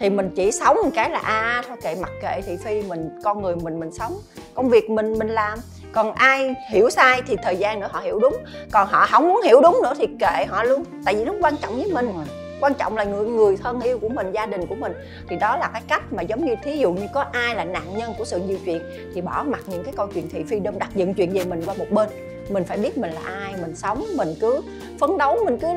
thì 0.00 0.10
mình 0.10 0.30
chỉ 0.36 0.52
sống 0.52 0.76
một 0.82 0.90
cái 0.94 1.10
là 1.10 1.18
a 1.18 1.40
à, 1.40 1.62
thôi 1.68 1.76
kệ 1.82 1.94
mặc 2.00 2.10
kệ 2.22 2.40
thị 2.46 2.56
phi 2.64 2.82
mình 2.82 3.10
con 3.24 3.42
người 3.42 3.56
mình 3.56 3.80
mình 3.80 3.90
sống. 3.92 4.18
Công 4.54 4.68
việc 4.68 4.90
mình 4.90 5.18
mình 5.18 5.28
làm. 5.28 5.58
Còn 5.92 6.12
ai 6.12 6.54
hiểu 6.70 6.90
sai 6.90 7.22
thì 7.26 7.36
thời 7.42 7.56
gian 7.56 7.80
nữa 7.80 7.88
họ 7.92 8.00
hiểu 8.00 8.18
đúng. 8.18 8.36
Còn 8.72 8.88
họ 8.88 9.06
không 9.06 9.28
muốn 9.28 9.42
hiểu 9.42 9.60
đúng 9.60 9.80
nữa 9.82 9.92
thì 9.98 10.06
kệ 10.20 10.44
họ 10.48 10.64
luôn. 10.64 10.84
Tại 11.04 11.14
vì 11.14 11.24
nó 11.24 11.32
quan 11.40 11.56
trọng 11.56 11.76
với 11.76 11.92
mình 11.92 12.12
quan 12.60 12.74
trọng 12.74 12.96
là 12.96 13.04
người 13.04 13.26
người 13.26 13.56
thân 13.56 13.80
yêu 13.80 13.98
của 13.98 14.08
mình 14.08 14.32
gia 14.32 14.46
đình 14.46 14.66
của 14.66 14.74
mình. 14.74 14.92
Thì 15.28 15.36
đó 15.36 15.56
là 15.56 15.70
cái 15.72 15.82
cách 15.88 16.12
mà 16.12 16.22
giống 16.22 16.44
như 16.44 16.54
thí 16.62 16.76
dụ 16.76 16.92
như 16.92 17.06
có 17.14 17.24
ai 17.32 17.54
là 17.54 17.64
nạn 17.64 17.98
nhân 17.98 18.12
của 18.18 18.24
sự 18.24 18.38
nhiều 18.38 18.58
chuyện 18.64 18.82
thì 19.14 19.20
bỏ 19.20 19.44
mặt 19.46 19.60
những 19.66 19.84
cái 19.84 19.94
câu 19.96 20.06
chuyện 20.14 20.28
thị 20.28 20.44
phi 20.48 20.60
đâm 20.60 20.78
đặt 20.78 20.90
dựng 20.94 21.14
chuyện 21.14 21.32
về 21.32 21.44
mình 21.44 21.62
qua 21.66 21.74
một 21.78 21.86
bên 21.90 22.08
mình 22.50 22.64
phải 22.64 22.78
biết 22.78 22.98
mình 22.98 23.10
là 23.10 23.20
ai 23.20 23.54
mình 23.60 23.74
sống 23.74 24.04
mình 24.16 24.28
cứ 24.40 24.60
phấn 25.00 25.18
đấu 25.18 25.38
mình 25.44 25.58
cứ 25.60 25.68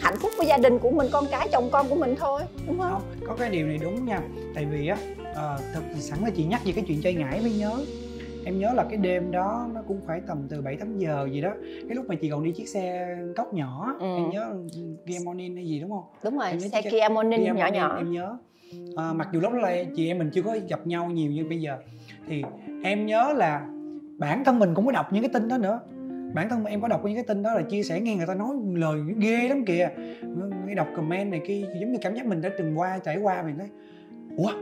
hạnh 0.00 0.14
phúc 0.20 0.30
với 0.38 0.46
gia 0.46 0.56
đình 0.56 0.78
của 0.78 0.90
mình 0.90 1.08
con 1.12 1.24
cái 1.30 1.48
chồng 1.52 1.68
con 1.72 1.86
của 1.88 1.96
mình 1.96 2.14
thôi 2.18 2.42
đúng 2.66 2.78
không, 2.78 2.90
không 2.90 3.28
có 3.28 3.36
cái 3.36 3.50
điều 3.50 3.66
này 3.66 3.78
đúng 3.82 4.04
nha. 4.04 4.20
Tại 4.54 4.64
vì 4.64 4.86
á 4.88 4.96
à, 5.34 5.58
thật 5.74 5.80
sẵn 5.98 6.18
là 6.24 6.30
chị 6.30 6.44
nhắc 6.44 6.60
về 6.64 6.72
cái 6.72 6.84
chuyện 6.86 7.00
chơi 7.02 7.14
ngải 7.14 7.40
mới 7.40 7.52
nhớ. 7.52 7.84
Em 8.44 8.58
nhớ 8.58 8.72
là 8.74 8.84
cái 8.84 8.96
đêm 8.96 9.30
đó 9.30 9.68
nó 9.74 9.82
cũng 9.88 10.00
phải 10.06 10.20
tầm 10.26 10.46
từ 10.48 10.60
7 10.60 10.76
8 10.76 10.98
giờ 10.98 11.28
gì 11.32 11.40
đó. 11.40 11.50
Cái 11.62 11.94
lúc 11.94 12.04
mà 12.08 12.14
chị 12.14 12.30
còn 12.30 12.44
đi 12.44 12.52
chiếc 12.52 12.68
xe 12.68 13.16
cốc 13.36 13.54
nhỏ 13.54 13.96
ừ. 14.00 14.16
em 14.16 14.30
nhớ 14.30 14.54
Kia 15.06 15.18
Morning 15.24 15.56
hay 15.56 15.66
gì 15.66 15.80
đúng 15.80 15.90
không? 15.90 16.04
Đúng 16.24 16.38
rồi 16.38 16.60
xe 16.72 16.82
Kia 16.82 17.08
Morning 17.10 17.44
nhỏ 17.44 17.52
Morning, 17.52 17.74
nhỏ. 17.74 17.96
em 17.98 18.12
nhớ. 18.12 18.36
À, 18.96 19.12
mặc 19.12 19.28
dù 19.32 19.40
lúc 19.40 19.52
đó 19.52 19.58
là 19.58 19.84
chị 19.96 20.08
em 20.08 20.18
mình 20.18 20.30
chưa 20.34 20.42
có 20.42 20.56
gặp 20.68 20.86
nhau 20.86 21.10
nhiều 21.10 21.30
như 21.30 21.44
bây 21.48 21.60
giờ. 21.60 21.76
Thì 22.28 22.42
em 22.84 23.06
nhớ 23.06 23.32
là 23.36 23.66
bản 24.18 24.44
thân 24.44 24.58
mình 24.58 24.74
cũng 24.74 24.86
có 24.86 24.92
đọc 24.92 25.12
những 25.12 25.22
cái 25.22 25.30
tin 25.32 25.48
đó 25.48 25.58
nữa 25.58 25.80
bản 26.34 26.48
thân 26.48 26.64
em 26.64 26.80
có 26.80 26.88
đọc 26.88 27.04
những 27.04 27.14
cái 27.14 27.24
tin 27.24 27.42
đó 27.42 27.54
là 27.54 27.62
chia 27.62 27.82
sẻ, 27.82 28.00
nghe 28.00 28.16
người 28.16 28.26
ta 28.26 28.34
nói 28.34 28.48
lời 28.74 29.00
ghê 29.16 29.48
lắm 29.48 29.64
kìa. 29.64 29.88
Nghe 30.66 30.74
đọc 30.74 30.88
comment 30.96 31.30
này 31.30 31.40
kia 31.46 31.62
giống 31.80 31.92
như 31.92 31.98
cảm 32.02 32.14
giác 32.14 32.26
mình 32.26 32.40
đã 32.40 32.50
từng 32.58 32.78
qua, 32.78 32.98
trải 33.04 33.18
qua 33.18 33.42
mình 33.42 33.58
thấy 33.58 33.68
ủa? 34.36 34.52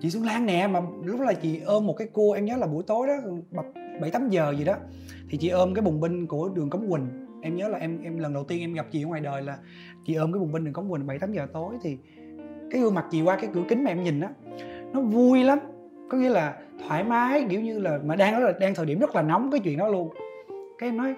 Chị 0.00 0.10
Xuân 0.10 0.24
Lan 0.24 0.46
nè, 0.46 0.66
mà 0.66 0.80
lúc 1.04 1.20
là 1.20 1.32
chị 1.32 1.60
ôm 1.66 1.86
một 1.86 1.92
cái 1.92 2.08
cô, 2.12 2.32
em 2.32 2.44
nhớ 2.44 2.56
là 2.56 2.66
buổi 2.66 2.82
tối 2.86 3.06
đó 3.06 3.14
bảy, 4.00 4.10
tám 4.10 4.28
giờ 4.28 4.54
gì 4.58 4.64
đó, 4.64 4.74
thì 5.30 5.38
chị 5.38 5.48
ôm 5.48 5.74
cái 5.74 5.82
bùng 5.82 6.00
binh 6.00 6.26
của 6.26 6.48
đường 6.48 6.70
Cống 6.70 6.90
Quỳnh. 6.90 7.06
Em 7.42 7.56
nhớ 7.56 7.68
là 7.68 7.78
em 7.78 7.98
em 8.02 8.18
lần 8.18 8.34
đầu 8.34 8.44
tiên 8.44 8.60
em 8.60 8.74
gặp 8.74 8.86
chị 8.90 9.04
ở 9.04 9.06
ngoài 9.06 9.20
đời 9.20 9.42
là 9.42 9.58
chị 10.06 10.14
ôm 10.14 10.32
cái 10.32 10.40
bùng 10.40 10.52
binh 10.52 10.64
đường 10.64 10.74
Cống 10.74 10.90
Quỳnh 10.90 11.06
bảy, 11.06 11.18
tám 11.18 11.32
giờ 11.32 11.46
tối, 11.52 11.74
thì 11.82 11.96
cái 12.70 12.80
gương 12.80 12.94
mặt 12.94 13.04
chị 13.10 13.22
qua 13.22 13.36
cái 13.36 13.50
cửa 13.54 13.62
kính 13.68 13.84
mà 13.84 13.90
em 13.90 14.02
nhìn 14.02 14.20
á, 14.20 14.28
nó 14.92 15.00
vui 15.00 15.44
lắm. 15.44 15.58
Có 16.10 16.18
nghĩa 16.18 16.28
là 16.28 16.56
thoải 16.86 17.04
mái, 17.04 17.46
kiểu 17.50 17.60
như 17.60 17.78
là 17.78 17.98
mà 18.04 18.16
đang 18.16 18.32
đó 18.32 18.38
là 18.38 18.52
đang 18.60 18.74
thời 18.74 18.86
điểm 18.86 18.98
rất 18.98 19.14
là 19.14 19.22
nóng 19.22 19.50
cái 19.50 19.60
chuyện 19.60 19.78
đó 19.78 19.88
luôn 19.88 20.10
cái 20.80 20.88
em 20.88 20.96
nói 20.96 21.14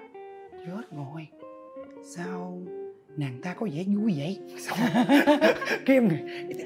chết 0.65 0.81
rồi. 0.91 1.27
Sao 2.03 2.61
nàng 3.17 3.39
ta 3.43 3.53
có 3.53 3.67
vẻ 3.73 3.83
vui 3.95 4.13
vậy? 4.17 4.39
Xong, 4.59 4.77
cái 5.85 5.97
em 5.97 6.09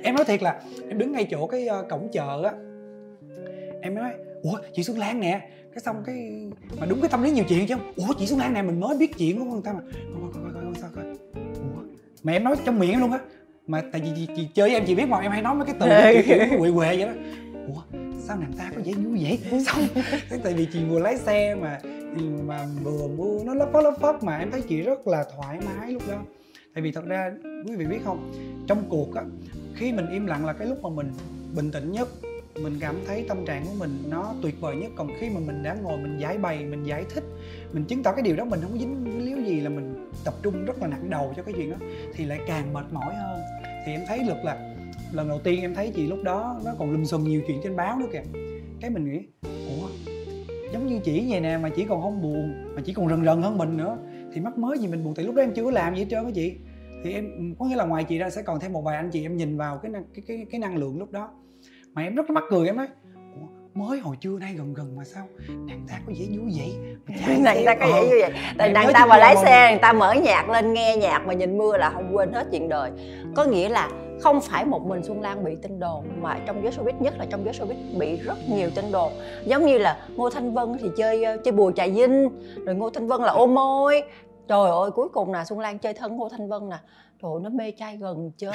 em 0.04 0.16
nói 0.16 0.26
thiệt 0.26 0.44
là 0.44 0.62
em 0.90 0.98
đứng 0.98 1.12
ngay 1.12 1.28
chỗ 1.32 1.48
cái 1.48 1.68
uh, 1.80 1.90
cổng 1.90 2.10
chợ 2.14 2.44
á. 2.44 2.52
Em 3.82 3.96
nói 3.96 4.12
ủa 4.44 4.60
chị 4.74 4.84
xuân 4.84 4.98
lan 4.98 5.20
nè. 5.20 5.50
Cái 5.74 5.82
xong 5.82 6.04
cái 6.06 6.50
mà 6.80 6.86
đúng 6.86 7.02
cái 7.02 7.10
tâm 7.10 7.24
lý 7.24 7.32
nhiều 7.32 7.46
chuyện 7.50 7.68
chứ 7.68 7.76
không? 7.76 7.94
Ủa 7.96 8.14
chị 8.20 8.26
xuân 8.28 8.40
lan 8.40 8.54
nè 8.54 8.62
mình 8.62 8.80
mới 8.80 8.98
biết 8.98 9.18
chuyện 9.18 9.40
của 9.40 9.46
người 9.46 9.62
ta? 9.64 9.74
Mà 9.74 9.82
coi 10.22 10.30
coi 10.34 10.54
coi 10.54 10.64
coi, 10.64 10.74
sao 10.76 10.90
coi? 10.96 11.06
Ủa 11.36 11.82
mà 12.24 12.32
em 12.32 12.44
nói 12.44 12.56
trong 12.66 12.80
miệng 12.80 12.92
em 12.92 13.00
luôn 13.00 13.12
á. 13.12 13.20
Mà 13.68 13.82
tại 13.92 14.02
vì 14.02 14.10
chị, 14.16 14.28
chị 14.36 14.48
chơi 14.54 14.70
với 14.70 14.78
em 14.78 14.86
chị 14.88 14.96
biết 14.96 15.06
mà 15.06 15.20
em 15.20 15.32
hay 15.32 15.42
nói 15.42 15.56
mấy 15.56 15.66
cái 15.66 15.76
từ 15.80 15.88
kiểu 16.28 16.38
kiểu 16.38 16.60
quệ 16.60 16.72
quệ 16.72 16.98
vậy 16.98 17.06
đó. 17.06 17.14
Ủa 17.68 18.00
sao 18.20 18.38
nàng 18.38 18.54
ta 18.58 18.72
có 18.76 18.82
vẻ 18.86 18.94
vui 18.94 19.20
vậy? 19.24 19.40
Xong 19.66 19.88
cái 20.30 20.40
tại 20.44 20.54
vì 20.54 20.68
chị 20.74 20.80
vừa 20.90 21.00
lái 21.00 21.18
xe 21.18 21.56
mà 21.56 21.80
Ừ, 22.15 22.24
mà 22.46 22.67
vừa 22.84 23.08
mưa 23.08 23.43
nó 23.46 23.54
lấp 23.54 23.70
phất 23.74 23.84
lấp 23.84 23.93
phất 24.02 24.24
mà 24.24 24.38
em 24.38 24.52
thấy 24.52 24.62
chị 24.62 24.82
rất 24.82 25.08
là 25.08 25.26
thoải 25.36 25.60
mái 25.65 25.91
lúc 25.91 26.04
đó. 26.08 26.17
Tại 26.74 26.82
vì 26.82 26.91
thật 26.91 27.06
ra, 27.06 27.32
quý 27.67 27.76
vị 27.76 27.86
biết 27.86 28.00
không, 28.04 28.32
trong 28.67 28.84
cuộc 28.89 29.15
á, 29.15 29.24
khi 29.76 29.91
mình 29.91 30.10
im 30.12 30.26
lặng 30.26 30.46
là 30.46 30.54
cái 30.54 30.67
lúc 30.67 30.84
mà 30.84 30.89
mình 30.89 31.12
bình 31.56 31.72
tĩnh 31.72 31.91
nhất, 31.91 32.08
mình 32.62 32.78
cảm 32.80 32.96
thấy 33.08 33.26
tâm 33.30 33.46
trạng 33.46 33.65
của 33.65 33.74
mình 33.80 34.04
nó 34.10 34.34
tuyệt 34.41 34.62
vời 34.62 34.76
nhất. 34.76 34.91
Còn 34.96 35.10
khi 35.20 35.30
mà 35.30 35.39
mình 35.39 35.63
đã 35.63 35.74
ngồi, 35.84 35.98
mình 35.98 36.17
giải 36.20 36.38
bày, 36.38 36.65
mình 36.65 36.84
giải 36.84 37.06
thích, 37.10 37.24
mình 37.74 37.86
chứng 37.86 38.04
tỏ 38.04 38.12
cái 38.12 38.22
điều 38.22 38.36
đó, 38.36 38.46
mình 38.46 38.60
không 38.62 38.72
có 38.72 38.78
dính 38.78 39.26
líu 39.26 39.38
gì 39.46 39.62
là 39.62 39.70
mình 39.70 40.10
tập 40.26 40.34
trung 40.43 40.65
rất 40.65 40.82
là 40.82 40.88
nặng 40.88 41.10
đầu 41.10 41.34
cho 41.38 41.43
cái 41.43 41.54
chuyện 41.58 41.70
đó, 41.72 41.78
thì 42.13 42.26
lại 42.26 42.39
càng 42.48 42.74
mệt 42.74 42.86
mỏi 42.91 43.15
hơn. 43.15 43.41
Thì 43.86 43.91
em 43.91 44.02
thấy 44.08 44.20
được 44.20 44.43
là, 44.43 44.76
lần 45.12 45.30
đầu 45.30 45.39
tiên 45.43 45.62
em 45.62 45.76
thấy 45.76 45.91
chị 45.96 46.08
lúc 46.08 46.20
đó 46.24 46.62
nó 46.65 46.72
còn 46.80 46.91
lùm 46.91 47.04
xùm 47.04 47.24
nhiều 47.24 47.41
chuyện 47.48 47.60
trên 47.63 47.76
báo 47.76 48.00
nữa 48.00 48.08
kìa. 48.12 48.24
Cái 48.82 48.89
mình 48.89 49.06
nghĩ, 49.06 49.28
ủa 49.43 49.87
giống 50.73 50.88
như 50.88 50.99
chị 51.03 51.25
vậy 51.30 51.39
nè 51.39 51.58
mà 51.58 51.69
chỉ 51.69 51.86
còn 51.89 52.01
không 52.01 52.21
buồn 52.21 52.75
mà 52.75 52.82
chỉ 52.86 52.93
còn 52.93 53.10
rần 53.10 53.25
rần 53.25 53.41
hơn 53.41 53.58
mình 53.58 53.77
nữa. 53.77 53.97
Thì 54.34 54.41
mắc 54.41 54.58
mới 54.58 54.77
gì 54.80 54.88
mình 54.88 55.03
buồn 55.03 55.13
tại 55.15 55.25
lúc 55.25 55.36
đó 55.36 55.43
em 55.43 55.53
chưa 55.53 55.63
có 55.63 55.71
làm 55.71 55.95
gì 55.95 56.01
hết 56.01 56.08
trơn 56.10 56.25
á 56.25 56.32
chị. 56.36 56.56
Thì 57.03 57.13
em 57.13 57.56
có 57.60 57.65
nghĩa 57.65 57.75
là 57.75 57.86
ngoài 57.86 58.03
chị 58.03 58.17
ra 58.17 58.30
sẽ 58.30 58.41
còn 58.41 58.60
thêm 58.60 58.73
một 58.73 58.82
vài 58.82 58.97
anh 58.97 59.10
chị 59.10 59.25
em 59.25 59.38
nhìn 59.38 59.58
vào 59.58 59.77
cái 59.77 59.91
cái 60.13 60.23
cái 60.27 60.45
cái 60.51 60.60
năng 60.60 60.77
lượng 60.77 60.99
lúc 60.99 61.12
đó. 61.12 61.30
Mà 61.93 62.01
em 62.01 62.15
rất 62.15 62.30
mắc 62.30 62.43
cười 62.49 62.67
em 62.67 62.77
nói 62.77 62.88
mới 63.77 63.99
hồi 63.99 64.15
trưa 64.21 64.39
nay 64.39 64.53
gần 64.58 64.73
gần 64.73 64.95
mà 64.95 65.03
sao 65.03 65.27
nàng 65.67 65.86
ta 65.89 65.95
có 66.08 66.13
vẻ 66.19 66.25
vui 66.38 66.53
vậy? 66.58 66.75
Nàng 67.39 67.58
ta 67.65 67.75
có 67.75 67.86
vẻ 67.86 68.01
vui 68.01 68.21
vậy. 68.21 68.32
tại 68.58 68.73
nàng 68.73 68.89
ta 68.93 69.06
mà 69.06 69.17
lái 69.17 69.36
xe 69.36 69.69
nàng 69.71 69.80
ta 69.82 69.93
mở 69.93 70.13
nhạc 70.13 70.49
lên 70.49 70.73
nghe 70.73 70.97
nhạc 70.97 71.19
mà 71.27 71.34
nhìn 71.34 71.58
mưa 71.58 71.77
là 71.77 71.89
không 71.89 72.15
quên 72.15 72.34
hết 72.34 72.47
chuyện 72.51 72.69
đời. 72.69 72.91
Có 73.36 73.45
nghĩa 73.45 73.69
là 73.69 73.89
không 74.21 74.41
phải 74.41 74.65
một 74.65 74.86
mình 74.86 75.03
Xuân 75.03 75.21
Lan 75.21 75.43
bị 75.43 75.56
tin 75.62 75.80
đồn 75.80 76.06
mà 76.21 76.39
trong 76.45 76.63
giới 76.63 76.71
showbiz 76.71 76.93
nhất 76.99 77.13
là 77.17 77.25
trong 77.30 77.45
giới 77.45 77.53
showbiz 77.53 77.99
bị 77.99 78.17
rất 78.17 78.38
nhiều 78.49 78.69
tin 78.75 78.91
đồn. 78.91 79.12
Giống 79.45 79.65
như 79.65 79.77
là 79.77 80.08
Ngô 80.15 80.30
Thanh 80.30 80.53
Vân 80.53 80.77
thì 80.80 80.89
chơi 80.97 81.23
ờ, 81.23 81.38
chơi 81.43 81.51
bùa 81.51 81.71
trà 81.71 81.88
vinh 81.88 82.30
rồi 82.65 82.75
Ngô 82.75 82.89
Thanh 82.89 83.08
Vân 83.08 83.21
là 83.21 83.32
ô 83.32 83.45
môi. 83.45 84.03
Trời 84.47 84.69
ơi 84.69 84.91
cuối 84.91 85.10
cùng 85.10 85.34
là 85.34 85.45
Xuân 85.45 85.60
Lan 85.60 85.80
chơi 85.80 85.93
thân 85.93 86.17
Ngô 86.17 86.30
Thanh 86.30 86.49
Vân 86.49 86.69
nè. 86.69 86.77
Trời 87.21 87.32
ơi, 87.32 87.39
nó 87.43 87.49
mê 87.49 87.71
trai 87.71 87.97
gần 87.97 88.32
chết 88.38 88.51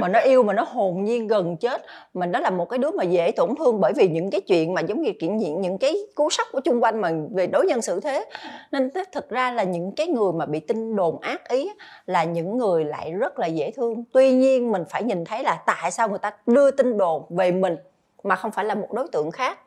mà 0.00 0.08
nó 0.08 0.18
yêu 0.18 0.42
mà 0.42 0.52
nó 0.52 0.62
hồn 0.62 1.04
nhiên 1.04 1.26
gần 1.26 1.56
chết. 1.56 1.84
Mà 2.14 2.26
nó 2.26 2.40
là 2.40 2.50
một 2.50 2.64
cái 2.64 2.78
đứa 2.78 2.90
mà 2.90 3.04
dễ 3.04 3.30
tổn 3.30 3.54
thương 3.58 3.80
bởi 3.80 3.92
vì 3.96 4.08
những 4.08 4.30
cái 4.30 4.40
chuyện 4.40 4.74
mà 4.74 4.80
giống 4.80 5.02
như 5.02 5.12
kiện 5.20 5.36
những 5.36 5.60
những 5.60 5.78
cái 5.78 5.96
cú 6.14 6.30
sốc 6.30 6.46
của 6.52 6.60
chung 6.60 6.82
quanh 6.82 7.00
mà 7.00 7.10
về 7.30 7.46
đối 7.46 7.66
nhân 7.66 7.82
xử 7.82 8.00
thế. 8.00 8.24
Nên 8.72 8.90
thực 9.12 9.28
ra 9.28 9.50
là 9.50 9.62
những 9.62 9.92
cái 9.96 10.06
người 10.06 10.32
mà 10.32 10.46
bị 10.46 10.60
tin 10.60 10.96
đồn 10.96 11.20
ác 11.20 11.48
ý 11.48 11.70
là 12.06 12.24
những 12.24 12.58
người 12.58 12.84
lại 12.84 13.12
rất 13.12 13.38
là 13.38 13.46
dễ 13.46 13.70
thương. 13.70 14.04
Tuy 14.12 14.32
nhiên 14.32 14.72
mình 14.72 14.84
phải 14.90 15.02
nhìn 15.02 15.24
thấy 15.24 15.42
là 15.42 15.62
tại 15.66 15.90
sao 15.90 16.08
người 16.08 16.18
ta 16.18 16.32
đưa 16.46 16.70
tin 16.70 16.98
đồn 16.98 17.22
về 17.30 17.52
mình 17.52 17.76
mà 18.24 18.36
không 18.36 18.50
phải 18.50 18.64
là 18.64 18.74
một 18.74 18.92
đối 18.92 19.08
tượng 19.08 19.30
khác. 19.30 19.58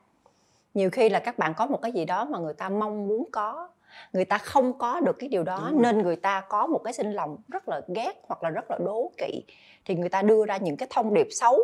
Nhiều 0.73 0.89
khi 0.89 1.09
là 1.09 1.19
các 1.19 1.37
bạn 1.37 1.53
có 1.57 1.65
một 1.65 1.81
cái 1.81 1.91
gì 1.91 2.05
đó 2.05 2.25
mà 2.25 2.39
người 2.39 2.53
ta 2.53 2.69
mong 2.69 3.07
muốn 3.07 3.23
có 3.31 3.69
người 4.13 4.25
ta 4.25 4.37
không 4.37 4.77
có 4.77 4.99
được 4.99 5.19
cái 5.19 5.29
điều 5.29 5.43
đó 5.43 5.69
nên 5.73 6.01
người 6.01 6.15
ta 6.15 6.43
có 6.49 6.67
một 6.67 6.81
cái 6.83 6.93
sinh 6.93 7.11
lòng 7.11 7.37
rất 7.51 7.69
là 7.69 7.81
ghét 7.95 8.13
hoặc 8.27 8.43
là 8.43 8.49
rất 8.49 8.71
là 8.71 8.77
đố 8.85 9.11
kỵ 9.17 9.43
thì 9.85 9.95
người 9.95 10.09
ta 10.09 10.21
đưa 10.21 10.45
ra 10.45 10.57
những 10.57 10.77
cái 10.77 10.87
thông 10.91 11.13
điệp 11.13 11.27
xấu. 11.31 11.59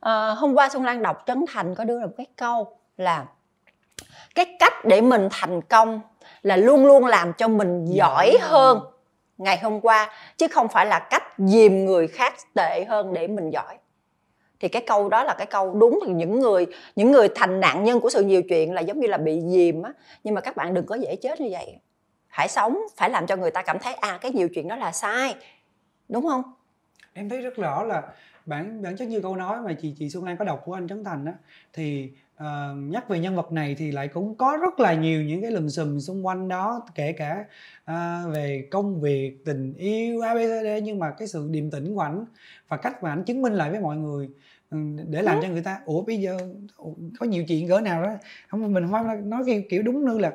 À, 0.00 0.30
hôm 0.30 0.54
qua 0.54 0.68
xuân 0.68 0.84
lan 0.84 1.02
đọc 1.02 1.22
trấn 1.26 1.44
thành 1.48 1.74
có 1.74 1.84
đưa 1.84 2.00
ra 2.00 2.06
một 2.06 2.12
cái 2.16 2.26
câu 2.36 2.76
là 2.96 3.24
cái 4.34 4.56
cách 4.58 4.84
để 4.84 5.00
mình 5.00 5.28
thành 5.30 5.62
công 5.62 6.00
là 6.42 6.56
luôn 6.56 6.86
luôn 6.86 7.06
làm 7.06 7.32
cho 7.32 7.48
mình 7.48 7.84
giỏi 7.84 8.36
hơn 8.40 8.80
ngày 9.38 9.58
hôm 9.58 9.80
qua 9.80 10.10
chứ 10.36 10.48
không 10.48 10.68
phải 10.68 10.86
là 10.86 10.98
cách 10.98 11.22
dìm 11.38 11.84
người 11.84 12.08
khác 12.08 12.34
tệ 12.54 12.84
hơn 12.88 13.12
để 13.12 13.28
mình 13.28 13.50
giỏi. 13.50 13.78
Thì 14.60 14.68
cái 14.68 14.82
câu 14.86 15.08
đó 15.08 15.24
là 15.24 15.34
cái 15.34 15.46
câu 15.46 15.74
đúng 15.74 15.98
thì 16.06 16.12
những 16.12 16.40
người 16.40 16.66
những 16.96 17.12
người 17.12 17.28
thành 17.34 17.60
nạn 17.60 17.84
nhân 17.84 18.00
của 18.00 18.10
sự 18.10 18.22
nhiều 18.22 18.42
chuyện 18.42 18.74
là 18.74 18.80
giống 18.80 19.00
như 19.00 19.06
là 19.06 19.16
bị 19.16 19.40
dìm 19.46 19.82
á. 19.82 19.92
Nhưng 20.24 20.34
mà 20.34 20.40
các 20.40 20.56
bạn 20.56 20.74
đừng 20.74 20.86
có 20.86 20.94
dễ 20.94 21.16
chết 21.16 21.40
như 21.40 21.48
vậy. 21.50 21.78
Phải 22.36 22.48
sống 22.48 22.78
phải 22.96 23.10
làm 23.10 23.26
cho 23.26 23.36
người 23.36 23.50
ta 23.50 23.62
cảm 23.62 23.78
thấy 23.78 23.94
à 23.94 24.18
cái 24.20 24.30
nhiều 24.32 24.48
chuyện 24.54 24.68
đó 24.68 24.76
là 24.76 24.92
sai. 24.92 25.34
Đúng 26.08 26.26
không 26.28 26.42
em 27.14 27.28
thấy 27.28 27.40
rất 27.40 27.56
rõ 27.56 27.82
là 27.82 28.02
bản 28.46 28.82
bản 28.82 28.96
chất 28.96 29.08
như 29.08 29.20
câu 29.20 29.36
nói 29.36 29.60
mà 29.60 29.72
chị 29.72 29.94
chị 29.98 30.10
Xuân 30.10 30.24
Lan 30.24 30.36
có 30.36 30.44
đọc 30.44 30.62
của 30.64 30.74
anh 30.74 30.88
Trấn 30.88 31.04
Thành 31.04 31.24
á 31.24 31.32
thì 31.72 32.10
uh, 32.36 32.46
nhắc 32.76 33.08
về 33.08 33.18
nhân 33.18 33.36
vật 33.36 33.52
này 33.52 33.74
thì 33.74 33.92
lại 33.92 34.08
cũng 34.08 34.34
có 34.34 34.58
rất 34.62 34.80
là 34.80 34.94
nhiều 34.94 35.22
những 35.22 35.42
cái 35.42 35.50
lùm 35.50 35.68
xùm 35.68 35.98
xung 35.98 36.26
quanh 36.26 36.48
đó 36.48 36.86
kể 36.94 37.12
cả 37.12 37.44
uh, 37.90 38.34
về 38.34 38.68
công 38.70 39.00
việc 39.00 39.44
tình 39.44 39.74
yêu 39.74 40.20
abcd 40.20 40.66
nhưng 40.82 40.98
mà 40.98 41.10
cái 41.10 41.28
sự 41.28 41.48
điềm 41.50 41.70
tĩnh 41.70 41.94
của 41.94 42.00
ảnh 42.00 42.24
và 42.68 42.76
cách 42.76 43.02
mà 43.02 43.10
ảnh 43.10 43.24
chứng 43.24 43.42
minh 43.42 43.52
lại 43.52 43.70
với 43.70 43.80
mọi 43.80 43.96
người 43.96 44.28
ừ, 44.70 44.78
để 45.08 45.22
làm 45.22 45.38
ừ. 45.38 45.42
cho 45.42 45.48
người 45.48 45.62
ta 45.62 45.80
ủa 45.84 46.02
bây 46.02 46.16
giờ 46.16 46.38
có 47.20 47.26
nhiều 47.26 47.44
chuyện 47.44 47.68
cỡ 47.68 47.80
nào 47.80 48.02
đó 48.02 48.10
không 48.48 48.72
mình 48.72 48.88
không 48.90 49.30
nói 49.30 49.42
kiểu, 49.46 49.62
kiểu 49.68 49.82
đúng 49.82 50.04
nữa 50.04 50.18
là 50.18 50.32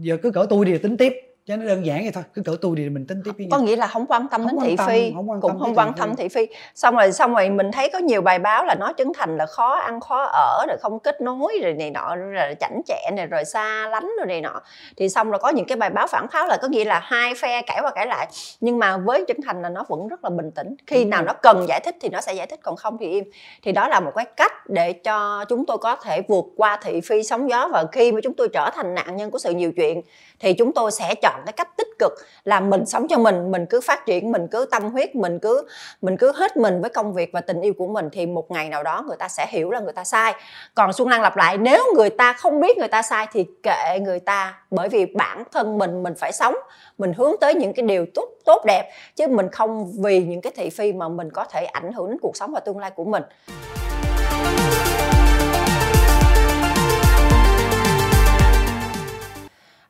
giờ 0.00 0.16
cứ 0.22 0.30
cỡ 0.30 0.46
tôi 0.50 0.66
thì 0.66 0.78
tính 0.78 0.96
tiếp 0.96 1.25
cho 1.46 1.56
nó 1.56 1.64
đơn 1.64 1.86
giản 1.86 2.02
vậy 2.02 2.10
thôi 2.14 2.24
cứ 2.34 2.42
cỡ 2.42 2.56
tôi 2.62 2.74
thì 2.76 2.88
mình 2.88 3.06
tính 3.06 3.22
tiếp 3.24 3.30
với 3.38 3.46
có 3.50 3.58
nghĩa 3.58 3.76
là 3.76 3.86
không 3.86 4.06
quan 4.06 4.28
tâm 4.28 4.46
không 4.48 4.60
đến 4.60 4.68
thị 4.68 4.76
phi 4.86 5.12
không 5.14 5.30
quan 5.30 5.40
cũng 5.40 5.58
không 5.58 5.74
quan 5.74 5.92
tâm 5.96 6.16
thị 6.16 6.28
phi. 6.28 6.46
Xong 6.74 6.96
rồi 6.96 7.12
xong 7.12 7.34
rồi 7.34 7.50
mình 7.50 7.72
thấy 7.72 7.90
có 7.92 7.98
nhiều 7.98 8.22
bài 8.22 8.38
báo 8.38 8.64
là 8.64 8.74
nói 8.74 8.92
trấn 8.96 9.12
thành 9.18 9.36
là 9.36 9.46
khó 9.46 9.74
ăn 9.74 10.00
khó 10.00 10.24
ở 10.24 10.64
rồi 10.68 10.76
không 10.80 10.98
kết 10.98 11.20
nối 11.20 11.58
rồi 11.62 11.72
này 11.72 11.90
nọ 11.90 12.16
rồi 12.16 12.54
chảnh 12.60 12.80
chẹ 12.86 13.10
này 13.16 13.26
rồi 13.26 13.44
xa 13.44 13.88
lánh 13.88 14.10
rồi 14.18 14.26
này 14.26 14.40
nọ. 14.40 14.62
Thì 14.96 15.08
xong 15.08 15.30
rồi 15.30 15.38
có 15.38 15.48
những 15.48 15.66
cái 15.66 15.76
bài 15.76 15.90
báo 15.90 16.06
phản 16.06 16.26
pháo 16.28 16.46
là 16.46 16.58
có 16.62 16.68
nghĩa 16.68 16.84
là 16.84 17.00
hai 17.04 17.34
phe 17.34 17.62
cãi 17.62 17.78
qua 17.82 17.90
cãi 17.90 18.06
lại. 18.06 18.28
Nhưng 18.60 18.78
mà 18.78 18.96
với 18.96 19.24
trấn 19.28 19.36
thành 19.46 19.62
là 19.62 19.68
nó 19.68 19.84
vẫn 19.88 20.08
rất 20.08 20.24
là 20.24 20.30
bình 20.30 20.50
tĩnh. 20.50 20.76
Khi 20.86 21.04
nào 21.04 21.22
nó 21.22 21.32
cần 21.32 21.66
giải 21.68 21.80
thích 21.84 21.96
thì 22.00 22.08
nó 22.08 22.20
sẽ 22.20 22.34
giải 22.34 22.46
thích 22.46 22.60
còn 22.62 22.76
không 22.76 22.98
thì 23.00 23.10
im. 23.10 23.24
Thì 23.62 23.72
đó 23.72 23.88
là 23.88 24.00
một 24.00 24.12
cái 24.14 24.24
cách 24.24 24.68
để 24.68 24.92
cho 24.92 25.44
chúng 25.48 25.66
tôi 25.66 25.78
có 25.78 25.96
thể 25.96 26.22
vượt 26.28 26.44
qua 26.56 26.78
thị 26.82 27.00
phi 27.00 27.22
sóng 27.22 27.50
gió. 27.50 27.68
Và 27.72 27.84
khi 27.92 28.12
mà 28.12 28.20
chúng 28.24 28.34
tôi 28.34 28.48
trở 28.52 28.70
thành 28.74 28.94
nạn 28.94 29.16
nhân 29.16 29.30
của 29.30 29.38
sự 29.38 29.50
nhiều 29.50 29.72
chuyện 29.76 30.02
thì 30.40 30.52
chúng 30.52 30.72
tôi 30.72 30.90
sẽ 30.90 31.14
chọn 31.22 31.35
cái 31.46 31.52
cách 31.52 31.76
tích 31.76 31.88
cực 31.98 32.12
là 32.44 32.60
mình 32.60 32.86
sống 32.86 33.08
cho 33.08 33.18
mình 33.18 33.50
mình 33.50 33.66
cứ 33.66 33.80
phát 33.80 34.06
triển, 34.06 34.32
mình 34.32 34.48
cứ 34.50 34.66
tâm 34.70 34.90
huyết, 34.90 35.14
mình 35.14 35.38
cứ 35.38 35.66
mình 36.02 36.16
cứ 36.16 36.32
hết 36.36 36.56
mình 36.56 36.80
với 36.80 36.90
công 36.90 37.14
việc 37.14 37.30
và 37.32 37.40
tình 37.40 37.60
yêu 37.60 37.72
của 37.78 37.86
mình 37.86 38.08
thì 38.12 38.26
một 38.26 38.50
ngày 38.50 38.68
nào 38.68 38.82
đó 38.82 39.04
người 39.08 39.16
ta 39.16 39.28
sẽ 39.28 39.46
hiểu 39.50 39.70
là 39.70 39.80
người 39.80 39.92
ta 39.92 40.04
sai. 40.04 40.34
Còn 40.74 40.92
xuân 40.92 41.08
lan 41.08 41.22
lặp 41.22 41.36
lại, 41.36 41.58
nếu 41.58 41.84
người 41.94 42.10
ta 42.10 42.32
không 42.32 42.60
biết 42.60 42.78
người 42.78 42.88
ta 42.88 43.02
sai 43.02 43.26
thì 43.32 43.46
kệ 43.62 43.98
người 44.00 44.20
ta. 44.20 44.54
Bởi 44.70 44.88
vì 44.88 45.06
bản 45.06 45.42
thân 45.52 45.78
mình 45.78 46.02
mình 46.02 46.14
phải 46.14 46.32
sống, 46.32 46.54
mình 46.98 47.12
hướng 47.12 47.32
tới 47.40 47.54
những 47.54 47.72
cái 47.72 47.86
điều 47.86 48.06
tốt 48.14 48.28
tốt 48.44 48.62
đẹp. 48.66 48.90
Chứ 49.16 49.26
mình 49.26 49.48
không 49.50 49.92
vì 50.02 50.24
những 50.24 50.40
cái 50.40 50.52
thị 50.56 50.70
phi 50.70 50.92
mà 50.92 51.08
mình 51.08 51.30
có 51.30 51.44
thể 51.44 51.64
ảnh 51.64 51.92
hưởng 51.92 52.10
đến 52.10 52.18
cuộc 52.22 52.36
sống 52.36 52.52
và 52.52 52.60
tương 52.60 52.78
lai 52.78 52.90
của 52.90 53.04
mình. 53.04 53.22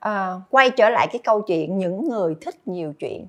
À, 0.07 0.35
quay 0.51 0.71
trở 0.71 0.91
lại 0.91 1.09
cái 1.13 1.21
câu 1.25 1.43
chuyện 1.43 1.79
những 1.79 2.09
người 2.09 2.35
thích 2.41 2.55
nhiều 2.67 2.93
chuyện. 2.99 3.27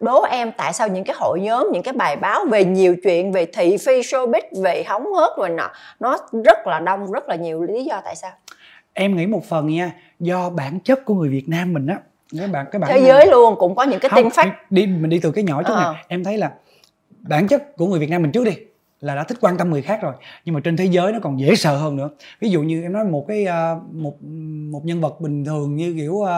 Đố 0.00 0.22
em 0.22 0.52
tại 0.56 0.72
sao 0.72 0.88
những 0.88 1.04
cái 1.04 1.16
hội 1.18 1.40
nhóm 1.40 1.68
những 1.72 1.82
cái 1.82 1.92
bài 1.92 2.16
báo 2.16 2.44
về 2.44 2.64
nhiều 2.64 2.96
chuyện 3.02 3.32
về 3.32 3.46
thị 3.46 3.76
phi 3.76 4.00
showbiz 4.00 4.62
về 4.62 4.84
hóng 4.86 5.12
hớt 5.12 5.32
rồi 5.38 5.48
nọ 5.48 5.70
nó 6.00 6.16
rất 6.44 6.66
là 6.66 6.80
đông 6.80 7.12
rất 7.12 7.28
là 7.28 7.36
nhiều 7.36 7.62
lý 7.62 7.84
do 7.84 8.00
tại 8.04 8.16
sao? 8.16 8.30
Em 8.92 9.16
nghĩ 9.16 9.26
một 9.26 9.44
phần 9.44 9.66
nha 9.66 9.92
do 10.20 10.50
bản 10.50 10.80
chất 10.80 11.04
của 11.04 11.14
người 11.14 11.28
Việt 11.28 11.48
Nam 11.48 11.72
mình 11.72 11.86
á. 11.86 11.98
Các 12.38 12.50
bạn 12.52 12.66
các 12.72 12.78
bạn 12.78 12.90
thế 12.92 13.00
giới 13.06 13.26
luôn 13.26 13.56
cũng 13.58 13.74
có 13.74 13.82
những 13.82 14.00
cái 14.00 14.10
tin 14.16 14.30
phát 14.30 14.70
đi 14.70 14.86
mình 14.86 15.10
đi 15.10 15.20
từ 15.22 15.30
cái 15.30 15.44
nhỏ 15.44 15.62
chút 15.62 15.74
à. 15.74 15.92
này 15.92 16.04
em 16.08 16.24
thấy 16.24 16.38
là 16.38 16.52
bản 17.18 17.48
chất 17.48 17.76
của 17.76 17.86
người 17.86 18.00
Việt 18.00 18.10
Nam 18.10 18.22
mình 18.22 18.32
trước 18.32 18.44
đi 18.44 18.52
là 19.00 19.14
đã 19.14 19.24
thích 19.24 19.38
quan 19.40 19.56
tâm 19.56 19.70
người 19.70 19.82
khác 19.82 20.02
rồi. 20.02 20.14
Nhưng 20.44 20.54
mà 20.54 20.60
trên 20.60 20.76
thế 20.76 20.84
giới 20.84 21.12
nó 21.12 21.18
còn 21.22 21.40
dễ 21.40 21.54
sợ 21.54 21.76
hơn 21.76 21.96
nữa. 21.96 22.10
Ví 22.40 22.50
dụ 22.50 22.62
như 22.62 22.82
em 22.82 22.92
nói 22.92 23.04
một 23.04 23.24
cái 23.28 23.44
ờ, 23.44 23.80
một 23.92 24.22
một 24.70 24.84
nhân 24.84 25.00
vật 25.00 25.20
bình 25.20 25.44
thường 25.44 25.76
như 25.76 25.94
kiểu 25.94 26.12
uh, 26.12 26.28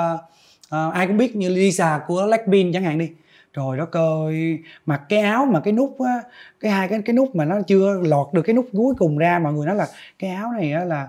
uh, 0.75 0.95
ai 0.95 1.07
cũng 1.07 1.17
biết 1.17 1.37
như 1.37 1.49
Lisa 1.49 2.01
của 2.07 2.25
Blackpink 2.27 2.75
chẳng 2.75 2.85
hạn 2.85 2.99
đi. 2.99 3.11
Rồi 3.53 3.77
đó 3.77 3.85
coi 3.85 4.59
mặc 4.87 5.03
cái 5.09 5.21
áo 5.21 5.47
mà 5.47 5.61
cái 5.61 5.73
nút 5.73 5.97
á 6.01 6.23
cái 6.61 6.73
hai 6.73 6.89
cái 6.89 7.03
cái 7.05 7.15
nút 7.15 7.37
mà 7.37 7.45
nó 7.45 7.61
chưa 7.67 8.01
lọt 8.03 8.27
được 8.33 8.43
cái 8.43 8.55
nút 8.55 8.69
cuối 8.73 8.95
cùng 8.99 9.19
ra 9.19 9.39
mọi 9.39 9.53
người 9.53 9.67
nói 9.67 9.77
là 9.77 9.87
cái 10.19 10.31
áo 10.31 10.53
này 10.53 10.73
á 10.73 10.85
là 10.85 11.09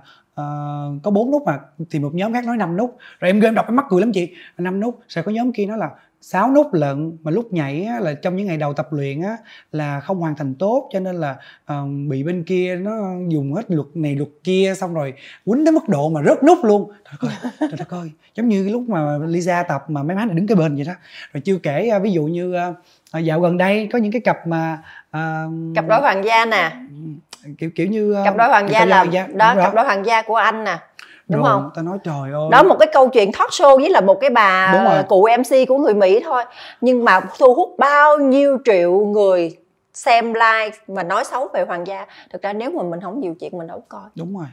có 1.04 1.12
bốn 1.12 1.32
nút 1.32 1.44
mà 1.46 1.60
thì 1.90 2.00
một 2.00 2.14
nhóm 2.14 2.34
khác 2.34 2.46
nói 2.46 2.58
năm 2.58 2.78
nút. 2.78 2.98
Rồi 3.20 3.30
em 3.30 3.42
em 3.42 3.56
đọc 3.56 3.66
cái 3.68 3.76
mắt 3.76 3.86
cười 3.90 4.02
lắm 4.02 4.12
chị. 4.12 4.36
Năm 4.58 4.80
nút 4.80 5.00
sẽ 5.10 5.22
có 5.22 5.32
nhóm 5.32 5.52
kia 5.52 5.66
nói 5.66 5.78
là 5.78 5.90
sáu 6.26 6.52
nút 6.52 6.74
lận 6.74 7.18
mà 7.24 7.32
lúc 7.32 7.54
nhảy 7.54 7.84
á, 7.84 8.00
là 8.00 8.14
trong 8.14 8.36
những 8.36 8.48
ngày 8.48 8.58
đầu 8.58 8.74
tập 8.74 8.88
luyện 8.92 9.22
á 9.22 9.38
là 9.72 10.00
không 10.00 10.20
hoàn 10.20 10.36
thành 10.36 10.56
tốt 10.56 10.90
cho 10.94 11.00
nên 11.00 11.16
là 11.16 11.36
uh, 11.74 11.90
bị 12.10 12.24
bên 12.24 12.44
kia 12.44 12.76
nó 12.76 12.92
dùng 13.28 13.54
hết 13.54 13.62
luật 13.68 13.88
này 13.94 14.16
luật 14.16 14.30
kia 14.44 14.74
xong 14.78 14.94
rồi 14.94 15.14
quýnh 15.46 15.66
tới 15.66 15.72
mức 15.72 15.90
độ 15.90 16.10
mà 16.10 16.22
rớt 16.24 16.44
nút 16.44 16.58
luôn. 16.64 16.92
Trời 17.06 17.32
ơi 17.32 17.52
trời 17.60 17.78
đất 17.78 17.90
ơi. 17.90 18.12
Giống 18.36 18.50
như 18.50 18.70
lúc 18.70 18.90
mà 18.90 19.18
Lisa 19.28 19.64
tập 19.64 19.84
mà 19.88 20.04
mấy 20.04 20.16
má 20.16 20.26
này 20.26 20.36
đứng 20.36 20.48
cái 20.48 20.56
bên 20.56 20.76
vậy 20.76 20.86
đó. 20.86 20.94
Rồi 21.34 21.42
chưa 21.42 21.58
kể 21.58 21.92
uh, 21.96 22.04
ví 22.04 22.12
dụ 22.12 22.24
như 22.24 22.56
uh, 23.18 23.24
dạo 23.24 23.40
gần 23.40 23.58
đây 23.58 23.90
có 23.94 24.00
những 24.00 24.12
cái 24.12 24.22
cặp 24.22 24.48
mà 24.48 24.78
uh, 25.18 25.76
cặp 25.76 25.88
đôi 25.88 26.02
hoàng 26.02 26.24
gia 26.26 26.46
nè. 26.46 26.72
kiểu 27.58 27.70
kiểu 27.76 27.88
như 27.88 28.12
uh, 28.20 28.26
cặp 28.26 28.36
đôi 28.38 28.48
hoàng 28.48 28.70
gia 28.70 28.86
là 28.86 28.98
hoàng 28.98 29.14
gia. 29.14 29.28
đó 29.28 29.56
cặp 29.56 29.74
đôi 29.74 29.86
hoàng 29.86 30.06
gia 30.06 30.22
của 30.22 30.36
anh 30.36 30.64
nè 30.64 30.78
đúng 31.28 31.44
rồi, 31.44 31.52
không? 31.52 31.70
ta 31.76 31.82
nói 31.82 31.98
trời 32.04 32.32
ơi. 32.34 32.50
Đó 32.52 32.64
một 32.64 32.76
cái 32.80 32.90
câu 32.94 33.10
chuyện 33.10 33.32
talk 33.32 33.50
show 33.50 33.80
với 33.80 33.90
là 33.90 34.02
một 34.02 34.18
cái 34.22 34.30
bà 34.30 35.04
cụ 35.08 35.28
mc 35.40 35.68
của 35.68 35.78
người 35.78 35.94
mỹ 35.94 36.22
thôi. 36.24 36.44
Nhưng 36.82 37.06
mà 37.06 37.22
thu 37.40 37.54
hút 37.54 37.76
bao 37.78 38.18
nhiêu 38.18 38.58
triệu 38.66 38.92
người 38.92 39.58
xem 39.94 40.34
like 40.34 40.78
mà 40.88 41.04
nói 41.04 41.26
xấu 41.26 41.48
về 41.54 41.66
hoàng 41.68 41.88
gia 41.88 42.06
thực 42.32 42.42
ra 42.42 42.54
nếu 42.54 42.72
mà 42.72 42.84
mình 42.84 43.02
không 43.02 43.20
nhiều 43.20 43.36
chuyện 43.40 43.58
mình 43.58 43.68
đâu 43.68 43.84
coi. 43.90 44.10
Đúng 44.16 44.38
rồi. 44.38 44.48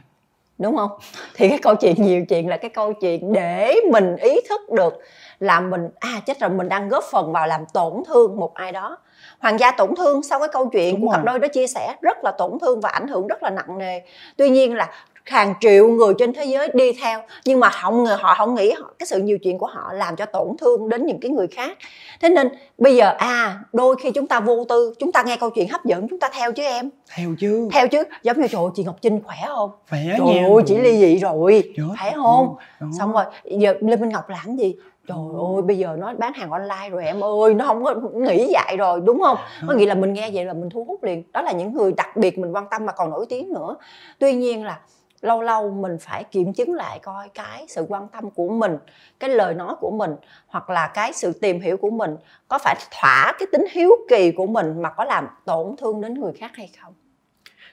Đúng 0.57 0.77
không? 0.77 0.91
Thì 1.35 1.49
cái 1.49 1.59
câu 1.61 1.75
chuyện 1.75 1.95
nhiều 1.97 2.25
chuyện 2.25 2.49
là 2.49 2.57
cái 2.57 2.69
câu 2.69 2.93
chuyện 2.93 3.33
để 3.33 3.75
mình 3.91 4.15
ý 4.15 4.41
thức 4.49 4.61
được 4.71 4.99
là 5.39 5.59
mình 5.59 5.89
à 5.99 6.21
chết 6.25 6.39
rồi 6.39 6.49
mình 6.49 6.69
đang 6.69 6.89
góp 6.89 7.03
phần 7.11 7.31
vào 7.31 7.47
làm 7.47 7.65
tổn 7.73 7.93
thương 8.07 8.39
một 8.39 8.53
ai 8.53 8.71
đó. 8.71 8.97
Hoàng 9.39 9.59
gia 9.59 9.71
tổn 9.71 9.95
thương 9.95 10.23
sau 10.23 10.39
cái 10.39 10.47
câu 10.51 10.69
chuyện 10.69 10.95
Đúng 10.95 11.01
của 11.01 11.07
rồi. 11.07 11.15
cặp 11.15 11.25
đôi 11.25 11.39
đó 11.39 11.47
chia 11.47 11.67
sẻ 11.67 11.95
rất 12.01 12.23
là 12.23 12.31
tổn 12.31 12.59
thương 12.61 12.81
và 12.81 12.89
ảnh 12.89 13.07
hưởng 13.07 13.27
rất 13.27 13.43
là 13.43 13.49
nặng 13.49 13.77
nề. 13.77 14.01
Tuy 14.37 14.49
nhiên 14.49 14.75
là 14.75 14.89
hàng 15.25 15.53
triệu 15.61 15.87
người 15.87 16.13
trên 16.17 16.33
thế 16.33 16.45
giới 16.45 16.69
đi 16.73 16.93
theo 16.93 17.19
nhưng 17.45 17.59
mà 17.59 17.69
họ 17.73 17.91
họ 18.19 18.35
không 18.37 18.55
nghĩ 18.55 18.71
họ, 18.71 18.93
cái 18.99 19.07
sự 19.07 19.19
nhiều 19.19 19.37
chuyện 19.37 19.57
của 19.57 19.65
họ 19.65 19.93
làm 19.93 20.15
cho 20.15 20.25
tổn 20.25 20.47
thương 20.57 20.89
đến 20.89 21.05
những 21.05 21.19
cái 21.19 21.31
người 21.31 21.47
khác. 21.47 21.77
Thế 22.21 22.29
nên 22.29 22.49
bây 22.77 22.95
giờ 22.95 23.13
à 23.17 23.59
đôi 23.73 23.95
khi 24.01 24.11
chúng 24.11 24.27
ta 24.27 24.39
vô 24.39 24.65
tư 24.69 24.93
chúng 24.99 25.11
ta 25.11 25.23
nghe 25.23 25.37
câu 25.37 25.49
chuyện 25.49 25.69
hấp 25.69 25.85
dẫn 25.85 26.07
chúng 26.07 26.19
ta 26.19 26.29
theo 26.33 26.51
chứ 26.51 26.63
em? 26.63 26.89
Theo 27.15 27.29
chứ. 27.39 27.69
Theo 27.71 27.87
chứ. 27.87 28.03
Giống 28.23 28.41
như 28.41 28.47
trời 28.47 28.61
chị 28.75 28.83
ngọc 28.83 28.95
trinh 29.01 29.21
khỏe 29.23 29.35
không? 29.47 29.71
Khỏe 29.89 29.99
trời 30.17 30.27
nha 30.27 30.45
ơi 30.47 30.63
chỉ 30.65 30.77
ly 30.77 30.99
dị 30.99 31.17
rồi. 31.17 31.73
Chết 31.77 31.83
phải 31.99 32.13
không? 32.15 32.55
ừ, 32.79 32.87
xong 32.99 33.13
rồi 33.13 33.23
giờ 33.45 33.73
lê 33.81 33.95
minh 33.95 34.09
ngọc 34.09 34.29
làm 34.29 34.55
gì? 34.57 34.75
Trời 35.07 35.17
ơi 35.55 35.61
bây 35.61 35.77
giờ 35.77 35.95
nó 35.99 36.13
bán 36.17 36.33
hàng 36.33 36.51
online 36.51 36.89
rồi 36.91 37.05
em 37.05 37.23
ơi 37.23 37.53
nó 37.53 37.65
không 37.65 37.83
có 37.83 37.95
nghĩ 38.13 38.47
dạy 38.53 38.77
rồi 38.77 39.01
đúng 39.03 39.21
không? 39.21 39.37
Có 39.67 39.73
nghĩa 39.73 39.85
là 39.85 39.95
mình 39.95 40.13
nghe 40.13 40.31
vậy 40.33 40.45
là 40.45 40.53
mình 40.53 40.69
thu 40.69 40.83
hút 40.83 41.03
liền. 41.03 41.23
Đó 41.31 41.41
là 41.41 41.51
những 41.51 41.73
người 41.73 41.91
đặc 41.91 42.17
biệt 42.17 42.39
mình 42.39 42.55
quan 42.55 42.65
tâm 42.71 42.85
mà 42.85 42.91
còn 42.91 43.09
nổi 43.09 43.25
tiếng 43.29 43.53
nữa. 43.53 43.75
Tuy 44.19 44.33
nhiên 44.33 44.65
là 44.65 44.79
lâu 45.21 45.41
lâu 45.41 45.71
mình 45.71 45.97
phải 45.99 46.23
kiểm 46.23 46.53
chứng 46.53 46.73
lại 46.73 46.99
coi 46.99 47.29
cái 47.29 47.65
sự 47.67 47.85
quan 47.89 48.07
tâm 48.07 48.29
của 48.29 48.49
mình, 48.49 48.77
cái 49.19 49.29
lời 49.29 49.53
nói 49.53 49.75
của 49.79 49.91
mình, 49.91 50.11
hoặc 50.47 50.69
là 50.69 50.91
cái 50.93 51.13
sự 51.13 51.33
tìm 51.41 51.59
hiểu 51.59 51.77
của 51.77 51.89
mình 51.89 52.15
có 52.47 52.57
phải 52.57 52.75
thỏa 52.91 53.33
cái 53.39 53.47
tính 53.51 53.65
hiếu 53.71 53.91
kỳ 54.09 54.31
của 54.31 54.45
mình 54.45 54.81
mà 54.81 54.89
có 54.89 55.03
làm 55.03 55.27
tổn 55.45 55.75
thương 55.77 56.01
đến 56.01 56.13
người 56.13 56.33
khác 56.33 56.51
hay 56.53 56.69
không? 56.81 56.93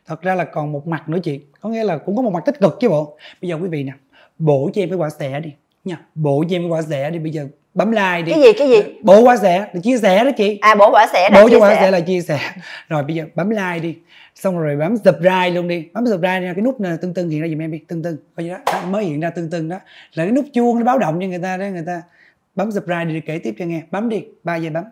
Thật 0.06 0.22
ra 0.22 0.34
là 0.34 0.44
còn 0.44 0.72
một 0.72 0.86
mặt 0.86 1.08
nữa 1.08 1.18
chị, 1.22 1.40
có 1.60 1.68
nghĩa 1.68 1.84
là 1.84 1.98
cũng 1.98 2.16
có 2.16 2.22
một 2.22 2.32
mặt 2.32 2.42
tích 2.46 2.60
cực 2.60 2.76
chứ 2.80 2.88
bộ. 2.88 3.16
Bây 3.42 3.48
giờ 3.48 3.58
quý 3.62 3.68
vị 3.68 3.84
nè, 3.84 3.92
bổ 4.38 4.70
cho 4.74 4.82
em 4.82 4.88
cái 4.88 4.98
quả 4.98 5.10
xẻ 5.10 5.40
đi. 5.40 5.52
Nha, 5.84 6.06
bổ 6.14 6.44
cho 6.48 6.56
em 6.56 6.62
cái 6.62 6.70
quả 6.70 6.82
xẻ 6.82 7.10
đi, 7.10 7.18
bây 7.18 7.30
giờ 7.30 7.48
bấm 7.78 7.90
like 7.90 8.22
đi. 8.22 8.32
Cái 8.32 8.42
gì 8.42 8.52
cái 8.58 8.68
gì? 8.68 8.82
Bổ 9.02 9.20
quả 9.20 9.36
xẻ 9.36 9.58
là 9.72 9.80
chia 9.82 9.98
sẻ 9.98 10.24
đó 10.24 10.30
chị. 10.36 10.58
À 10.60 10.74
bổ 10.74 10.90
quả 10.90 11.06
xẻ 11.12 11.30
bổ 11.34 11.48
cho 11.48 11.58
quả 11.58 11.74
xẻ 11.74 11.90
là 11.90 12.00
chia 12.00 12.20
sẻ. 12.20 12.38
Rồi 12.88 13.02
bây 13.02 13.16
giờ 13.16 13.24
bấm 13.34 13.50
like 13.50 13.78
đi. 13.82 13.96
Xong 14.34 14.58
rồi 14.58 14.76
bấm 14.76 14.96
subscribe 14.96 15.50
luôn 15.50 15.68
đi. 15.68 15.88
Bấm 15.92 16.06
subscribe 16.06 16.40
ra 16.40 16.52
cái 16.54 16.62
nút 16.62 16.80
này, 16.80 16.96
tưng 17.02 17.14
tưng 17.14 17.30
hiện 17.30 17.42
ra 17.42 17.48
giùm 17.48 17.62
em 17.62 17.70
đi. 17.70 17.78
Tưng 17.88 18.02
tưng 18.02 18.16
coi 18.36 18.48
đó, 18.48 18.56
đó 18.66 18.80
mới 18.90 19.04
hiện 19.04 19.20
ra 19.20 19.30
tưng 19.30 19.50
tưng 19.50 19.68
đó. 19.68 19.76
Là 20.14 20.24
cái 20.24 20.32
nút 20.32 20.44
chuông 20.54 20.78
nó 20.78 20.84
báo 20.84 20.98
động 20.98 21.18
cho 21.20 21.26
người 21.26 21.38
ta 21.38 21.56
đó. 21.56 21.64
Người 21.64 21.84
ta 21.86 22.02
bấm 22.54 22.72
subscribe 22.72 23.04
đi 23.04 23.20
kể 23.20 23.38
tiếp 23.38 23.54
cho 23.58 23.64
nghe. 23.64 23.82
Bấm 23.90 24.08
đi. 24.08 24.24
Ba 24.44 24.56
giây 24.56 24.70
bấm. 24.70 24.84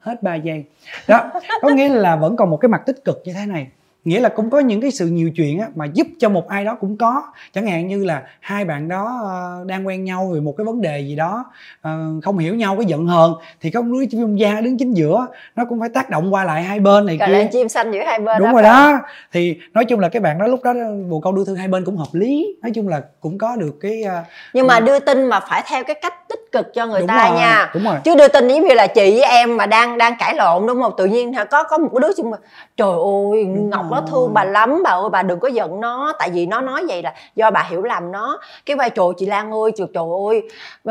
Hết 0.00 0.22
3 0.22 0.34
giây. 0.34 0.64
Đó 1.08 1.30
có 1.62 1.68
nghĩa 1.68 1.88
là 1.88 2.16
vẫn 2.16 2.36
còn 2.36 2.50
một 2.50 2.56
cái 2.56 2.68
mặt 2.68 2.82
tích 2.86 3.04
cực 3.04 3.22
như 3.24 3.32
thế 3.32 3.46
này 3.46 3.66
nghĩa 4.06 4.20
là 4.20 4.28
cũng 4.28 4.50
có 4.50 4.58
những 4.58 4.80
cái 4.80 4.90
sự 4.90 5.06
nhiều 5.06 5.30
chuyện 5.36 5.60
á, 5.60 5.66
mà 5.74 5.86
giúp 5.92 6.06
cho 6.18 6.28
một 6.28 6.48
ai 6.48 6.64
đó 6.64 6.76
cũng 6.80 6.96
có. 6.96 7.22
Chẳng 7.54 7.66
hạn 7.66 7.88
như 7.88 8.04
là 8.04 8.22
hai 8.40 8.64
bạn 8.64 8.88
đó 8.88 9.20
uh, 9.62 9.66
đang 9.66 9.86
quen 9.86 10.04
nhau 10.04 10.30
về 10.34 10.40
một 10.40 10.54
cái 10.58 10.64
vấn 10.64 10.80
đề 10.80 11.00
gì 11.00 11.16
đó 11.16 11.44
uh, 11.88 12.24
không 12.24 12.38
hiểu 12.38 12.54
nhau 12.54 12.76
cái 12.76 12.86
giận 12.86 13.06
hờn 13.06 13.34
thì 13.60 13.70
có 13.70 13.82
đứa 13.82 14.06
trung 14.10 14.40
gian 14.40 14.64
đứng 14.64 14.78
chính 14.78 14.92
giữa 14.92 15.26
nó 15.56 15.64
cũng 15.64 15.80
phải 15.80 15.88
tác 15.88 16.10
động 16.10 16.34
qua 16.34 16.44
lại 16.44 16.62
hai 16.62 16.80
bên 16.80 17.06
này 17.06 17.16
Gọi 17.16 17.28
kia. 17.28 17.32
là 17.32 17.44
chim 17.44 17.68
xanh 17.68 17.92
giữa 17.92 18.02
hai 18.06 18.18
bên 18.18 18.38
đúng 18.38 18.46
đó 18.46 18.52
rồi 18.52 18.62
đó. 18.62 18.98
thì 19.32 19.58
nói 19.72 19.84
chung 19.84 20.00
là 20.00 20.08
cái 20.08 20.20
bạn 20.20 20.38
đó 20.38 20.46
lúc 20.46 20.62
đó 20.62 20.74
bồ 21.10 21.20
câu 21.20 21.32
đưa 21.32 21.44
thương 21.44 21.56
hai 21.56 21.68
bên 21.68 21.84
cũng 21.84 21.96
hợp 21.96 22.08
lý. 22.12 22.56
Nói 22.62 22.72
chung 22.74 22.88
là 22.88 23.02
cũng 23.20 23.38
có 23.38 23.56
được 23.56 23.74
cái 23.80 24.02
uh, 24.06 24.26
nhưng 24.52 24.66
mà 24.66 24.80
đưa 24.80 24.98
tin 24.98 25.26
mà 25.26 25.40
phải 25.40 25.62
theo 25.70 25.84
cái 25.84 25.96
cách 26.02 26.28
tích 26.28 26.40
cực 26.52 26.74
cho 26.74 26.86
người 26.86 27.00
đúng 27.00 27.08
ta 27.08 27.28
rồi, 27.28 27.38
nha 27.38 27.70
đúng 27.74 27.84
rồi. 27.84 27.96
chứ 28.04 28.14
đưa 28.14 28.28
tin 28.28 28.48
giống 28.48 28.68
như 28.68 28.74
là 28.74 28.86
chị 28.86 29.10
với 29.10 29.28
em 29.30 29.56
mà 29.56 29.66
đang 29.66 29.98
đang 29.98 30.12
cãi 30.18 30.34
lộn 30.34 30.66
đúng 30.66 30.82
không? 30.82 30.92
Tự 30.98 31.04
nhiên 31.04 31.32
có 31.50 31.62
có 31.62 31.78
một 31.78 31.88
cái 31.92 32.00
đứa 32.08 32.14
chung 32.16 32.30
mà 32.30 32.36
trời 32.76 32.92
ơi 33.32 33.44
đúng 33.44 33.70
ngọc 33.70 33.86
nó 33.96 34.02
thương 34.10 34.34
bà 34.34 34.44
lắm 34.44 34.80
bà 34.84 34.90
ơi 34.90 35.08
bà 35.12 35.22
đừng 35.22 35.40
có 35.40 35.48
giận 35.48 35.80
nó. 35.80 36.12
Tại 36.18 36.30
vì 36.30 36.46
nó 36.46 36.60
nói 36.60 36.84
vậy 36.88 37.02
là 37.02 37.14
do 37.36 37.50
bà 37.50 37.66
hiểu 37.70 37.82
lầm 37.82 38.12
nó. 38.12 38.40
Cái 38.66 38.76
vai 38.76 38.90
trò 38.90 39.04
chị 39.18 39.26
lan 39.26 39.52
ơi 39.52 39.72
trời, 39.76 39.86
trời 39.94 40.04
ơi. 40.28 40.42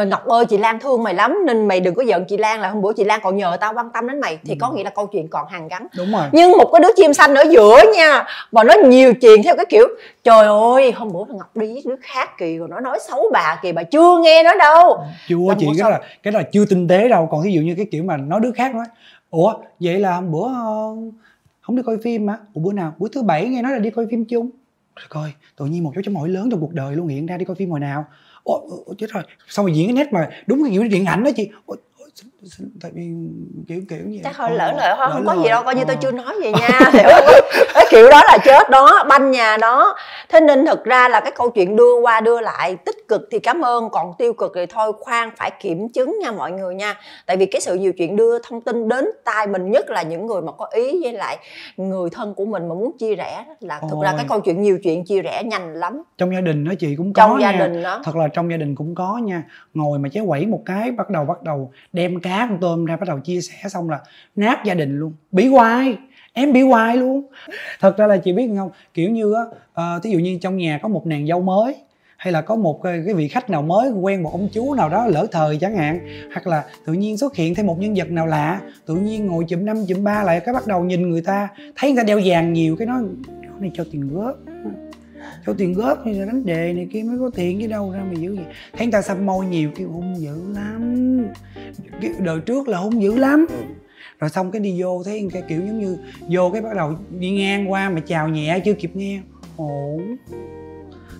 Ngọc 0.05 0.25
ơi 0.25 0.45
chị 0.45 0.57
lan 0.57 0.79
thương 0.79 1.03
mày 1.03 1.13
lắm 1.13 1.37
nên 1.45 1.67
mày 1.67 1.79
đừng 1.79 1.95
có 1.95 2.03
giận 2.03 2.25
chị 2.25 2.37
lan 2.37 2.61
là 2.61 2.69
hôm 2.69 2.81
bữa 2.81 2.93
chị 2.93 3.03
lan 3.03 3.19
còn 3.23 3.37
nhờ 3.37 3.57
tao 3.61 3.73
quan 3.73 3.89
tâm 3.89 4.07
đến 4.07 4.19
mày. 4.19 4.39
Thì 4.45 4.53
ừ. 4.53 4.57
có 4.61 4.71
nghĩa 4.71 4.83
là 4.83 4.89
câu 4.89 5.07
chuyện 5.07 5.27
còn 5.27 5.47
hàng 5.47 5.67
gắn. 5.67 5.87
Đúng 5.97 6.11
rồi. 6.11 6.23
Nhưng 6.31 6.51
một 6.51 6.69
cái 6.73 6.79
đứa 6.79 6.89
chim 6.95 7.13
xanh 7.13 7.35
ở 7.35 7.43
giữa 7.49 7.81
nha 7.95 8.25
mà 8.51 8.63
nó 8.63 8.73
nhiều 8.85 9.13
chuyện 9.21 9.43
theo 9.43 9.55
cái 9.55 9.65
kiểu 9.69 9.87
trời 10.23 10.47
ơi 10.47 10.91
hôm 10.91 11.13
bữa 11.13 11.23
ngọc 11.27 11.55
đi 11.55 11.73
với 11.73 11.83
đứa 11.85 11.95
khác 12.01 12.37
kỳ 12.37 12.57
rồi 12.57 12.67
nó 12.71 12.79
nói 12.79 12.99
xấu 13.09 13.29
bà 13.33 13.59
kì 13.61 13.71
bà 13.71 13.83
chưa 13.83 14.19
nghe 14.23 14.43
nó 14.43 14.55
đâu. 14.55 14.97
Chưa 15.27 15.37
chị 15.59 15.67
cái 15.79 15.91
là 15.91 15.99
cái 16.23 16.33
là 16.33 16.41
chưa 16.41 16.65
tinh 16.65 16.87
tế 16.87 17.07
đâu. 17.07 17.27
Còn 17.31 17.43
ví 17.43 17.53
dụ 17.53 17.61
như 17.61 17.73
cái 17.77 17.85
kiểu 17.91 18.03
mà 18.03 18.17
nói 18.17 18.39
đứa 18.39 18.51
khác 18.55 18.75
nói 18.75 18.85
ủa 19.29 19.53
vậy 19.79 19.99
là 19.99 20.15
hôm 20.15 20.31
bữa 20.31 20.47
không 21.65 21.75
đi 21.75 21.83
coi 21.85 21.97
phim 21.97 22.25
mà. 22.25 22.37
Ủa 22.53 22.61
bữa 22.61 22.73
nào? 22.73 22.95
Bữa 22.97 23.07
thứ 23.11 23.23
bảy 23.23 23.49
nghe 23.49 23.61
nói 23.61 23.71
là 23.71 23.79
đi 23.79 23.89
coi 23.89 24.07
phim 24.11 24.25
chung 24.25 24.49
rồi 24.95 25.05
coi 25.09 25.33
tự 25.57 25.65
nhiên 25.65 25.83
một 25.83 25.91
dấu 25.95 26.03
chấm 26.03 26.15
hỏi 26.15 26.29
lớn 26.29 26.49
trong 26.51 26.59
cuộc 26.59 26.73
đời 26.73 26.95
luôn 26.95 27.07
hiện 27.07 27.25
ra 27.25 27.37
đi 27.37 27.45
coi 27.45 27.55
phim 27.55 27.69
hồi 27.69 27.79
nào. 27.79 28.05
Ủa, 28.43 28.59
ủa 28.85 28.93
chết 28.97 29.09
rồi. 29.09 29.23
Xong 29.47 29.65
rồi 29.65 29.75
diễn 29.75 29.87
cái 29.87 29.93
nét 29.93 30.13
mà 30.13 30.29
đúng 30.47 30.63
cái 30.63 30.71
kiểu 30.71 30.83
điện 30.83 31.05
ảnh 31.05 31.23
đó 31.23 31.31
chị? 31.35 31.49
Ủa, 31.65 31.75
tại 32.81 32.91
vì 32.95 33.01
kiểu 33.67 33.81
kiểu 33.89 33.99
như 34.05 34.19
chắc 34.23 34.33
thôi 34.35 34.49
lỡ 34.51 34.71
lỡ 34.77 34.95
thôi 34.97 35.07
không 35.11 35.25
có 35.25 35.35
gì 35.43 35.49
đâu 35.49 35.63
coi 35.63 35.75
như 35.75 35.83
tôi 35.87 35.95
chưa 36.01 36.11
nói 36.11 36.35
gì 36.43 36.51
nha 36.59 36.79
hiểu 36.93 37.09
không? 37.09 37.25
Cái 37.73 37.85
kiểu 37.91 38.09
đó 38.09 38.21
là 38.27 38.37
chết 38.45 38.69
đó 38.69 39.03
banh 39.09 39.31
nhà 39.31 39.57
đó. 39.57 39.95
Thế 40.29 40.39
nên 40.39 40.65
thực 40.65 40.83
ra 40.83 41.09
là 41.09 41.19
cái 41.19 41.31
câu 41.35 41.49
chuyện 41.49 41.75
đưa 41.75 41.95
qua 42.01 42.21
đưa 42.21 42.41
lại 42.41 42.75
tích 42.85 42.95
cực 43.07 43.21
thì 43.31 43.39
cảm 43.39 43.61
ơn 43.61 43.89
còn 43.89 44.13
tiêu 44.17 44.33
cực 44.33 44.51
thì 44.55 44.65
thôi 44.65 44.91
khoan 44.99 45.29
phải 45.37 45.51
kiểm 45.59 45.89
chứng 45.89 46.17
nha 46.21 46.31
mọi 46.31 46.51
người 46.51 46.75
nha. 46.75 46.95
Tại 47.25 47.37
vì 47.37 47.45
cái 47.45 47.61
sự 47.61 47.75
nhiều 47.75 47.93
chuyện 47.93 48.15
đưa 48.15 48.39
thông 48.39 48.61
tin 48.61 48.87
đến 48.89 49.05
tai 49.23 49.47
mình 49.47 49.71
nhất 49.71 49.89
là 49.89 50.01
những 50.01 50.25
người 50.25 50.41
mà 50.41 50.51
có 50.51 50.67
ý 50.73 51.03
với 51.03 51.13
lại 51.13 51.37
người 51.77 52.09
thân 52.09 52.33
của 52.33 52.45
mình 52.45 52.69
mà 52.69 52.75
muốn 52.75 52.97
chia 52.97 53.15
rẽ 53.15 53.45
là 53.59 53.79
thực 53.79 53.95
Ôi. 53.97 54.03
ra 54.05 54.13
cái 54.17 54.25
câu 54.29 54.39
chuyện 54.39 54.61
nhiều 54.61 54.79
chuyện 54.83 55.05
chia 55.05 55.21
rẽ 55.21 55.43
nhanh 55.43 55.73
lắm. 55.73 56.03
Trong 56.17 56.33
gia 56.33 56.41
đình 56.41 56.63
đó 56.63 56.71
chị 56.79 56.95
cũng 56.95 57.13
có 57.13 57.21
trong 57.27 57.41
gia 57.41 57.51
nha. 57.51 57.57
đình 57.57 57.83
đó. 57.83 58.01
Thật 58.03 58.15
là 58.15 58.27
trong 58.27 58.51
gia 58.51 58.57
đình 58.57 58.75
cũng 58.75 58.95
có 58.95 59.17
nha. 59.23 59.43
Ngồi 59.73 59.99
mà 59.99 60.09
chéo 60.09 60.25
quẩy 60.27 60.45
một 60.45 60.61
cái 60.65 60.91
bắt 60.91 61.09
đầu 61.09 61.25
bắt 61.25 61.43
đầu 61.43 61.71
đem 61.93 62.19
cá 62.35 62.47
con 62.49 62.57
tôm 62.61 62.85
ra 62.85 62.95
bắt 62.95 63.07
đầu 63.07 63.19
chia 63.19 63.41
sẻ 63.41 63.69
xong 63.69 63.89
là 63.89 63.99
nát 64.35 64.61
gia 64.65 64.73
đình 64.73 64.99
luôn. 64.99 65.13
Bị 65.31 65.47
hoài. 65.47 65.97
Em 66.33 66.53
bị 66.53 66.61
hoài 66.61 66.97
luôn. 66.97 67.27
Thật 67.79 67.97
ra 67.97 68.07
là 68.07 68.17
chị 68.17 68.33
biết 68.33 68.49
không? 68.57 68.69
Kiểu 68.93 69.09
như 69.09 69.33
á 69.33 69.41
uh, 69.95 70.03
thí 70.03 70.09
dụ 70.09 70.19
như 70.19 70.37
trong 70.41 70.57
nhà 70.57 70.79
có 70.83 70.89
một 70.89 71.07
nàng 71.07 71.27
dâu 71.27 71.41
mới 71.41 71.75
hay 72.17 72.31
là 72.31 72.41
có 72.41 72.55
một 72.55 72.79
cái, 72.83 73.13
vị 73.15 73.27
khách 73.27 73.49
nào 73.49 73.61
mới 73.61 73.89
quen 73.89 74.23
một 74.23 74.31
ông 74.31 74.49
chú 74.53 74.73
nào 74.73 74.89
đó 74.89 75.07
lỡ 75.07 75.27
thời 75.31 75.57
chẳng 75.57 75.75
hạn 75.75 75.99
hoặc 76.33 76.47
là 76.47 76.63
tự 76.85 76.93
nhiên 76.93 77.17
xuất 77.17 77.35
hiện 77.35 77.55
thêm 77.55 77.67
một 77.67 77.79
nhân 77.79 77.93
vật 77.95 78.11
nào 78.11 78.27
lạ 78.27 78.61
tự 78.85 78.95
nhiên 78.95 79.27
ngồi 79.27 79.45
chụm 79.47 79.65
năm 79.65 79.85
chụm 79.87 80.03
ba 80.03 80.23
lại 80.23 80.39
cái 80.39 80.53
bắt 80.53 80.67
đầu 80.67 80.83
nhìn 80.83 81.09
người 81.09 81.21
ta 81.21 81.47
thấy 81.75 81.91
người 81.91 81.97
ta 81.97 82.03
đeo 82.03 82.21
vàng 82.25 82.53
nhiều 82.53 82.75
cái 82.75 82.87
nói 82.87 83.03
này 83.59 83.71
cho 83.73 83.85
tiền 83.91 84.13
góp 84.13 84.35
cho 85.45 85.53
tiền 85.57 85.73
góp 85.73 86.01
thì 86.05 86.19
đánh 86.19 86.45
đề 86.45 86.73
này 86.73 86.87
kia 86.91 87.03
mới 87.03 87.17
có 87.19 87.29
tiền 87.35 87.61
chứ 87.61 87.67
đâu 87.67 87.91
ra 87.91 87.99
mà 87.99 88.13
giữ 88.13 88.33
gì. 88.35 88.43
Thấy 88.77 88.87
người 88.87 88.91
ta 88.91 89.01
xăm 89.01 89.25
môi 89.25 89.45
nhiều 89.45 89.69
kêu 89.75 89.89
hung 89.89 90.21
dữ 90.21 90.53
lắm. 90.53 91.17
Cái 92.01 92.11
đời 92.19 92.39
trước 92.39 92.67
là 92.67 92.77
hung 92.77 93.01
dữ 93.01 93.17
lắm. 93.17 93.45
Rồi 94.19 94.29
xong 94.29 94.51
cái 94.51 94.59
đi 94.59 94.81
vô 94.81 95.03
thấy 95.05 95.29
cái 95.33 95.43
kiểu 95.47 95.61
giống 95.67 95.79
như 95.79 95.97
vô 96.29 96.49
cái 96.53 96.61
bắt 96.61 96.75
đầu 96.75 96.93
đi 97.19 97.31
ngang 97.31 97.71
qua 97.71 97.89
mà 97.89 98.01
chào 98.07 98.27
nhẹ 98.27 98.59
chưa 98.65 98.73
kịp 98.73 98.91
nghe. 98.93 99.19
Ồ. 99.57 99.99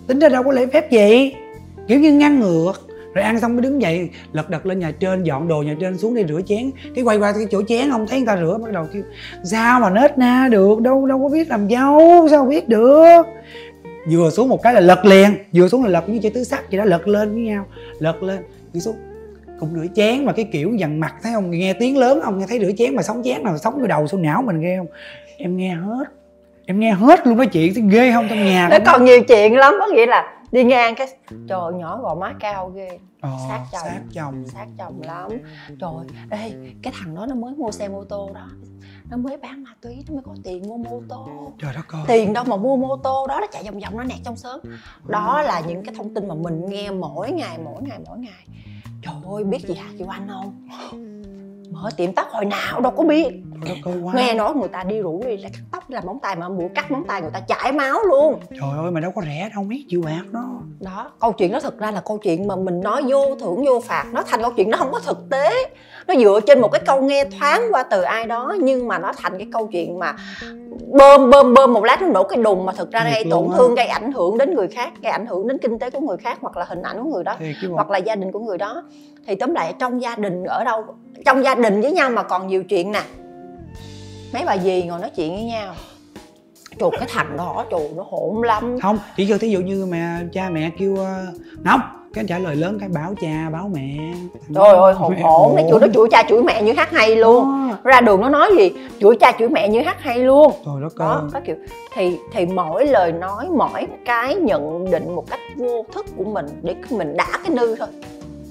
Tính 0.07 0.19
ra 0.19 0.29
đâu 0.29 0.43
có 0.43 0.51
lễ 0.51 0.65
phép 0.65 0.91
gì. 0.91 1.33
Kiểu 1.88 1.99
như 1.99 2.13
ngăn 2.13 2.39
ngược. 2.39 2.73
Rồi 3.13 3.23
ăn 3.23 3.39
xong 3.39 3.55
mới 3.55 3.61
đứng 3.61 3.81
dậy 3.81 4.09
lật 4.33 4.49
đật 4.49 4.65
lên 4.65 4.79
nhà 4.79 4.91
trên 4.91 5.23
dọn 5.23 5.47
đồ 5.47 5.61
nhà 5.61 5.75
trên 5.79 5.97
xuống 5.97 6.15
đi 6.15 6.23
rửa 6.27 6.41
chén. 6.45 6.71
Cái 6.95 7.03
quay 7.03 7.17
qua 7.17 7.31
cái 7.31 7.47
chỗ 7.51 7.61
chén 7.67 7.89
không 7.89 8.07
thấy 8.07 8.19
người 8.19 8.27
ta 8.27 8.38
rửa 8.38 8.57
bắt 8.63 8.71
đầu 8.71 8.88
kêu 8.93 9.03
sao 9.43 9.79
mà 9.79 9.89
nết 9.89 10.17
na 10.17 10.47
được? 10.51 10.81
Đâu 10.81 11.05
đâu 11.05 11.19
có 11.23 11.29
biết 11.29 11.49
làm 11.49 11.69
dâu 11.69 12.27
sao 12.29 12.45
biết 12.45 12.69
được 12.69 13.21
vừa 14.11 14.29
xuống 14.29 14.49
một 14.49 14.63
cái 14.63 14.73
là 14.73 14.79
lật 14.79 15.05
liền 15.05 15.31
vừa 15.53 15.67
xuống 15.67 15.83
là 15.83 15.89
lật 15.89 16.09
như 16.09 16.19
chơi 16.23 16.31
tứ 16.31 16.43
sắc 16.43 16.71
gì 16.71 16.77
đó 16.77 16.85
lật 16.85 17.07
lên 17.07 17.33
với 17.33 17.43
nhau 17.43 17.65
lật 17.99 18.23
lên 18.23 18.39
đi 18.73 18.79
xuống. 18.79 18.95
Cũng 19.59 19.69
rửa 19.75 19.85
chén 19.95 20.25
mà 20.25 20.33
cái 20.33 20.45
kiểu 20.51 20.73
dằn 20.75 20.99
mặt 20.99 21.15
thấy 21.23 21.33
không? 21.33 21.51
Nghe 21.51 21.73
tiếng 21.73 21.97
lớn 21.97 22.21
ông 22.21 22.39
nghe 22.39 22.45
thấy 22.49 22.59
rửa 22.59 22.71
chén 22.77 22.95
mà 22.95 23.03
sống 23.03 23.21
chén 23.23 23.43
nào 23.43 23.57
sống 23.57 23.79
cái 23.79 23.87
đầu 23.87 24.07
xuống 24.07 24.21
não 24.21 24.41
mình 24.41 24.61
ghê 24.61 24.75
không? 24.77 24.87
Em 25.37 25.57
nghe 25.57 25.75
hết 25.75 26.05
em 26.65 26.79
nghe 26.79 26.91
hết 26.91 27.27
luôn 27.27 27.37
cái 27.37 27.47
chuyện 27.47 27.73
thấy 27.73 27.83
ghê 27.89 28.11
không? 28.13 28.27
Trong 28.29 28.45
nhà 28.45 28.67
nó 28.71 28.77
không? 28.77 28.85
còn 28.85 29.05
nhiều 29.05 29.21
chuyện 29.27 29.55
lắm 29.55 29.73
có 29.79 29.87
nghĩa 29.87 30.05
là 30.05 30.34
đi 30.55 30.63
ngang 30.63 30.95
cái 30.95 31.07
trời 31.29 31.59
ơi, 31.59 31.73
nhỏ 31.73 31.97
gò 32.01 32.15
má 32.15 32.33
cao 32.39 32.69
ghê. 32.69 32.99
Ờ, 33.21 33.31
sát 33.47 33.65
chồng. 33.71 33.81
sát 33.83 34.01
chồng. 34.13 34.45
Sát 34.47 34.67
chồng 34.77 35.01
lắm. 35.01 35.29
Trời 35.79 35.91
ê 36.29 36.53
cái 36.81 36.93
thằng 36.97 37.15
đó 37.15 37.25
nó 37.25 37.35
mới 37.35 37.55
mua 37.55 37.71
xe 37.71 37.87
mô 37.87 38.03
tô 38.03 38.29
đó. 38.33 38.47
Nó 39.09 39.17
mới 39.17 39.37
bán 39.37 39.63
ma 39.63 39.69
túy 39.81 40.03
nó 40.07 40.13
mới 40.13 40.23
có 40.25 40.35
tiền 40.43 40.67
mua 40.67 40.77
mô 40.77 41.01
tô. 41.09 41.51
Trời 41.59 41.73
đất 41.75 41.87
ơi. 41.87 42.03
Tiền 42.07 42.33
đâu 42.33 42.43
mà 42.43 42.57
mua 42.57 42.77
mô 42.77 42.97
tô 42.97 43.27
đó 43.27 43.37
nó 43.41 43.47
chạy 43.51 43.63
vòng 43.63 43.79
vòng 43.79 43.97
nó 43.97 44.03
nẹt 44.03 44.17
trong 44.23 44.35
xóm. 44.35 44.59
Đó 45.07 45.41
là 45.41 45.59
những 45.59 45.85
cái 45.85 45.95
thông 45.97 46.13
tin 46.13 46.27
mà 46.27 46.35
mình 46.35 46.65
nghe 46.65 46.91
mỗi 46.91 47.31
ngày 47.31 47.57
mỗi 47.57 47.81
ngày 47.81 47.99
mỗi 48.07 48.17
ngày. 48.19 48.47
Trời 49.01 49.15
ơi 49.35 49.43
biết 49.43 49.67
gì 49.67 49.75
hả 49.75 49.89
chị 49.97 50.03
Oanh 50.07 50.27
không 50.27 50.67
mở 51.75 51.89
tiệm 51.97 52.13
tóc 52.13 52.27
hồi 52.31 52.45
nào 52.45 52.81
đâu 52.81 52.91
có 52.91 53.03
biết. 53.03 53.27
Nghe 54.13 54.33
nói 54.33 54.53
người 54.53 54.67
ta 54.67 54.83
đi 54.83 54.99
rủ 54.99 55.23
đi 55.25 55.38
là 55.38 55.49
cắt 55.49 55.61
tóc 55.71 55.89
làm 55.89 56.05
móng 56.05 56.19
tay 56.21 56.35
mà 56.35 56.49
bữa 56.49 56.67
cắt 56.75 56.91
móng 56.91 57.03
tay 57.07 57.21
người 57.21 57.31
ta 57.33 57.39
chảy 57.39 57.71
máu 57.71 57.99
luôn. 58.07 58.39
Trời 58.49 58.69
ơi 58.83 58.91
mà 58.91 58.99
đâu 58.99 59.11
có 59.15 59.21
rẻ 59.21 59.49
đâu 59.55 59.63
mấy 59.63 59.85
triệu 59.89 60.01
bạc 60.01 60.23
đó. 60.31 60.43
Đó 60.79 61.11
câu 61.19 61.31
chuyện 61.31 61.51
đó 61.51 61.59
thực 61.59 61.79
ra 61.79 61.91
là 61.91 62.01
câu 62.05 62.17
chuyện 62.17 62.47
mà 62.47 62.55
mình 62.55 62.81
nói 62.81 63.03
vô 63.07 63.35
thưởng 63.39 63.65
vô 63.65 63.79
phạt 63.79 64.05
nó 64.11 64.23
thành 64.23 64.41
câu 64.41 64.51
chuyện 64.51 64.69
nó 64.69 64.77
không 64.77 64.91
có 64.91 64.99
thực 64.99 65.29
tế 65.29 65.69
nó 66.07 66.15
dựa 66.15 66.39
trên 66.47 66.61
một 66.61 66.71
cái 66.71 66.81
câu 66.85 67.01
nghe 67.01 67.25
thoáng 67.39 67.61
qua 67.71 67.83
từ 67.83 68.01
ai 68.01 68.25
đó 68.25 68.55
nhưng 68.61 68.87
mà 68.87 68.99
nó 68.99 69.13
thành 69.17 69.37
cái 69.37 69.47
câu 69.51 69.67
chuyện 69.67 69.99
mà 69.99 70.15
bơm 70.87 71.29
bơm 71.29 71.53
bơm 71.53 71.73
một 71.73 71.83
lát 71.83 72.01
nó 72.01 72.07
nổ 72.07 72.23
cái 72.23 72.43
đùng 72.43 72.65
mà 72.65 72.73
thực 72.73 72.91
ra 72.91 73.09
gây 73.13 73.23
tổn 73.31 73.47
thương 73.57 73.75
gây 73.75 73.85
ảnh 73.85 74.11
hưởng 74.11 74.37
đến 74.37 74.55
người 74.55 74.67
khác 74.67 74.89
gây 75.01 75.11
ảnh 75.11 75.25
hưởng 75.25 75.47
đến 75.47 75.57
kinh 75.57 75.79
tế 75.79 75.89
của 75.89 75.99
người 75.99 76.17
khác 76.17 76.37
hoặc 76.41 76.57
là 76.57 76.65
hình 76.69 76.81
ảnh 76.81 77.03
của 77.03 77.09
người 77.09 77.23
đó 77.23 77.35
hoặc 77.71 77.89
là 77.89 77.97
gia 77.97 78.15
đình 78.15 78.31
của 78.31 78.39
người 78.39 78.57
đó. 78.57 78.83
Thì 79.27 79.35
tóm 79.35 79.53
lại 79.53 79.73
trong 79.79 80.01
gia 80.01 80.15
đình 80.15 80.43
ở 80.43 80.63
đâu 80.63 80.85
trong 81.25 81.43
gia 81.43 81.55
đình 81.55 81.81
với 81.81 81.91
nhau 81.91 82.09
mà 82.09 82.23
còn 82.23 82.47
nhiều 82.47 82.63
chuyện 82.63 82.91
nè. 82.91 83.01
Mấy 84.33 84.43
bà 84.45 84.57
dì 84.57 84.83
ngồi 84.83 84.99
nói 84.99 85.09
chuyện 85.15 85.33
với 85.33 85.43
nhau. 85.43 85.73
Chuột 86.79 86.93
cái 86.99 87.09
thằng 87.11 87.37
đó 87.37 87.65
trời 87.71 87.89
nó 87.95 88.05
hỗn 88.09 88.47
lắm. 88.47 88.77
Không 88.81 88.99
chỉ 89.17 89.27
cho 89.29 89.37
thí 89.37 89.49
dụ 89.49 89.59
như 89.59 89.85
mà 89.85 90.21
cha 90.33 90.49
mẹ 90.49 90.71
kêu 90.79 90.93
uh, 90.93 90.99
không 91.65 91.81
cái 92.15 92.25
trả 92.28 92.39
lời 92.39 92.56
lớn 92.56 92.78
cái 92.80 92.89
báo 92.89 93.13
cha 93.21 93.49
báo 93.54 93.69
mẹ. 93.73 93.97
Trời 94.56 94.75
ơi 94.75 94.93
hỗn 94.93 95.15
hỗn 95.15 95.56
nó 95.56 95.62
chửi 95.69 95.80
nó 95.80 95.88
chửi 95.93 96.08
cha 96.12 96.23
chửi 96.30 96.41
mẹ 96.43 96.62
như 96.62 96.73
hát 96.73 96.91
hay 96.91 97.15
luôn. 97.15 97.69
Nó 97.69 97.91
ra 97.91 98.01
đường 98.01 98.21
nó 98.21 98.30
nói 98.30 98.51
gì? 98.58 98.71
Chửi 99.01 99.15
cha 99.19 99.32
chửi 99.39 99.49
mẹ 99.49 99.69
như 99.69 99.82
hát 99.82 99.97
hay 99.99 100.19
luôn. 100.19 100.51
Trời 100.65 100.75
đất 100.82 100.97
đó 100.97 101.08
ơi. 101.08 101.30
có 101.34 101.39
kiểu. 101.45 101.56
Thì 101.93 102.17
thì 102.34 102.45
mỗi 102.45 102.86
lời 102.86 103.12
nói 103.12 103.47
mỗi 103.49 103.88
cái 104.06 104.36
nhận 104.36 104.91
định 104.91 105.15
một 105.15 105.30
cách 105.30 105.39
vô 105.56 105.86
thức 105.93 106.06
của 106.17 106.23
mình 106.23 106.45
để 106.62 106.75
mình 106.89 107.17
đã 107.17 107.28
cái 107.43 107.49
nư 107.49 107.75
thôi. 107.75 107.88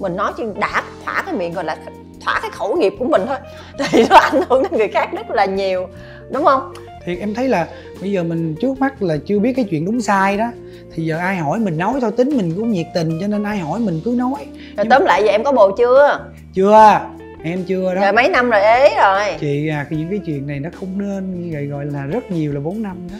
Mình 0.00 0.16
nói 0.16 0.33
chứ 0.37 0.53
đã 0.57 0.83
thỏa 1.05 1.22
cái 1.27 1.35
miệng 1.35 1.53
gọi 1.53 1.64
là 1.64 1.77
thỏa 2.24 2.38
cái 2.42 2.50
khẩu 2.50 2.77
nghiệp 2.77 2.92
của 2.98 3.05
mình 3.05 3.22
thôi. 3.27 3.37
Thì 3.90 4.05
nó 4.11 4.16
ảnh 4.16 4.40
hưởng 4.48 4.62
đến 4.62 4.72
người 4.72 4.88
khác 4.88 5.09
rất 5.12 5.31
là 5.31 5.44
nhiều 5.44 5.87
đúng 6.31 6.44
không 6.44 6.72
thì 7.06 7.18
em 7.18 7.34
thấy 7.34 7.48
là 7.48 7.66
bây 8.00 8.12
giờ 8.12 8.22
mình 8.22 8.54
trước 8.60 8.78
mắt 8.80 9.02
là 9.02 9.16
chưa 9.26 9.38
biết 9.38 9.52
cái 9.52 9.64
chuyện 9.64 9.84
đúng 9.84 10.00
sai 10.00 10.36
đó. 10.36 10.46
Thì 10.94 11.04
giờ 11.04 11.18
ai 11.18 11.36
hỏi 11.36 11.58
mình 11.58 11.78
nói 11.78 11.94
thôi 12.00 12.10
tính 12.16 12.36
mình 12.36 12.52
cũng 12.56 12.72
nhiệt 12.72 12.86
tình 12.94 13.18
cho 13.20 13.26
nên 13.26 13.44
ai 13.44 13.58
hỏi 13.58 13.80
mình 13.80 14.00
cứ 14.04 14.14
nói. 14.18 14.36
Rồi 14.36 14.50
Nhưng- 14.76 14.88
tóm 14.88 15.04
lại 15.04 15.22
giờ 15.24 15.30
em 15.30 15.44
có 15.44 15.52
bồ 15.52 15.70
chưa? 15.70 16.26
Chưa 16.54 17.00
em 17.44 17.64
chưa 17.64 17.94
đó. 17.94 18.00
Rồi 18.00 18.12
mấy 18.12 18.28
năm 18.28 18.50
rồi 18.50 18.60
ế 18.60 18.94
rồi? 19.02 19.20
Chị 19.40 19.68
à 19.68 19.86
cái 19.90 19.98
những 19.98 20.10
cái 20.10 20.20
chuyện 20.26 20.46
này 20.46 20.60
nó 20.60 20.70
không 20.80 20.88
nên 20.98 21.50
gọi 21.52 21.66
gọi 21.66 21.84
là 21.86 22.02
rất 22.06 22.30
nhiều 22.30 22.52
là 22.52 22.60
4 22.60 22.82
năm 22.82 22.96
đó. 23.12 23.16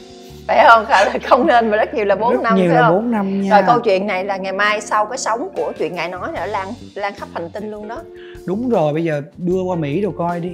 Phải 0.47 0.65
không? 0.69 0.85
Khả 0.89 1.05
là 1.05 1.15
không 1.29 1.47
nên 1.47 1.71
mà 1.71 1.77
rất 1.77 1.95
nhiều 1.95 2.05
là 2.05 2.15
4 2.15 2.33
rất 2.33 2.43
năm 2.43 2.57
nhiều 2.57 2.67
phải 2.69 2.77
là 2.77 2.83
không? 2.89 2.95
4 2.97 3.11
năm 3.11 3.43
nha. 3.43 3.51
Rồi 3.51 3.63
câu 3.67 3.81
chuyện 3.81 4.07
này 4.07 4.25
là 4.25 4.37
ngày 4.37 4.53
mai 4.53 4.81
sau 4.81 5.07
cái 5.07 5.19
sóng 5.19 5.49
của 5.57 5.73
chuyện 5.79 5.95
ngài 5.95 6.09
nói 6.09 6.29
là 6.33 6.47
lan 6.47 6.69
lan 6.95 7.13
khắp 7.17 7.29
hành 7.35 7.51
tinh 7.51 7.71
luôn 7.71 7.89
đó. 7.89 8.03
Đúng 8.47 8.69
rồi 8.69 8.93
bây 8.93 9.05
giờ 9.05 9.23
đưa 9.37 9.63
qua 9.63 9.77
mỹ 9.77 10.01
đồ 10.01 10.11
coi 10.11 10.41
đi 10.41 10.51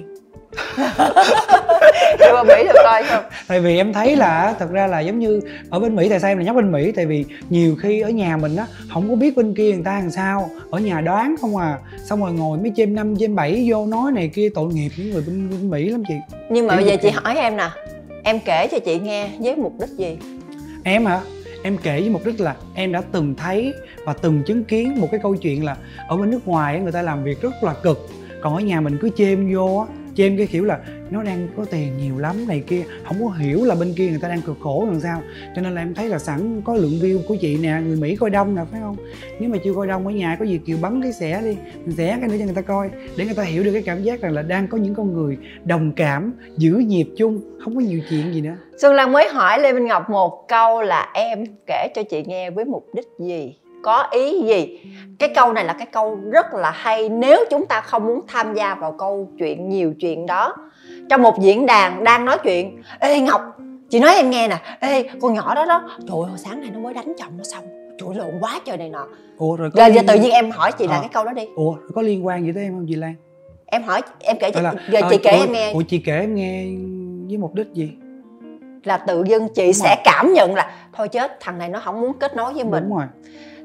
đưa 2.19 2.33
qua 2.33 2.43
mỹ 2.43 2.55
được 2.65 2.81
coi 2.85 3.03
không? 3.05 3.25
Tại 3.49 3.61
vì 3.61 3.77
em 3.77 3.93
thấy 3.93 4.17
là 4.17 4.55
thật 4.59 4.71
ra 4.71 4.87
là 4.87 5.01
giống 5.01 5.19
như 5.19 5.41
ở 5.71 5.79
bên 5.79 5.97
mỹ 5.97 6.09
tại 6.09 6.21
sao 6.21 6.31
em 6.31 6.39
lại 6.39 6.47
nhắc 6.47 6.57
bên 6.57 6.73
mỹ? 6.73 6.93
Tại 6.93 7.07
vì 7.07 7.25
nhiều 7.51 7.77
khi 7.83 8.01
ở 8.01 8.11
nhà 8.11 8.37
mình 8.37 8.57
á 8.57 8.67
không 8.93 9.09
có 9.09 9.15
biết 9.15 9.37
bên 9.37 9.55
kia 9.55 9.73
người 9.73 9.85
ta 9.85 10.01
làm 10.01 10.11
sao. 10.11 10.51
Ở 10.71 10.79
nhà 10.79 11.01
đoán 11.01 11.35
không 11.41 11.57
à. 11.57 11.79
Xong 12.05 12.21
rồi 12.21 12.33
ngồi 12.33 12.59
mấy 12.59 12.73
chêm 12.77 12.95
năm 12.95 13.17
chêm 13.19 13.35
bảy 13.35 13.67
vô 13.71 13.87
nói 13.87 14.13
này 14.13 14.29
kia 14.29 14.49
tội 14.55 14.73
nghiệp 14.73 14.91
những 14.97 15.11
người 15.11 15.23
bên, 15.27 15.51
bên 15.51 15.71
mỹ 15.71 15.89
lắm 15.89 16.03
chị. 16.09 16.15
Nhưng 16.51 16.67
mà 16.67 16.77
bây 16.77 16.85
giờ 16.85 16.97
chị 17.03 17.11
hỏi 17.11 17.37
em 17.37 17.57
nè 17.57 17.71
em 18.25 18.39
kể 18.45 18.69
cho 18.71 18.79
chị 18.79 18.99
nghe 18.99 19.29
với 19.39 19.57
mục 19.57 19.73
đích 19.81 19.91
gì? 19.91 20.19
Em 20.85 21.07
hả? 21.07 21.21
Em 21.63 21.77
kể 21.83 22.01
với 22.01 22.11
mục 22.11 22.27
đích 22.27 22.41
là 22.41 22.55
em 22.75 22.93
đã 22.93 23.03
từng 23.13 23.35
thấy 23.35 23.73
và 24.05 24.13
từng 24.13 24.43
chứng 24.47 24.65
kiến 24.65 25.01
một 25.01 25.09
cái 25.11 25.21
câu 25.23 25.37
chuyện 25.37 25.65
là 25.65 25.77
ở 26.09 26.17
bên 26.17 26.31
nước 26.31 26.49
ngoài 26.49 26.75
á, 26.75 26.81
người 26.81 26.93
ta 26.93 27.03
làm 27.03 27.25
việc 27.25 27.43
rất 27.43 27.55
là 27.63 27.75
cực. 27.83 28.09
Còn 28.43 28.55
ở 28.55 28.61
nhà 28.61 28.81
mình 28.81 28.99
cứ 29.01 29.11
chêm 29.17 29.55
vô 29.55 29.87
á 29.89 29.95
chêm 30.21 30.37
cái 30.37 30.47
kiểu 30.47 30.65
là 30.65 30.79
nó 31.11 31.23
đang 31.23 31.49
có 31.57 31.65
tiền 31.65 31.99
nhiều 31.99 32.19
lắm 32.19 32.49
này 32.49 32.63
kia, 32.67 32.83
không 33.05 33.17
có 33.21 33.29
hiểu 33.29 33.65
là 33.65 33.75
bên 33.75 33.95
kia 33.97 34.09
người 34.09 34.19
ta 34.23 34.29
đang 34.29 34.43
cực 34.43 34.57
khổ 34.61 34.87
làm 34.87 35.01
sao. 35.01 35.23
Cho 35.57 35.63
nên 35.63 35.75
là 35.75 35.83
em 35.83 35.95
thấy 35.95 36.09
là 36.09 36.19
sẵn 36.19 36.63
có 36.65 36.75
lượng 36.75 36.91
view 36.91 37.19
của 37.29 37.37
chị 37.41 37.59
nè, 37.63 37.81
người 37.85 37.97
mỹ 37.97 38.17
coi 38.17 38.31
đông 38.31 38.55
nè, 38.55 38.63
phải 38.73 38.81
không? 38.81 38.97
Nếu 39.41 39.51
mà 39.51 39.59
chưa 39.65 39.75
coi 39.75 39.87
đông 39.87 40.07
ở 40.07 40.13
nhà 40.13 40.37
có 40.39 40.45
gì 40.45 40.61
kiều 40.67 40.77
bấm 40.83 41.03
cái 41.03 41.13
xẻ 41.13 41.41
đi, 41.45 41.57
mình 41.85 41.97
xẻ 41.97 42.19
cái 42.21 42.29
nữa 42.29 42.37
cho 42.39 42.45
người 42.45 42.55
ta 42.55 42.63
coi, 42.63 42.91
để 43.17 43.25
người 43.25 43.35
ta 43.35 43.43
hiểu 43.43 43.65
được 43.65 43.73
cái 43.73 43.83
cảm 43.83 44.03
giác 44.03 44.21
rằng 44.21 44.33
là 44.33 44.43
đang 44.43 44.69
có 44.69 44.79
những 44.79 44.95
con 44.95 45.13
người 45.13 45.39
đồng 45.65 45.93
cảm, 45.93 46.33
giữ 46.57 46.73
nhịp 46.73 47.07
chung, 47.17 47.41
không 47.65 47.75
có 47.75 47.81
nhiều 47.81 48.01
chuyện 48.11 48.35
gì 48.35 48.41
nữa. 48.41 48.57
Xuân 48.83 48.95
Lan 48.95 49.13
mới 49.13 49.29
hỏi 49.29 49.61
Lê 49.61 49.73
Minh 49.73 49.87
Ngọc 49.87 50.11
một 50.11 50.45
câu 50.49 50.83
là 50.83 51.13
em 51.15 51.45
kể 51.67 51.89
cho 51.95 52.03
chị 52.03 52.25
nghe 52.27 52.51
với 52.51 52.65
mục 52.65 52.87
đích 52.95 53.07
gì? 53.19 53.55
Có 53.83 54.07
ý 54.11 54.43
gì? 54.47 54.79
Cái 55.19 55.29
câu 55.35 55.53
này 55.53 55.65
là 55.65 55.73
cái 55.73 55.87
câu 55.87 56.19
rất 56.33 56.55
là 56.55 56.71
hay 56.71 57.09
nếu 57.09 57.45
chúng 57.51 57.67
ta 57.67 57.81
không 57.81 58.07
muốn 58.07 58.21
tham 58.29 58.55
gia 58.55 58.75
vào 58.75 58.93
câu 58.93 59.29
chuyện 59.39 59.69
nhiều 59.69 59.95
chuyện 60.01 60.27
đó. 60.27 60.55
Trong 61.11 61.23
một 61.23 61.41
diễn 61.41 61.67
đàn 61.67 62.05
đang 62.05 62.25
nói 62.25 62.39
chuyện 62.45 62.83
ê 63.01 63.21
ngọc 63.21 63.41
chị 63.91 64.01
nói 64.01 64.15
em 64.15 64.31
nghe 64.31 64.49
nè. 64.49 64.57
Ê 64.81 65.03
con 65.21 65.35
nhỏ 65.35 65.55
đó 65.55 65.65
đó 65.67 65.83
trời 65.99 66.17
ơi 66.31 66.33
sáng 66.37 66.61
nay 66.61 66.71
nó 66.75 66.79
mới 66.81 66.95
đánh 66.95 67.13
chồng 67.19 67.33
nó 67.39 67.45
xong. 67.45 67.65
Trời 67.99 68.09
lộn 68.15 68.39
quá 68.41 68.61
trời 68.65 68.77
này 68.77 68.89
nọ. 68.89 69.07
Ủa 69.39 69.57
rồi 69.57 69.71
có 69.71 69.81
rồi 69.83 69.91
liên- 69.91 70.07
tự 70.07 70.15
nhiên 70.15 70.31
em 70.31 70.51
hỏi 70.51 70.73
chị 70.73 70.87
là 70.87 70.95
Ờ. 70.95 71.01
cái 71.01 71.11
câu 71.13 71.25
đó 71.25 71.33
đi. 71.33 71.43
Ủa 71.57 71.75
rồi 71.75 71.91
có 71.95 72.03
liên 72.03 72.27
quan 72.27 72.45
gì 72.47 72.53
tới 72.55 72.63
em 72.63 72.73
không 72.73 72.87
chị 72.89 72.95
lan? 72.95 73.15
Em 73.67 73.83
hỏi 73.83 74.01
em 74.21 74.37
kể 74.41 74.51
cho 74.51 74.61
Hay 74.63 74.75
là 74.75 74.83
giờ 74.93 75.01
ờ, 75.03 75.09
chị 75.11 75.19
kể 75.23 75.31
ủa- 75.31 75.41
em 75.45 75.53
nghe. 75.53 75.73
ủa 75.73 75.83
chị 75.89 75.99
kể 75.99 76.19
em 76.21 76.35
nghe 76.35 76.65
với 77.29 77.37
mục 77.39 77.55
đích 77.55 77.67
gì? 77.75 77.93
Là 78.85 78.97
tự 78.99 79.25
dưng 79.27 79.49
chị 79.55 79.65
Đúng 79.65 79.73
sẽ 79.73 79.95
rồi. 79.97 80.03
cảm 80.05 80.33
nhận 80.33 80.55
là 80.55 80.71
thôi 80.93 81.09
chết 81.09 81.41
thằng 81.41 81.59
này 81.59 81.69
nó 81.69 81.81
không 81.85 82.01
muốn 82.01 82.13
kết 82.19 82.37
nối 82.37 82.53
với 82.55 82.65
mình. 82.65 82.83
đúng 82.89 82.97
rồi 82.99 83.07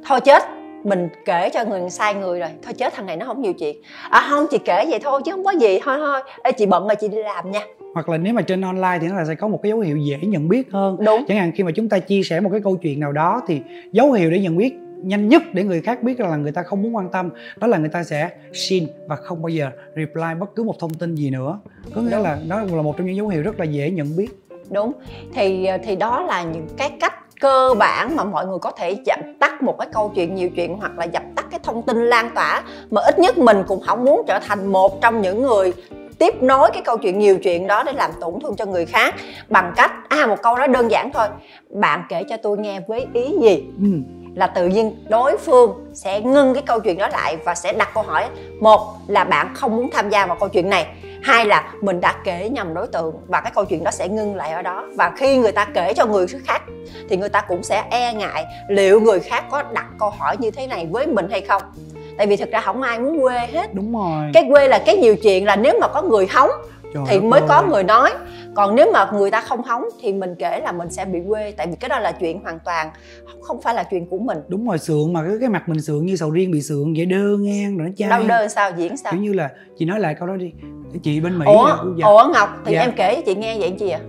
thôi 0.07 0.21
chết 0.21 0.43
mình 0.83 1.09
kể 1.25 1.49
cho 1.53 1.65
người 1.65 1.89
sai 1.89 2.15
người 2.15 2.39
rồi. 2.39 2.49
Thôi 2.63 2.73
chết 2.73 2.93
thằng 2.93 3.05
này 3.05 3.17
nó 3.17 3.25
không 3.25 3.41
nhiều 3.41 3.53
chuyện. 3.53 3.77
À 4.09 4.27
không 4.29 4.45
chị 4.51 4.57
kể 4.57 4.85
vậy 4.89 4.99
thôi 5.03 5.21
chứ 5.25 5.31
không 5.31 5.43
có 5.43 5.51
gì. 5.51 5.79
Thôi 5.83 5.97
thôi. 5.97 6.21
Ê, 6.43 6.51
chị 6.51 6.65
bận 6.65 6.87
rồi 6.87 6.95
chị 6.95 7.07
đi 7.07 7.17
làm 7.17 7.51
nha. 7.51 7.61
Hoặc 7.93 8.09
là 8.09 8.17
nếu 8.17 8.33
mà 8.33 8.41
trên 8.41 8.61
online 8.61 8.97
thì 9.01 9.07
nó 9.07 9.15
là 9.15 9.25
sẽ 9.25 9.35
có 9.35 9.47
một 9.47 9.59
cái 9.63 9.69
dấu 9.69 9.79
hiệu 9.79 9.97
dễ 9.97 10.17
nhận 10.21 10.49
biết 10.49 10.71
hơn. 10.71 10.97
Đúng. 10.99 11.25
Chẳng 11.27 11.37
hạn 11.37 11.51
khi 11.55 11.63
mà 11.63 11.71
chúng 11.75 11.89
ta 11.89 11.99
chia 11.99 12.23
sẻ 12.23 12.39
một 12.39 12.49
cái 12.51 12.61
câu 12.63 12.75
chuyện 12.75 12.99
nào 12.99 13.11
đó 13.11 13.41
thì 13.47 13.61
dấu 13.91 14.11
hiệu 14.11 14.31
để 14.31 14.39
nhận 14.39 14.57
biết 14.57 14.73
nhanh 14.97 15.29
nhất 15.29 15.43
để 15.53 15.63
người 15.63 15.81
khác 15.81 16.03
biết 16.03 16.19
là 16.19 16.35
người 16.35 16.51
ta 16.51 16.63
không 16.63 16.81
muốn 16.81 16.95
quan 16.95 17.09
tâm 17.11 17.29
đó 17.57 17.67
là 17.67 17.77
người 17.77 17.89
ta 17.89 18.03
sẽ 18.03 18.29
xin 18.53 18.87
và 19.07 19.15
không 19.15 19.41
bao 19.41 19.49
giờ 19.49 19.69
reply 19.95 20.23
bất 20.39 20.55
cứ 20.55 20.63
một 20.63 20.79
thông 20.79 20.93
tin 20.93 21.15
gì 21.15 21.29
nữa. 21.29 21.59
Có 21.95 22.01
nghĩa 22.01 22.11
Đúng. 22.11 22.23
là 22.23 22.37
đó 22.47 22.61
là 22.61 22.81
một 22.81 22.97
trong 22.97 23.07
những 23.07 23.15
dấu 23.15 23.27
hiệu 23.27 23.41
rất 23.41 23.59
là 23.59 23.65
dễ 23.65 23.91
nhận 23.91 24.15
biết. 24.15 24.27
Đúng. 24.71 24.91
Thì 25.33 25.67
thì 25.83 25.95
đó 25.95 26.21
là 26.21 26.43
những 26.43 26.67
cái 26.77 26.91
cách 26.99 27.13
cơ 27.45 27.73
bản 27.79 28.15
mà 28.15 28.23
mọi 28.23 28.47
người 28.47 28.59
có 28.59 28.71
thể 28.71 28.97
dập 29.05 29.19
tắt 29.39 29.61
một 29.61 29.75
cái 29.79 29.87
câu 29.93 30.11
chuyện 30.15 30.35
nhiều 30.35 30.49
chuyện 30.55 30.77
hoặc 30.77 30.97
là 30.97 31.05
dập 31.05 31.23
tắt 31.35 31.45
cái 31.51 31.59
thông 31.63 31.81
tin 31.81 32.05
lan 32.05 32.29
tỏa 32.35 32.63
mà 32.91 33.01
ít 33.01 33.19
nhất 33.19 33.37
mình 33.37 33.63
cũng 33.67 33.81
không 33.81 34.05
muốn 34.05 34.23
trở 34.27 34.39
thành 34.39 34.65
một 34.71 35.01
trong 35.01 35.21
những 35.21 35.41
người 35.41 35.73
tiếp 36.19 36.43
nối 36.43 36.69
cái 36.73 36.81
câu 36.85 36.97
chuyện 36.97 37.19
nhiều 37.19 37.37
chuyện 37.37 37.67
đó 37.67 37.83
để 37.83 37.91
làm 37.91 38.11
tổn 38.21 38.33
thương 38.41 38.55
cho 38.55 38.65
người 38.65 38.85
khác 38.85 39.15
bằng 39.49 39.73
cách 39.75 39.91
à 40.09 40.25
một 40.25 40.41
câu 40.43 40.55
đó 40.55 40.67
đơn 40.67 40.91
giản 40.91 41.11
thôi 41.13 41.27
bạn 41.69 42.03
kể 42.09 42.23
cho 42.29 42.37
tôi 42.37 42.57
nghe 42.57 42.79
với 42.87 43.07
ý 43.13 43.37
gì 43.41 43.63
ừ. 43.81 43.87
là 44.35 44.47
tự 44.47 44.67
nhiên 44.67 44.95
đối 45.09 45.37
phương 45.37 45.91
sẽ 45.93 46.21
ngưng 46.21 46.53
cái 46.53 46.63
câu 46.65 46.79
chuyện 46.79 46.97
đó 46.97 47.07
lại 47.07 47.37
và 47.45 47.55
sẽ 47.55 47.73
đặt 47.73 47.89
câu 47.93 48.03
hỏi 48.03 48.25
một 48.59 48.95
là 49.07 49.23
bạn 49.23 49.55
không 49.55 49.75
muốn 49.75 49.89
tham 49.91 50.09
gia 50.09 50.25
vào 50.25 50.37
câu 50.39 50.49
chuyện 50.49 50.69
này 50.69 50.87
hai 51.25 51.45
là 51.45 51.73
mình 51.81 52.01
đã 52.01 52.15
kể 52.23 52.49
nhầm 52.49 52.73
đối 52.73 52.87
tượng 52.87 53.15
và 53.27 53.41
cái 53.41 53.51
câu 53.55 53.65
chuyện 53.65 53.83
đó 53.83 53.91
sẽ 53.91 54.07
ngưng 54.07 54.35
lại 54.35 54.51
ở 54.51 54.61
đó. 54.61 54.87
Và 54.95 55.11
khi 55.17 55.37
người 55.37 55.51
ta 55.51 55.65
kể 55.73 55.93
cho 55.93 56.05
người 56.05 56.25
khác 56.45 56.61
thì 57.09 57.17
người 57.17 57.29
ta 57.29 57.41
cũng 57.41 57.63
sẽ 57.63 57.83
e 57.91 58.13
ngại 58.13 58.45
liệu 58.69 58.99
người 58.99 59.19
khác 59.19 59.43
có 59.51 59.63
đặt 59.73 59.85
câu 59.99 60.09
hỏi 60.09 60.37
như 60.39 60.51
thế 60.51 60.67
này 60.67 60.87
với 60.91 61.07
mình 61.07 61.27
hay 61.31 61.41
không. 61.41 61.61
Tại 62.17 62.27
vì 62.27 62.35
thực 62.35 62.51
ra 62.51 62.61
không 62.61 62.81
ai 62.81 62.99
muốn 62.99 63.21
quê 63.21 63.47
hết. 63.53 63.73
Đúng 63.73 63.93
rồi. 63.93 64.31
Cái 64.33 64.45
quê 64.49 64.67
là 64.67 64.79
cái 64.85 64.97
nhiều 64.97 65.15
chuyện 65.15 65.45
là 65.45 65.55
nếu 65.55 65.77
mà 65.81 65.87
có 65.87 66.01
người 66.01 66.27
hóng 66.31 66.49
Trời 66.95 67.03
thì 67.07 67.19
mới 67.19 67.39
ơi. 67.39 67.49
có 67.49 67.63
người 67.69 67.83
nói. 67.83 68.11
Còn 68.55 68.75
nếu 68.75 68.91
mà 68.93 69.11
người 69.13 69.31
ta 69.31 69.41
không 69.41 69.61
hóng 69.63 69.83
thì 70.01 70.13
mình 70.13 70.35
kể 70.39 70.61
là 70.63 70.71
mình 70.71 70.89
sẽ 70.89 71.05
bị 71.05 71.19
quê. 71.27 71.51
Tại 71.57 71.67
vì 71.67 71.75
cái 71.79 71.89
đó 71.89 71.99
là 71.99 72.11
chuyện 72.11 72.41
hoàn 72.43 72.59
toàn 72.65 72.89
không 73.41 73.61
phải 73.61 73.73
là 73.73 73.83
chuyện 73.83 74.07
của 74.09 74.17
mình. 74.17 74.37
Đúng 74.47 74.67
rồi 74.67 74.77
sượng 74.77 75.13
mà 75.13 75.23
cái, 75.27 75.33
cái 75.39 75.49
mặt 75.49 75.69
mình 75.69 75.81
sượng 75.81 76.05
như 76.05 76.15
sầu 76.15 76.31
riêng 76.31 76.51
bị 76.51 76.61
sượng 76.61 76.93
vậy 76.97 77.05
đơ 77.05 77.37
ngang 77.39 77.77
rồi 77.77 77.87
nó 77.87 77.93
chai. 77.97 78.09
Đau 78.09 78.23
đơ 78.27 78.47
sao 78.47 78.71
diễn 78.77 78.97
sao? 78.97 79.11
Kiểu 79.11 79.21
như 79.21 79.33
là 79.33 79.49
chị 79.77 79.85
nói 79.85 79.99
lại 79.99 80.15
câu 80.19 80.27
đó 80.27 80.35
đi. 80.35 80.51
Chị 81.03 81.19
bên 81.19 81.39
mỹ 81.39 81.45
ủa 81.45 81.77
già 81.97 82.05
ủa 82.07 82.29
ngọc 82.33 82.49
thì 82.65 82.73
Dạ. 82.73 82.81
em 82.81 82.91
kể 82.95 83.15
cho 83.15 83.21
chị 83.25 83.35
nghe 83.35 83.57
vậy 83.59 83.75
chi 83.79 83.89
à 83.89 83.99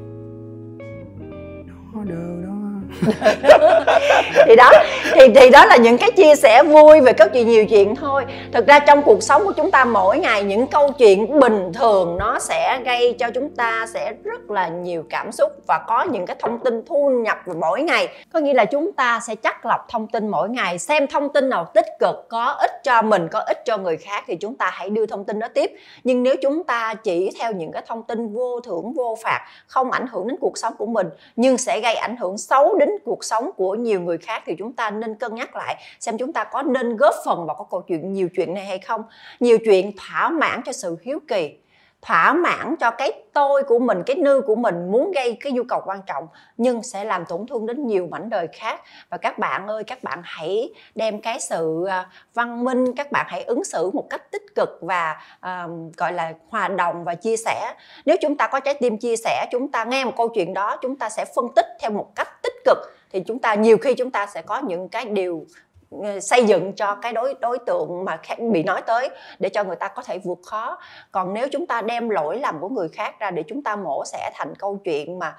thì 4.47 4.57
đó, 4.57 4.71
thì 5.15 5.29
thì 5.35 5.51
đó 5.51 5.65
là 5.67 5.77
những 5.77 5.99
cái 5.99 6.11
chia 6.11 6.35
sẻ 6.35 6.63
vui 6.63 7.01
về 7.01 7.13
câu 7.13 7.29
chuyện 7.33 7.49
nhiều 7.49 7.67
chuyện 7.67 7.97
thôi. 7.97 8.25
Thực 8.53 8.67
ra 8.67 8.79
trong 8.79 9.03
cuộc 9.03 9.23
sống 9.23 9.45
của 9.45 9.53
chúng 9.53 9.71
ta, 9.71 9.85
mỗi 9.85 10.19
ngày 10.19 10.43
những 10.43 10.67
câu 10.67 10.93
chuyện 10.93 11.41
bình 11.41 11.73
thường 11.73 12.17
nó 12.19 12.39
sẽ 12.39 12.81
gây 12.85 13.15
cho 13.19 13.31
chúng 13.35 13.51
ta 13.51 13.87
sẽ 13.95 14.13
rất 14.25 14.51
là 14.51 14.69
nhiều 14.69 15.05
cảm 15.11 15.33
xúc 15.33 15.53
và 15.69 15.79
có 15.89 16.03
những 16.03 16.27
cái 16.27 16.37
thông 16.41 16.59
tin 16.59 16.83
thu 16.87 17.11
nhập 17.11 17.39
mỗi 17.61 17.83
ngày. 17.83 18.09
Có 18.33 18.41
nghĩa 18.41 18.55
là 18.55 18.65
chúng 18.65 18.93
ta 18.93 19.21
sẽ 19.27 19.35
chắc 19.35 19.67
lọc 19.67 19.89
thông 19.89 20.07
tin 20.07 20.29
mỗi 20.29 20.49
ngày, 20.49 20.79
xem 20.79 21.07
thông 21.07 21.29
tin 21.29 21.49
nào 21.49 21.65
tích 21.75 21.87
cực, 22.01 22.29
có 22.29 22.45
ích 22.45 22.71
cho 22.85 23.03
mình, 23.03 23.29
có 23.29 23.39
ích 23.39 23.65
cho 23.65 23.77
người 23.77 23.97
khác 23.97 24.25
thì 24.27 24.37
chúng 24.37 24.57
ta 24.57 24.71
hãy 24.73 24.91
đưa 24.91 25.07
thông 25.07 25.25
tin 25.25 25.39
đó 25.39 25.49
tiếp. 25.55 25.73
Nhưng 26.05 26.23
nếu 26.23 26.35
chúng 26.43 26.65
ta 26.65 26.95
chỉ 26.95 27.31
theo 27.41 27.53
những 27.53 27.73
cái 27.73 27.83
thông 27.87 28.03
tin 28.03 28.35
vô 28.35 28.61
thưởng, 28.61 28.93
vô 28.93 29.19
phạt, 29.23 29.41
không 29.67 29.91
ảnh 29.91 30.07
hưởng 30.13 30.29
đến 30.29 30.37
cuộc 30.41 30.59
sống 30.59 30.75
của 30.79 30.87
mình, 30.87 31.09
nhưng 31.37 31.59
sẽ 31.59 31.81
gây 31.81 31.95
ảnh 31.95 32.17
hưởng 32.17 32.39
xấu 32.39 32.79
đến 32.79 32.86
cuộc 33.05 33.25
sống 33.25 33.51
của 33.57 33.75
nhiều 33.75 34.01
người 34.01 34.19
khác 34.19 34.43
thì 34.47 34.55
chúng 34.59 34.73
ta 34.73 34.91
nên 34.91 35.15
cân 35.15 35.35
nhắc 35.35 35.57
lại 35.57 35.83
xem 36.01 36.19
chúng 36.19 36.33
ta 36.33 36.45
có 36.45 36.63
nên 36.63 36.97
góp 36.97 37.15
phần 37.27 37.47
vào 37.47 37.57
cái 37.57 37.67
câu 37.71 37.83
chuyện 37.89 38.13
nhiều 38.13 38.29
chuyện 38.37 38.55
này 38.55 38.65
hay 38.65 38.79
không. 38.79 39.03
Nhiều 39.41 39.59
chuyện 39.65 39.93
thỏa 39.97 40.31
mãn 40.31 40.61
cho 40.67 40.73
sự 40.73 40.97
hiếu 41.03 41.19
kỳ 41.29 41.59
thỏa 42.07 42.33
mãn 42.33 42.77
cho 42.77 42.91
cái 42.91 43.13
tôi 43.33 43.63
của 43.63 43.79
mình 43.79 44.03
cái 44.07 44.17
nư 44.17 44.41
của 44.47 44.55
mình 44.55 44.91
muốn 44.91 45.13
gây 45.13 45.37
cái 45.41 45.53
nhu 45.53 45.63
cầu 45.69 45.83
quan 45.85 46.01
trọng 46.07 46.29
nhưng 46.57 46.83
sẽ 46.83 47.05
làm 47.05 47.25
tổn 47.25 47.47
thương 47.47 47.67
đến 47.67 47.87
nhiều 47.87 48.09
mảnh 48.11 48.31
đời 48.31 48.49
khác. 48.53 48.81
Và 49.11 49.17
các 49.17 49.39
bạn 49.39 49.67
ơi 49.67 49.85
các 49.85 50.03
bạn 50.03 50.21
hãy 50.25 50.71
đem 50.95 51.21
cái 51.21 51.41
sự 51.41 51.85
à, 51.89 52.11
văn 52.35 52.65
minh 52.65 52.95
các 52.97 53.13
bạn 53.13 53.27
hãy 53.29 53.43
ứng 53.43 53.65
xử 53.65 53.91
một 53.95 54.07
cách 54.11 54.31
tích 54.31 54.43
cực 54.55 54.69
và 54.81 55.17
uh, 55.47 55.97
gọi 55.97 56.13
là 56.13 56.33
hòa 56.49 56.69
đồng 56.69 57.05
và 57.05 57.15
chia 57.15 57.37
sẻ. 57.37 57.75
Nếu 58.07 58.17
chúng 58.23 58.37
ta 58.37 58.49
có 58.49 58.61
trái 58.61 58.75
tim 58.75 58.99
chia 58.99 59.17
sẻ 59.17 59.47
chúng 59.53 59.71
ta 59.71 59.85
nghe 59.85 60.05
một 60.05 60.13
câu 60.17 60.29
chuyện 60.29 60.55
đó 60.55 60.77
chúng 60.83 60.97
ta 60.97 61.09
sẽ 61.09 61.25
phân 61.37 61.45
tích 61.57 61.67
theo 61.81 61.91
một 61.91 62.13
cách 62.15 62.43
tích 62.43 62.55
cực 62.65 62.79
thì 63.13 63.21
chúng 63.27 63.39
ta 63.39 63.55
nhiều 63.55 63.79
khi 63.79 63.95
chúng 63.95 64.11
ta 64.11 64.27
sẽ 64.27 64.43
có 64.43 64.59
những 64.59 64.89
cái 64.89 65.05
điều 65.05 65.47
Ờ, 65.91 66.21
xây 66.21 66.45
dựng 66.45 66.73
cho 66.73 66.95
cái 66.95 67.13
đối 67.13 67.35
đối 67.41 67.59
tượng 67.59 68.05
mà 68.05 68.21
bị 68.53 68.63
nói 68.63 68.83
tới 68.87 69.09
để 69.39 69.49
cho 69.49 69.65
người 69.65 69.77
ta 69.77 69.89
có 69.89 70.03
thể 70.03 70.19
vượt 70.19 70.39
khó. 70.47 70.79
Còn 71.13 71.35
nếu 71.35 71.49
chúng 71.53 71.67
ta 71.67 71.83
đem 71.83 72.09
lỗi 72.09 72.39
lầm 72.39 72.61
của 72.61 72.69
người 72.69 72.89
khác 72.89 73.21
ra 73.21 73.31
để 73.31 73.43
chúng 73.49 73.63
ta 73.63 73.77
mổ 73.77 74.05
xẻ 74.05 74.31
thành 74.35 74.55
câu 74.59 74.81
chuyện 74.85 75.19
mà 75.19 75.37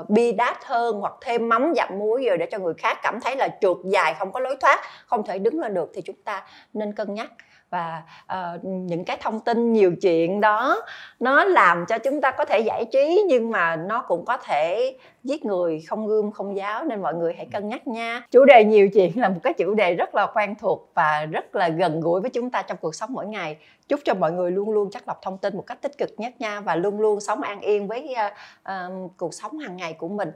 uh, 0.00 0.10
bi 0.10 0.32
đát 0.32 0.64
hơn 0.64 1.00
hoặc 1.00 1.12
thêm 1.20 1.48
mắm 1.48 1.72
dặm 1.76 1.88
muối 1.98 2.24
rồi 2.28 2.38
để 2.38 2.46
cho 2.50 2.58
người 2.58 2.74
khác 2.74 2.98
cảm 3.02 3.20
thấy 3.20 3.36
là 3.36 3.48
trượt 3.60 3.76
dài 3.84 4.14
không 4.18 4.32
có 4.32 4.40
lối 4.40 4.56
thoát 4.60 4.80
không 5.06 5.26
thể 5.26 5.38
đứng 5.38 5.60
lên 5.60 5.74
được 5.74 5.90
thì 5.94 6.02
chúng 6.02 6.22
ta 6.24 6.46
nên 6.72 6.92
cân 6.92 7.14
nhắc 7.14 7.30
và 7.70 8.02
uh, 8.32 8.64
những 8.64 9.04
cái 9.04 9.16
thông 9.20 9.40
tin 9.40 9.72
nhiều 9.72 9.92
chuyện 10.02 10.40
đó 10.40 10.82
nó 11.20 11.44
làm 11.44 11.84
cho 11.88 11.98
chúng 11.98 12.20
ta 12.20 12.30
có 12.30 12.44
thể 12.44 12.58
giải 12.58 12.84
trí 12.92 13.24
nhưng 13.28 13.50
mà 13.50 13.76
nó 13.76 14.02
cũng 14.02 14.24
có 14.24 14.36
thể 14.36 14.96
giết 15.24 15.44
người 15.44 15.80
không 15.88 16.06
gươm 16.06 16.30
không 16.30 16.56
giáo 16.56 16.84
nên 16.84 17.02
mọi 17.02 17.14
người 17.14 17.34
hãy 17.36 17.46
cân 17.52 17.68
nhắc 17.68 17.86
nha. 17.86 18.22
Chủ 18.30 18.44
đề 18.44 18.64
nhiều 18.64 18.88
chuyện 18.94 19.20
là 19.20 19.28
một 19.28 19.40
cái 19.42 19.52
chủ 19.52 19.74
đề 19.74 19.94
rất 19.94 20.14
là 20.14 20.26
quen 20.34 20.54
thuộc 20.60 20.90
và 20.94 21.26
rất 21.30 21.56
là 21.56 21.68
gần 21.68 22.00
gũi 22.00 22.20
với 22.20 22.30
chúng 22.30 22.50
ta 22.50 22.62
trong 22.62 22.76
cuộc 22.80 22.94
sống 22.94 23.12
mỗi 23.12 23.26
ngày. 23.26 23.56
Chúc 23.88 24.00
cho 24.04 24.14
mọi 24.14 24.32
người 24.32 24.50
luôn 24.50 24.70
luôn 24.70 24.90
chắc 24.90 25.08
lọc 25.08 25.22
thông 25.22 25.38
tin 25.38 25.56
một 25.56 25.64
cách 25.66 25.82
tích 25.82 25.98
cực 25.98 26.10
nhất 26.16 26.32
nha 26.38 26.60
và 26.60 26.74
luôn 26.74 27.00
luôn 27.00 27.20
sống 27.20 27.42
an 27.42 27.60
yên 27.60 27.88
với 27.88 28.14
uh, 28.26 28.32
uh, 28.72 29.10
cuộc 29.16 29.34
sống 29.34 29.58
hàng 29.58 29.76
ngày 29.76 29.92
của 29.92 30.08
mình 30.08 30.30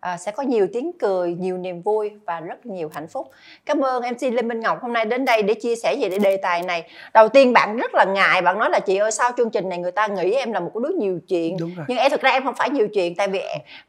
à, 0.00 0.16
sẽ 0.16 0.30
có 0.32 0.42
nhiều 0.42 0.66
tiếng 0.72 0.92
cười 0.98 1.34
nhiều 1.34 1.58
niềm 1.58 1.82
vui 1.82 2.10
và 2.26 2.40
rất 2.40 2.66
nhiều 2.66 2.90
hạnh 2.94 3.08
phúc. 3.08 3.30
Cảm 3.66 3.80
ơn 3.80 4.02
mc 4.02 4.22
lê 4.32 4.42
minh 4.42 4.60
ngọc 4.60 4.82
hôm 4.82 4.92
nay 4.92 5.04
đến 5.04 5.24
đây 5.24 5.42
để 5.42 5.54
chia 5.54 5.76
sẻ 5.76 5.96
về 6.00 6.18
đề 6.18 6.36
tài 6.36 6.62
này. 6.62 6.90
Đầu 7.14 7.28
tiên 7.28 7.52
bạn 7.52 7.76
rất 7.76 7.94
là 7.94 8.04
ngại 8.04 8.42
bạn 8.42 8.58
nói 8.58 8.70
là 8.70 8.80
chị 8.80 8.96
ơi 8.96 9.10
sau 9.12 9.30
chương 9.36 9.50
trình 9.50 9.68
này 9.68 9.78
người 9.78 9.92
ta 9.92 10.06
nghĩ 10.06 10.32
em 10.32 10.52
là 10.52 10.60
một 10.60 10.76
đứa 10.76 10.90
nhiều 10.98 11.20
chuyện. 11.28 11.56
Nhưng 11.88 11.98
em 11.98 12.10
thực 12.10 12.20
ra 12.20 12.30
em 12.30 12.44
không 12.44 12.54
phải 12.54 12.70
nhiều 12.70 12.88
chuyện 12.88 13.14
tại 13.14 13.28
vì 13.28 13.40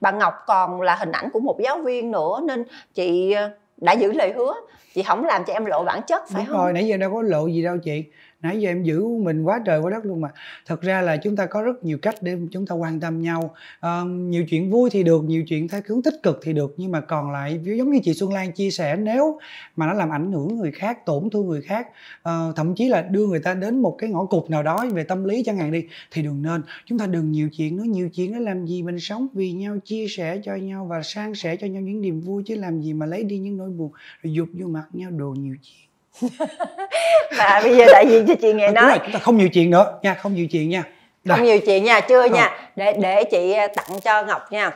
bạn 0.02 0.18
ngọc 0.18 0.34
còn 0.48 0.82
là 0.82 0.96
hình 0.96 1.12
ảnh 1.12 1.30
của 1.34 1.40
một 1.40 1.60
giáo 1.64 1.78
viên 1.78 2.12
nữa 2.12 2.40
nên 2.48 2.64
chị 2.94 3.32
ờ, 3.32 3.50
đã 3.78 3.94
giữ 3.94 4.12
lời 4.12 4.34
hứa. 4.36 4.54
Chị 4.94 5.04
không 5.04 5.26
làm 5.26 5.44
cho 5.46 5.54
em 5.54 5.66
lộ 5.66 5.84
bản 5.84 6.02
chất 6.08 6.30
phải 6.30 6.44
Đúng 6.48 6.56
không? 6.56 6.64
rồi 6.64 6.74
nãy 6.74 6.88
giờ 6.88 6.98
đâu 6.98 7.12
có 7.14 7.22
lộ 7.22 7.48
gì 7.48 7.64
đâu 7.64 7.78
chị 7.84 8.04
nãy 8.42 8.62
giờ 8.62 8.70
em 8.70 8.84
giữ 8.84 9.08
mình 9.08 9.44
quá 9.44 9.60
trời 9.66 9.80
quá 9.80 9.92
đất 9.92 10.06
luôn 10.06 10.22
mà. 10.22 10.30
Thật 10.66 10.82
ra 10.82 11.02
là 11.02 11.18
chúng 11.18 11.36
ta 11.36 11.46
có 11.46 11.62
rất 11.62 11.84
nhiều 11.84 11.98
cách 12.02 12.16
để 12.22 12.38
chúng 12.52 12.66
ta 12.66 12.76
quan 12.76 13.00
tâm 13.00 13.22
nhau. 13.22 13.56
À, 13.80 14.02
nhiều 14.06 14.46
chuyện 14.50 14.72
vui 14.72 14.90
thì 14.90 15.04
được 15.04 15.24
nhiều 15.24 15.44
chuyện 15.44 15.68
theo 15.68 15.82
hướng 15.88 16.02
tích 16.02 16.14
cực 16.24 16.40
thì 16.44 16.54
được. 16.54 16.74
Nhưng 16.78 16.92
mà 16.92 17.02
còn 17.02 17.32
lại 17.32 17.60
giống 17.64 17.92
như 17.92 18.00
chị 18.04 18.14
Xuân 18.14 18.34
Lan 18.34 18.52
chia 18.52 18.72
sẻ 18.72 18.96
nếu 18.96 19.40
mà 19.76 19.88
nó 19.88 19.94
làm 19.94 20.10
ảnh 20.10 20.32
hưởng 20.32 20.58
người 20.58 20.72
khác 20.72 21.06
tổn 21.06 21.30
thương 21.30 21.48
người 21.48 21.62
khác 21.62 21.88
à, 22.24 22.48
thậm 22.56 22.76
chí 22.76 22.90
là 22.90 23.02
đưa 23.02 23.28
người 23.28 23.40
ta 23.40 23.54
đến 23.54 23.82
một 23.82 23.96
cái 23.98 24.10
ngõ 24.10 24.26
cụt 24.26 24.50
nào 24.50 24.64
đó 24.64 24.86
về 24.94 25.04
tâm 25.04 25.24
lý 25.24 25.44
chẳng 25.44 25.58
hạn 25.58 25.72
đi 25.72 25.86
thì 26.12 26.22
đừng 26.22 26.42
nên. 26.42 26.62
Chúng 26.86 27.00
ta 27.00 27.08
đừng 27.08 27.32
nhiều 27.32 27.50
chuyện 27.58 27.78
nữa. 27.78 27.84
Nhiều 27.84 28.10
chuyện 28.10 28.32
nó 28.32 28.40
làm 28.40 28.66
gì 28.66 28.84
mình 28.84 29.00
sống 29.00 29.28
vì 29.34 29.52
nhau 29.52 29.78
chia 29.86 30.08
sẻ 30.10 30.42
cho 30.44 30.56
nhau 30.56 30.86
và 30.86 31.02
san 31.04 31.34
sẻ 31.36 31.56
cho 31.56 31.68
nhau 31.68 31.82
những 31.82 32.02
niềm 32.02 32.22
vui 32.22 32.44
chứ 32.46 32.56
làm 32.56 32.82
gì 32.82 32.94
mà 32.94 33.06
lấy 33.06 33.24
đi 33.24 33.38
những 33.38 33.58
nỗi 33.58 33.70
buồn 33.70 33.92
rồi 34.24 34.34
dục 34.34 34.48
vô 34.54 34.68
mặt 34.68 34.86
nhau 34.94 35.12
đồ 35.12 35.30
nhiều 35.30 35.56
chuyện. 35.62 35.89
và 37.38 37.62
bây 37.64 37.78
giờ 37.78 37.86
đại 37.92 38.06
diện 38.10 38.26
cho 38.28 38.34
chị 38.42 38.54
nghe 38.54 38.72
nói. 38.72 39.00
chúng 39.04 39.12
ta 39.12 39.20
không 39.20 39.38
nhiều 39.38 39.50
chuyện 39.50 39.70
nữa 39.70 40.00
nha 40.02 40.14
không 40.14 40.36
nhiều 40.36 40.48
chuyện 40.52 40.70
nha. 40.70 40.84
Rồi. 41.24 41.38
không 41.38 41.46
nhiều 41.46 41.60
chuyện 41.66 41.84
nha 41.84 42.00
chưa 42.00 42.26
nha. 42.26 42.72
Để 42.76 42.94
để 42.94 43.24
chị 43.24 43.52
à, 43.52 43.68
tặng 43.68 44.00
cho 44.04 44.24
ngọc 44.24 44.52
nha. 44.52 44.72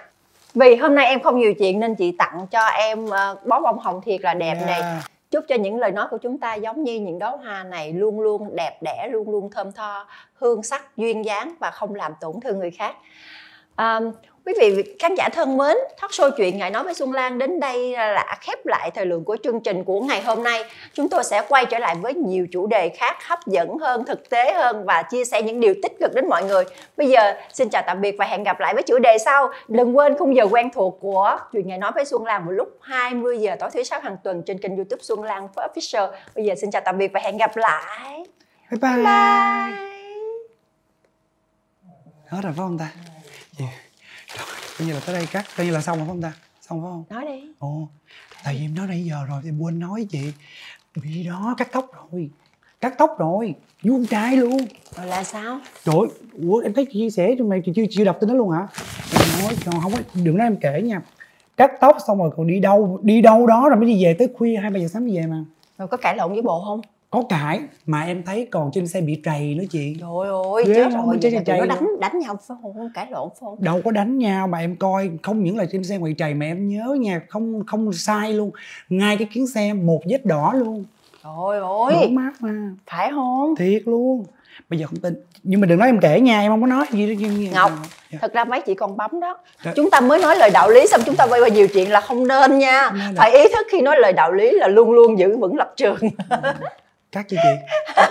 Vì 0.54 0.76
hôm 0.76 0.96
nay 0.96 1.06
em 1.06 1.20
không 1.20 1.39
nhiều 1.39 1.54
chuyện 1.54 1.80
nên 1.80 1.96
chị 1.96 2.16
tặng 2.18 2.48
cho 2.52 2.66
em 2.66 3.06
uh, 3.06 3.46
bó 3.46 3.60
bông 3.60 3.80
hồng 3.80 4.02
thiệt 4.06 4.22
là 4.22 4.34
đẹp 4.34 4.56
yeah. 4.56 4.68
này. 4.68 4.82
Chúc 5.32 5.46
cho 5.48 5.56
những 5.56 5.80
lời 5.80 5.91
nói 5.91 6.08
của 6.12 6.18
chúng 6.18 6.38
ta 6.38 6.56
giống 6.56 6.84
như 6.84 7.00
những 7.00 7.20
đóa 7.20 7.30
hoa 7.30 7.64
này 7.64 7.94
luôn 7.94 8.20
luôn 8.20 8.56
đẹp 8.56 8.78
đẽ 8.82 9.08
luôn 9.12 9.30
luôn 9.30 9.50
thơm 9.52 9.72
tho 9.72 10.08
hương 10.34 10.64
sắc 10.64 10.98
duyên 10.98 11.26
dáng 11.26 11.56
và 11.60 11.72
không 11.72 11.96
làm 11.96 12.12
tổn 12.22 12.39
thương 12.44 12.60
người 12.60 12.72
khác. 12.72 12.96
Um, 13.78 14.12
Quý 14.46 14.54
vị 14.60 14.84
khán 15.00 15.16
giả 15.16 15.30
thân 15.30 15.58
mến, 15.58 15.78
Talk 16.02 16.12
show 16.12 16.32
chuyện 16.38 16.58
ngày 16.58 16.70
nói 16.72 16.84
với 16.84 16.94
Xuân 16.94 17.12
Lan 17.12 17.38
đến 17.38 17.60
đây 17.60 17.91
là 17.91 18.38
khép 18.41 18.66
lại 18.66 18.91
thời 18.91 19.06
lượng 19.06 19.24
của 19.24 19.38
chương 19.44 19.60
trình 19.60 19.84
của 19.84 20.00
ngày 20.00 20.22
hôm 20.22 20.44
nay. 20.44 20.64
Chúng 20.94 21.10
tôi 21.10 21.24
sẽ 21.24 21.46
quay 21.50 21.66
trở 21.66 21.80
lại 21.80 21.96
với 22.02 22.14
nhiều 22.14 22.48
chủ 22.52 22.68
đề 22.68 22.89
khác 22.89 23.28
hấp 23.28 23.39
dẫn 23.48 23.78
hơn, 23.78 24.06
thực 24.06 24.30
tế 24.30 24.54
hơn 24.54 24.86
và 24.86 25.04
chia 25.04 25.26
sẻ 25.26 25.41
những 25.41 25.60
điều 25.60 25.74
tích 25.84 25.91
cực 26.00 26.12
đến 26.16 26.30
mọi 26.30 26.44
người. 26.44 26.64
Bây 26.98 27.10
giờ 27.10 27.34
xin 27.54 27.70
chào 27.70 27.84
tạm 27.88 28.02
biệt 28.02 28.16
và 28.20 28.26
hẹn 28.26 28.44
gặp 28.44 28.60
lại 28.60 28.74
với 28.74 28.84
chủ 28.84 29.00
đề 29.00 29.18
sau. 29.26 29.50
Đừng 29.68 29.98
quên 29.98 30.18
khung 30.18 30.36
giờ 30.36 30.44
quen 30.52 30.70
thuộc 30.74 30.98
của 31.02 31.38
chuyện 31.52 31.68
ngày 31.68 31.78
nói 31.78 31.91
với 31.96 32.06
Xuân 32.06 32.26
Lan 32.26 32.46
vào 32.46 32.52
lúc 32.52 32.78
20 32.82 33.38
giờ 33.38 33.56
tối 33.60 33.70
thứ 33.74 33.84
sáu 33.84 34.00
hàng 34.00 34.18
tuần 34.24 34.44
trên 34.46 34.58
kênh 34.58 34.76
YouTube 34.76 35.04
Xuân 35.04 35.24
Lan 35.24 35.48
Official. 35.56 36.12
Bây 36.36 36.46
giờ 36.46 36.56
xin 36.56 36.72
chào 36.72 36.82
tạm 36.86 36.98
biệt 36.98 37.12
và 37.14 37.20
hẹn 37.20 37.38
gặp 37.38 37.58
lại. 37.58 38.26
Bye 38.72 38.80
bye. 38.82 38.91
bye. 38.91 39.04
bye. 39.04 39.94
Hết 42.28 42.41
rồi 42.44 42.54
phải 42.56 42.58
không 42.58 42.78
ta? 42.78 42.91
Yeah 43.60 43.83
coi 44.80 44.88
như 44.88 44.94
là 44.94 45.00
tới 45.06 45.16
đây 45.16 45.28
cắt 45.32 45.46
coi 45.58 45.66
như 45.66 45.72
là 45.72 45.82
xong 45.82 45.98
rồi 45.98 46.06
phải 46.06 46.14
không 46.14 46.22
ta? 46.22 46.34
Xong 46.62 46.82
phải 46.82 46.90
không? 46.92 47.04
Nói 47.10 47.26
đi. 47.26 47.48
Ồ 47.60 47.88
tại 48.44 48.56
vì 48.56 48.66
em 48.66 48.76
nói 48.76 48.88
nãy 48.88 49.06
giờ 49.06 49.26
rồi 49.30 49.42
em 49.46 49.60
quên 49.60 49.80
nói 49.80 50.08
chị. 50.10 50.32
Bị 50.96 51.24
đó 51.24 51.56
cắt 51.58 51.68
tóc 51.72 51.92
rồi. 52.12 52.30
Cắt 52.82 52.96
tóc 52.98 53.16
rồi. 53.20 53.56
Vuông 53.84 54.06
trai 54.06 54.38
luôn. 54.38 54.58
Rồi 54.98 55.06
là 55.06 55.24
sao? 55.24 55.60
Trời 55.86 55.96
ủa 56.42 56.60
em 56.60 56.74
thấy 56.74 56.86
chị 56.86 57.00
chia 57.00 57.10
sẻ 57.10 57.36
trong 57.38 57.50
này 57.50 57.62
chị 57.66 57.72
chưa 57.76 57.84
chưa 57.90 58.04
đọc 58.04 58.18
tin 58.22 58.30
đó 58.30 58.36
luôn 58.36 58.50
hả? 58.50 58.68
Em 59.20 59.44
nói 59.44 59.56
còn 59.66 59.82
không 59.82 59.92
có 59.92 60.00
đừng 60.14 60.38
nói 60.38 60.48
em 60.48 60.58
kể 60.62 60.82
nha. 60.82 61.02
Cắt 61.58 61.72
tóc 61.82 61.98
xong 62.08 62.18
rồi 62.18 62.32
còn 62.38 62.48
đi 62.48 62.60
đâu 62.60 63.00
đi 63.04 63.22
đâu 63.22 63.48
đó 63.48 63.70
rồi 63.70 63.80
mới 63.80 63.86
đi 63.86 64.04
về 64.04 64.16
tới 64.20 64.28
khuya 64.38 64.58
hai 64.62 64.72
ba 64.72 64.80
giờ 64.80 64.88
sáng 64.88 65.06
mới 65.06 65.16
về 65.16 65.28
mà. 65.28 65.44
Rồi 65.78 65.88
có 65.88 65.98
cãi 65.98 66.16
lộn 66.16 66.34
với 66.34 66.42
bộ 66.42 66.64
không 66.66 66.82
có 67.14 67.24
cãi 67.30 67.59
mà 67.86 68.01
em 68.01 68.24
thấy 68.24 68.47
còn 68.51 68.72
trên 68.74 68.88
xe 68.88 69.01
bị 69.01 69.22
trầy 69.26 69.55
nữa 69.55 69.64
chị. 69.70 69.95
Trời 69.99 70.09
ơi 70.53 70.64
chết 70.76 70.93
rồi. 70.93 71.18
chết 71.22 71.43
trầy 71.45 71.59
nó 71.59 71.66
đánh 71.66 71.88
đánh 71.99 72.20
nhau 72.20 72.38
phải 72.47 72.57
không? 72.61 72.89
Cãi 72.93 73.07
lộn 73.11 73.30
phải 73.30 73.39
không? 73.39 73.64
Đâu 73.64 73.82
có 73.86 73.91
đánh 73.91 74.18
nhau 74.18 74.47
mà 74.47 74.57
em 74.57 74.76
coi 74.76 75.09
không 75.24 75.43
những 75.43 75.57
là 75.57 75.66
trên 75.72 75.84
xe 75.84 75.97
bị 75.99 76.14
trầy 76.18 76.34
mà 76.34 76.45
em 76.45 76.70
nhớ 76.70 76.97
nha 76.99 77.22
không 77.30 77.64
không 77.68 77.93
sai 77.93 78.34
luôn. 78.34 78.51
Ngay 78.89 79.18
cái 79.18 79.28
kiến 79.34 79.47
xe 79.47 79.74
một 79.74 80.01
vết 80.09 80.26
đỏ 80.26 80.53
luôn. 80.55 80.86
Trời 81.24 81.59
ơi. 81.59 81.93
Đỏ 82.01 82.07
mát 82.09 82.32
mà. 82.39 82.53
Phải 82.91 83.11
không? 83.11 83.55
Thiệt 83.55 83.82
luôn. 83.86 84.26
Bây 84.70 84.80
giờ 84.80 84.88
không 84.88 84.99
tin. 84.99 85.14
Nhưng 85.43 85.61
mà 85.61 85.68
đừng 85.68 85.80
nói 85.80 85.89
em 85.89 85.99
kể 85.99 86.20
nha 86.20 86.39
em 86.39 86.51
không 86.51 86.61
có 86.61 86.68
nói 86.68 86.86
gì 86.91 87.16
đó 87.16 87.30
ngọc 87.53 87.72
dạ. 88.11 88.20
thật 88.22 88.34
ra 88.34 88.43
mấy 88.43 88.61
chị 88.61 88.74
còn 88.74 88.97
bấm 88.97 89.20
đó. 89.20 89.38
Đ... 89.66 89.68
chúng 89.76 89.89
ta 89.89 89.99
mới 89.99 90.20
nói 90.22 90.36
lời 90.38 90.49
đạo 90.53 90.70
lý 90.70 90.88
xong 90.88 91.01
chúng 91.05 91.16
ta 91.16 91.28
quay 91.28 91.41
qua 91.41 91.47
nhiều 91.47 91.68
chuyện 91.74 91.91
là 91.91 92.01
không 92.01 92.28
nên 92.28 92.59
nha. 92.59 92.91
Phải 93.18 93.32
ý 93.32 93.43
thức 93.53 93.68
khi 93.72 93.82
nói 93.82 93.95
lời 93.99 94.14
đạo 94.14 94.32
lý 94.32 94.51
là 94.51 94.68
luôn 94.68 94.91
luôn 94.91 95.20
giữ 95.20 95.38
vững 95.38 95.57
lập 95.57 95.74
trường 95.76 95.97
cắt 97.14 97.26
cho 97.30 97.38
chị? 97.43 97.49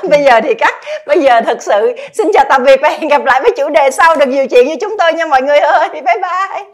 Bây 0.08 0.24
giờ 0.24 0.40
thì 0.40 0.54
cắt. 0.54 0.74
Bây 1.06 1.20
giờ 1.20 1.40
thật 1.40 1.62
sự 1.62 1.96
xin 2.12 2.26
chào 2.34 2.44
tạm 2.48 2.64
biệt 2.64 2.80
và 2.82 2.88
hẹn 2.88 3.08
gặp 3.08 3.24
lại 3.24 3.40
với 3.42 3.52
chủ 3.56 3.68
đề 3.68 3.90
sau. 3.90 4.16
Được 4.16 4.28
nhiều 4.28 4.46
chuyện 4.50 4.66
như 4.66 4.76
chúng 4.80 4.98
tôi 4.98 5.12
nha 5.12 5.26
mọi 5.26 5.42
người 5.42 5.58
ơi. 5.58 5.88
Bye 5.92 6.02
bye 6.04 6.64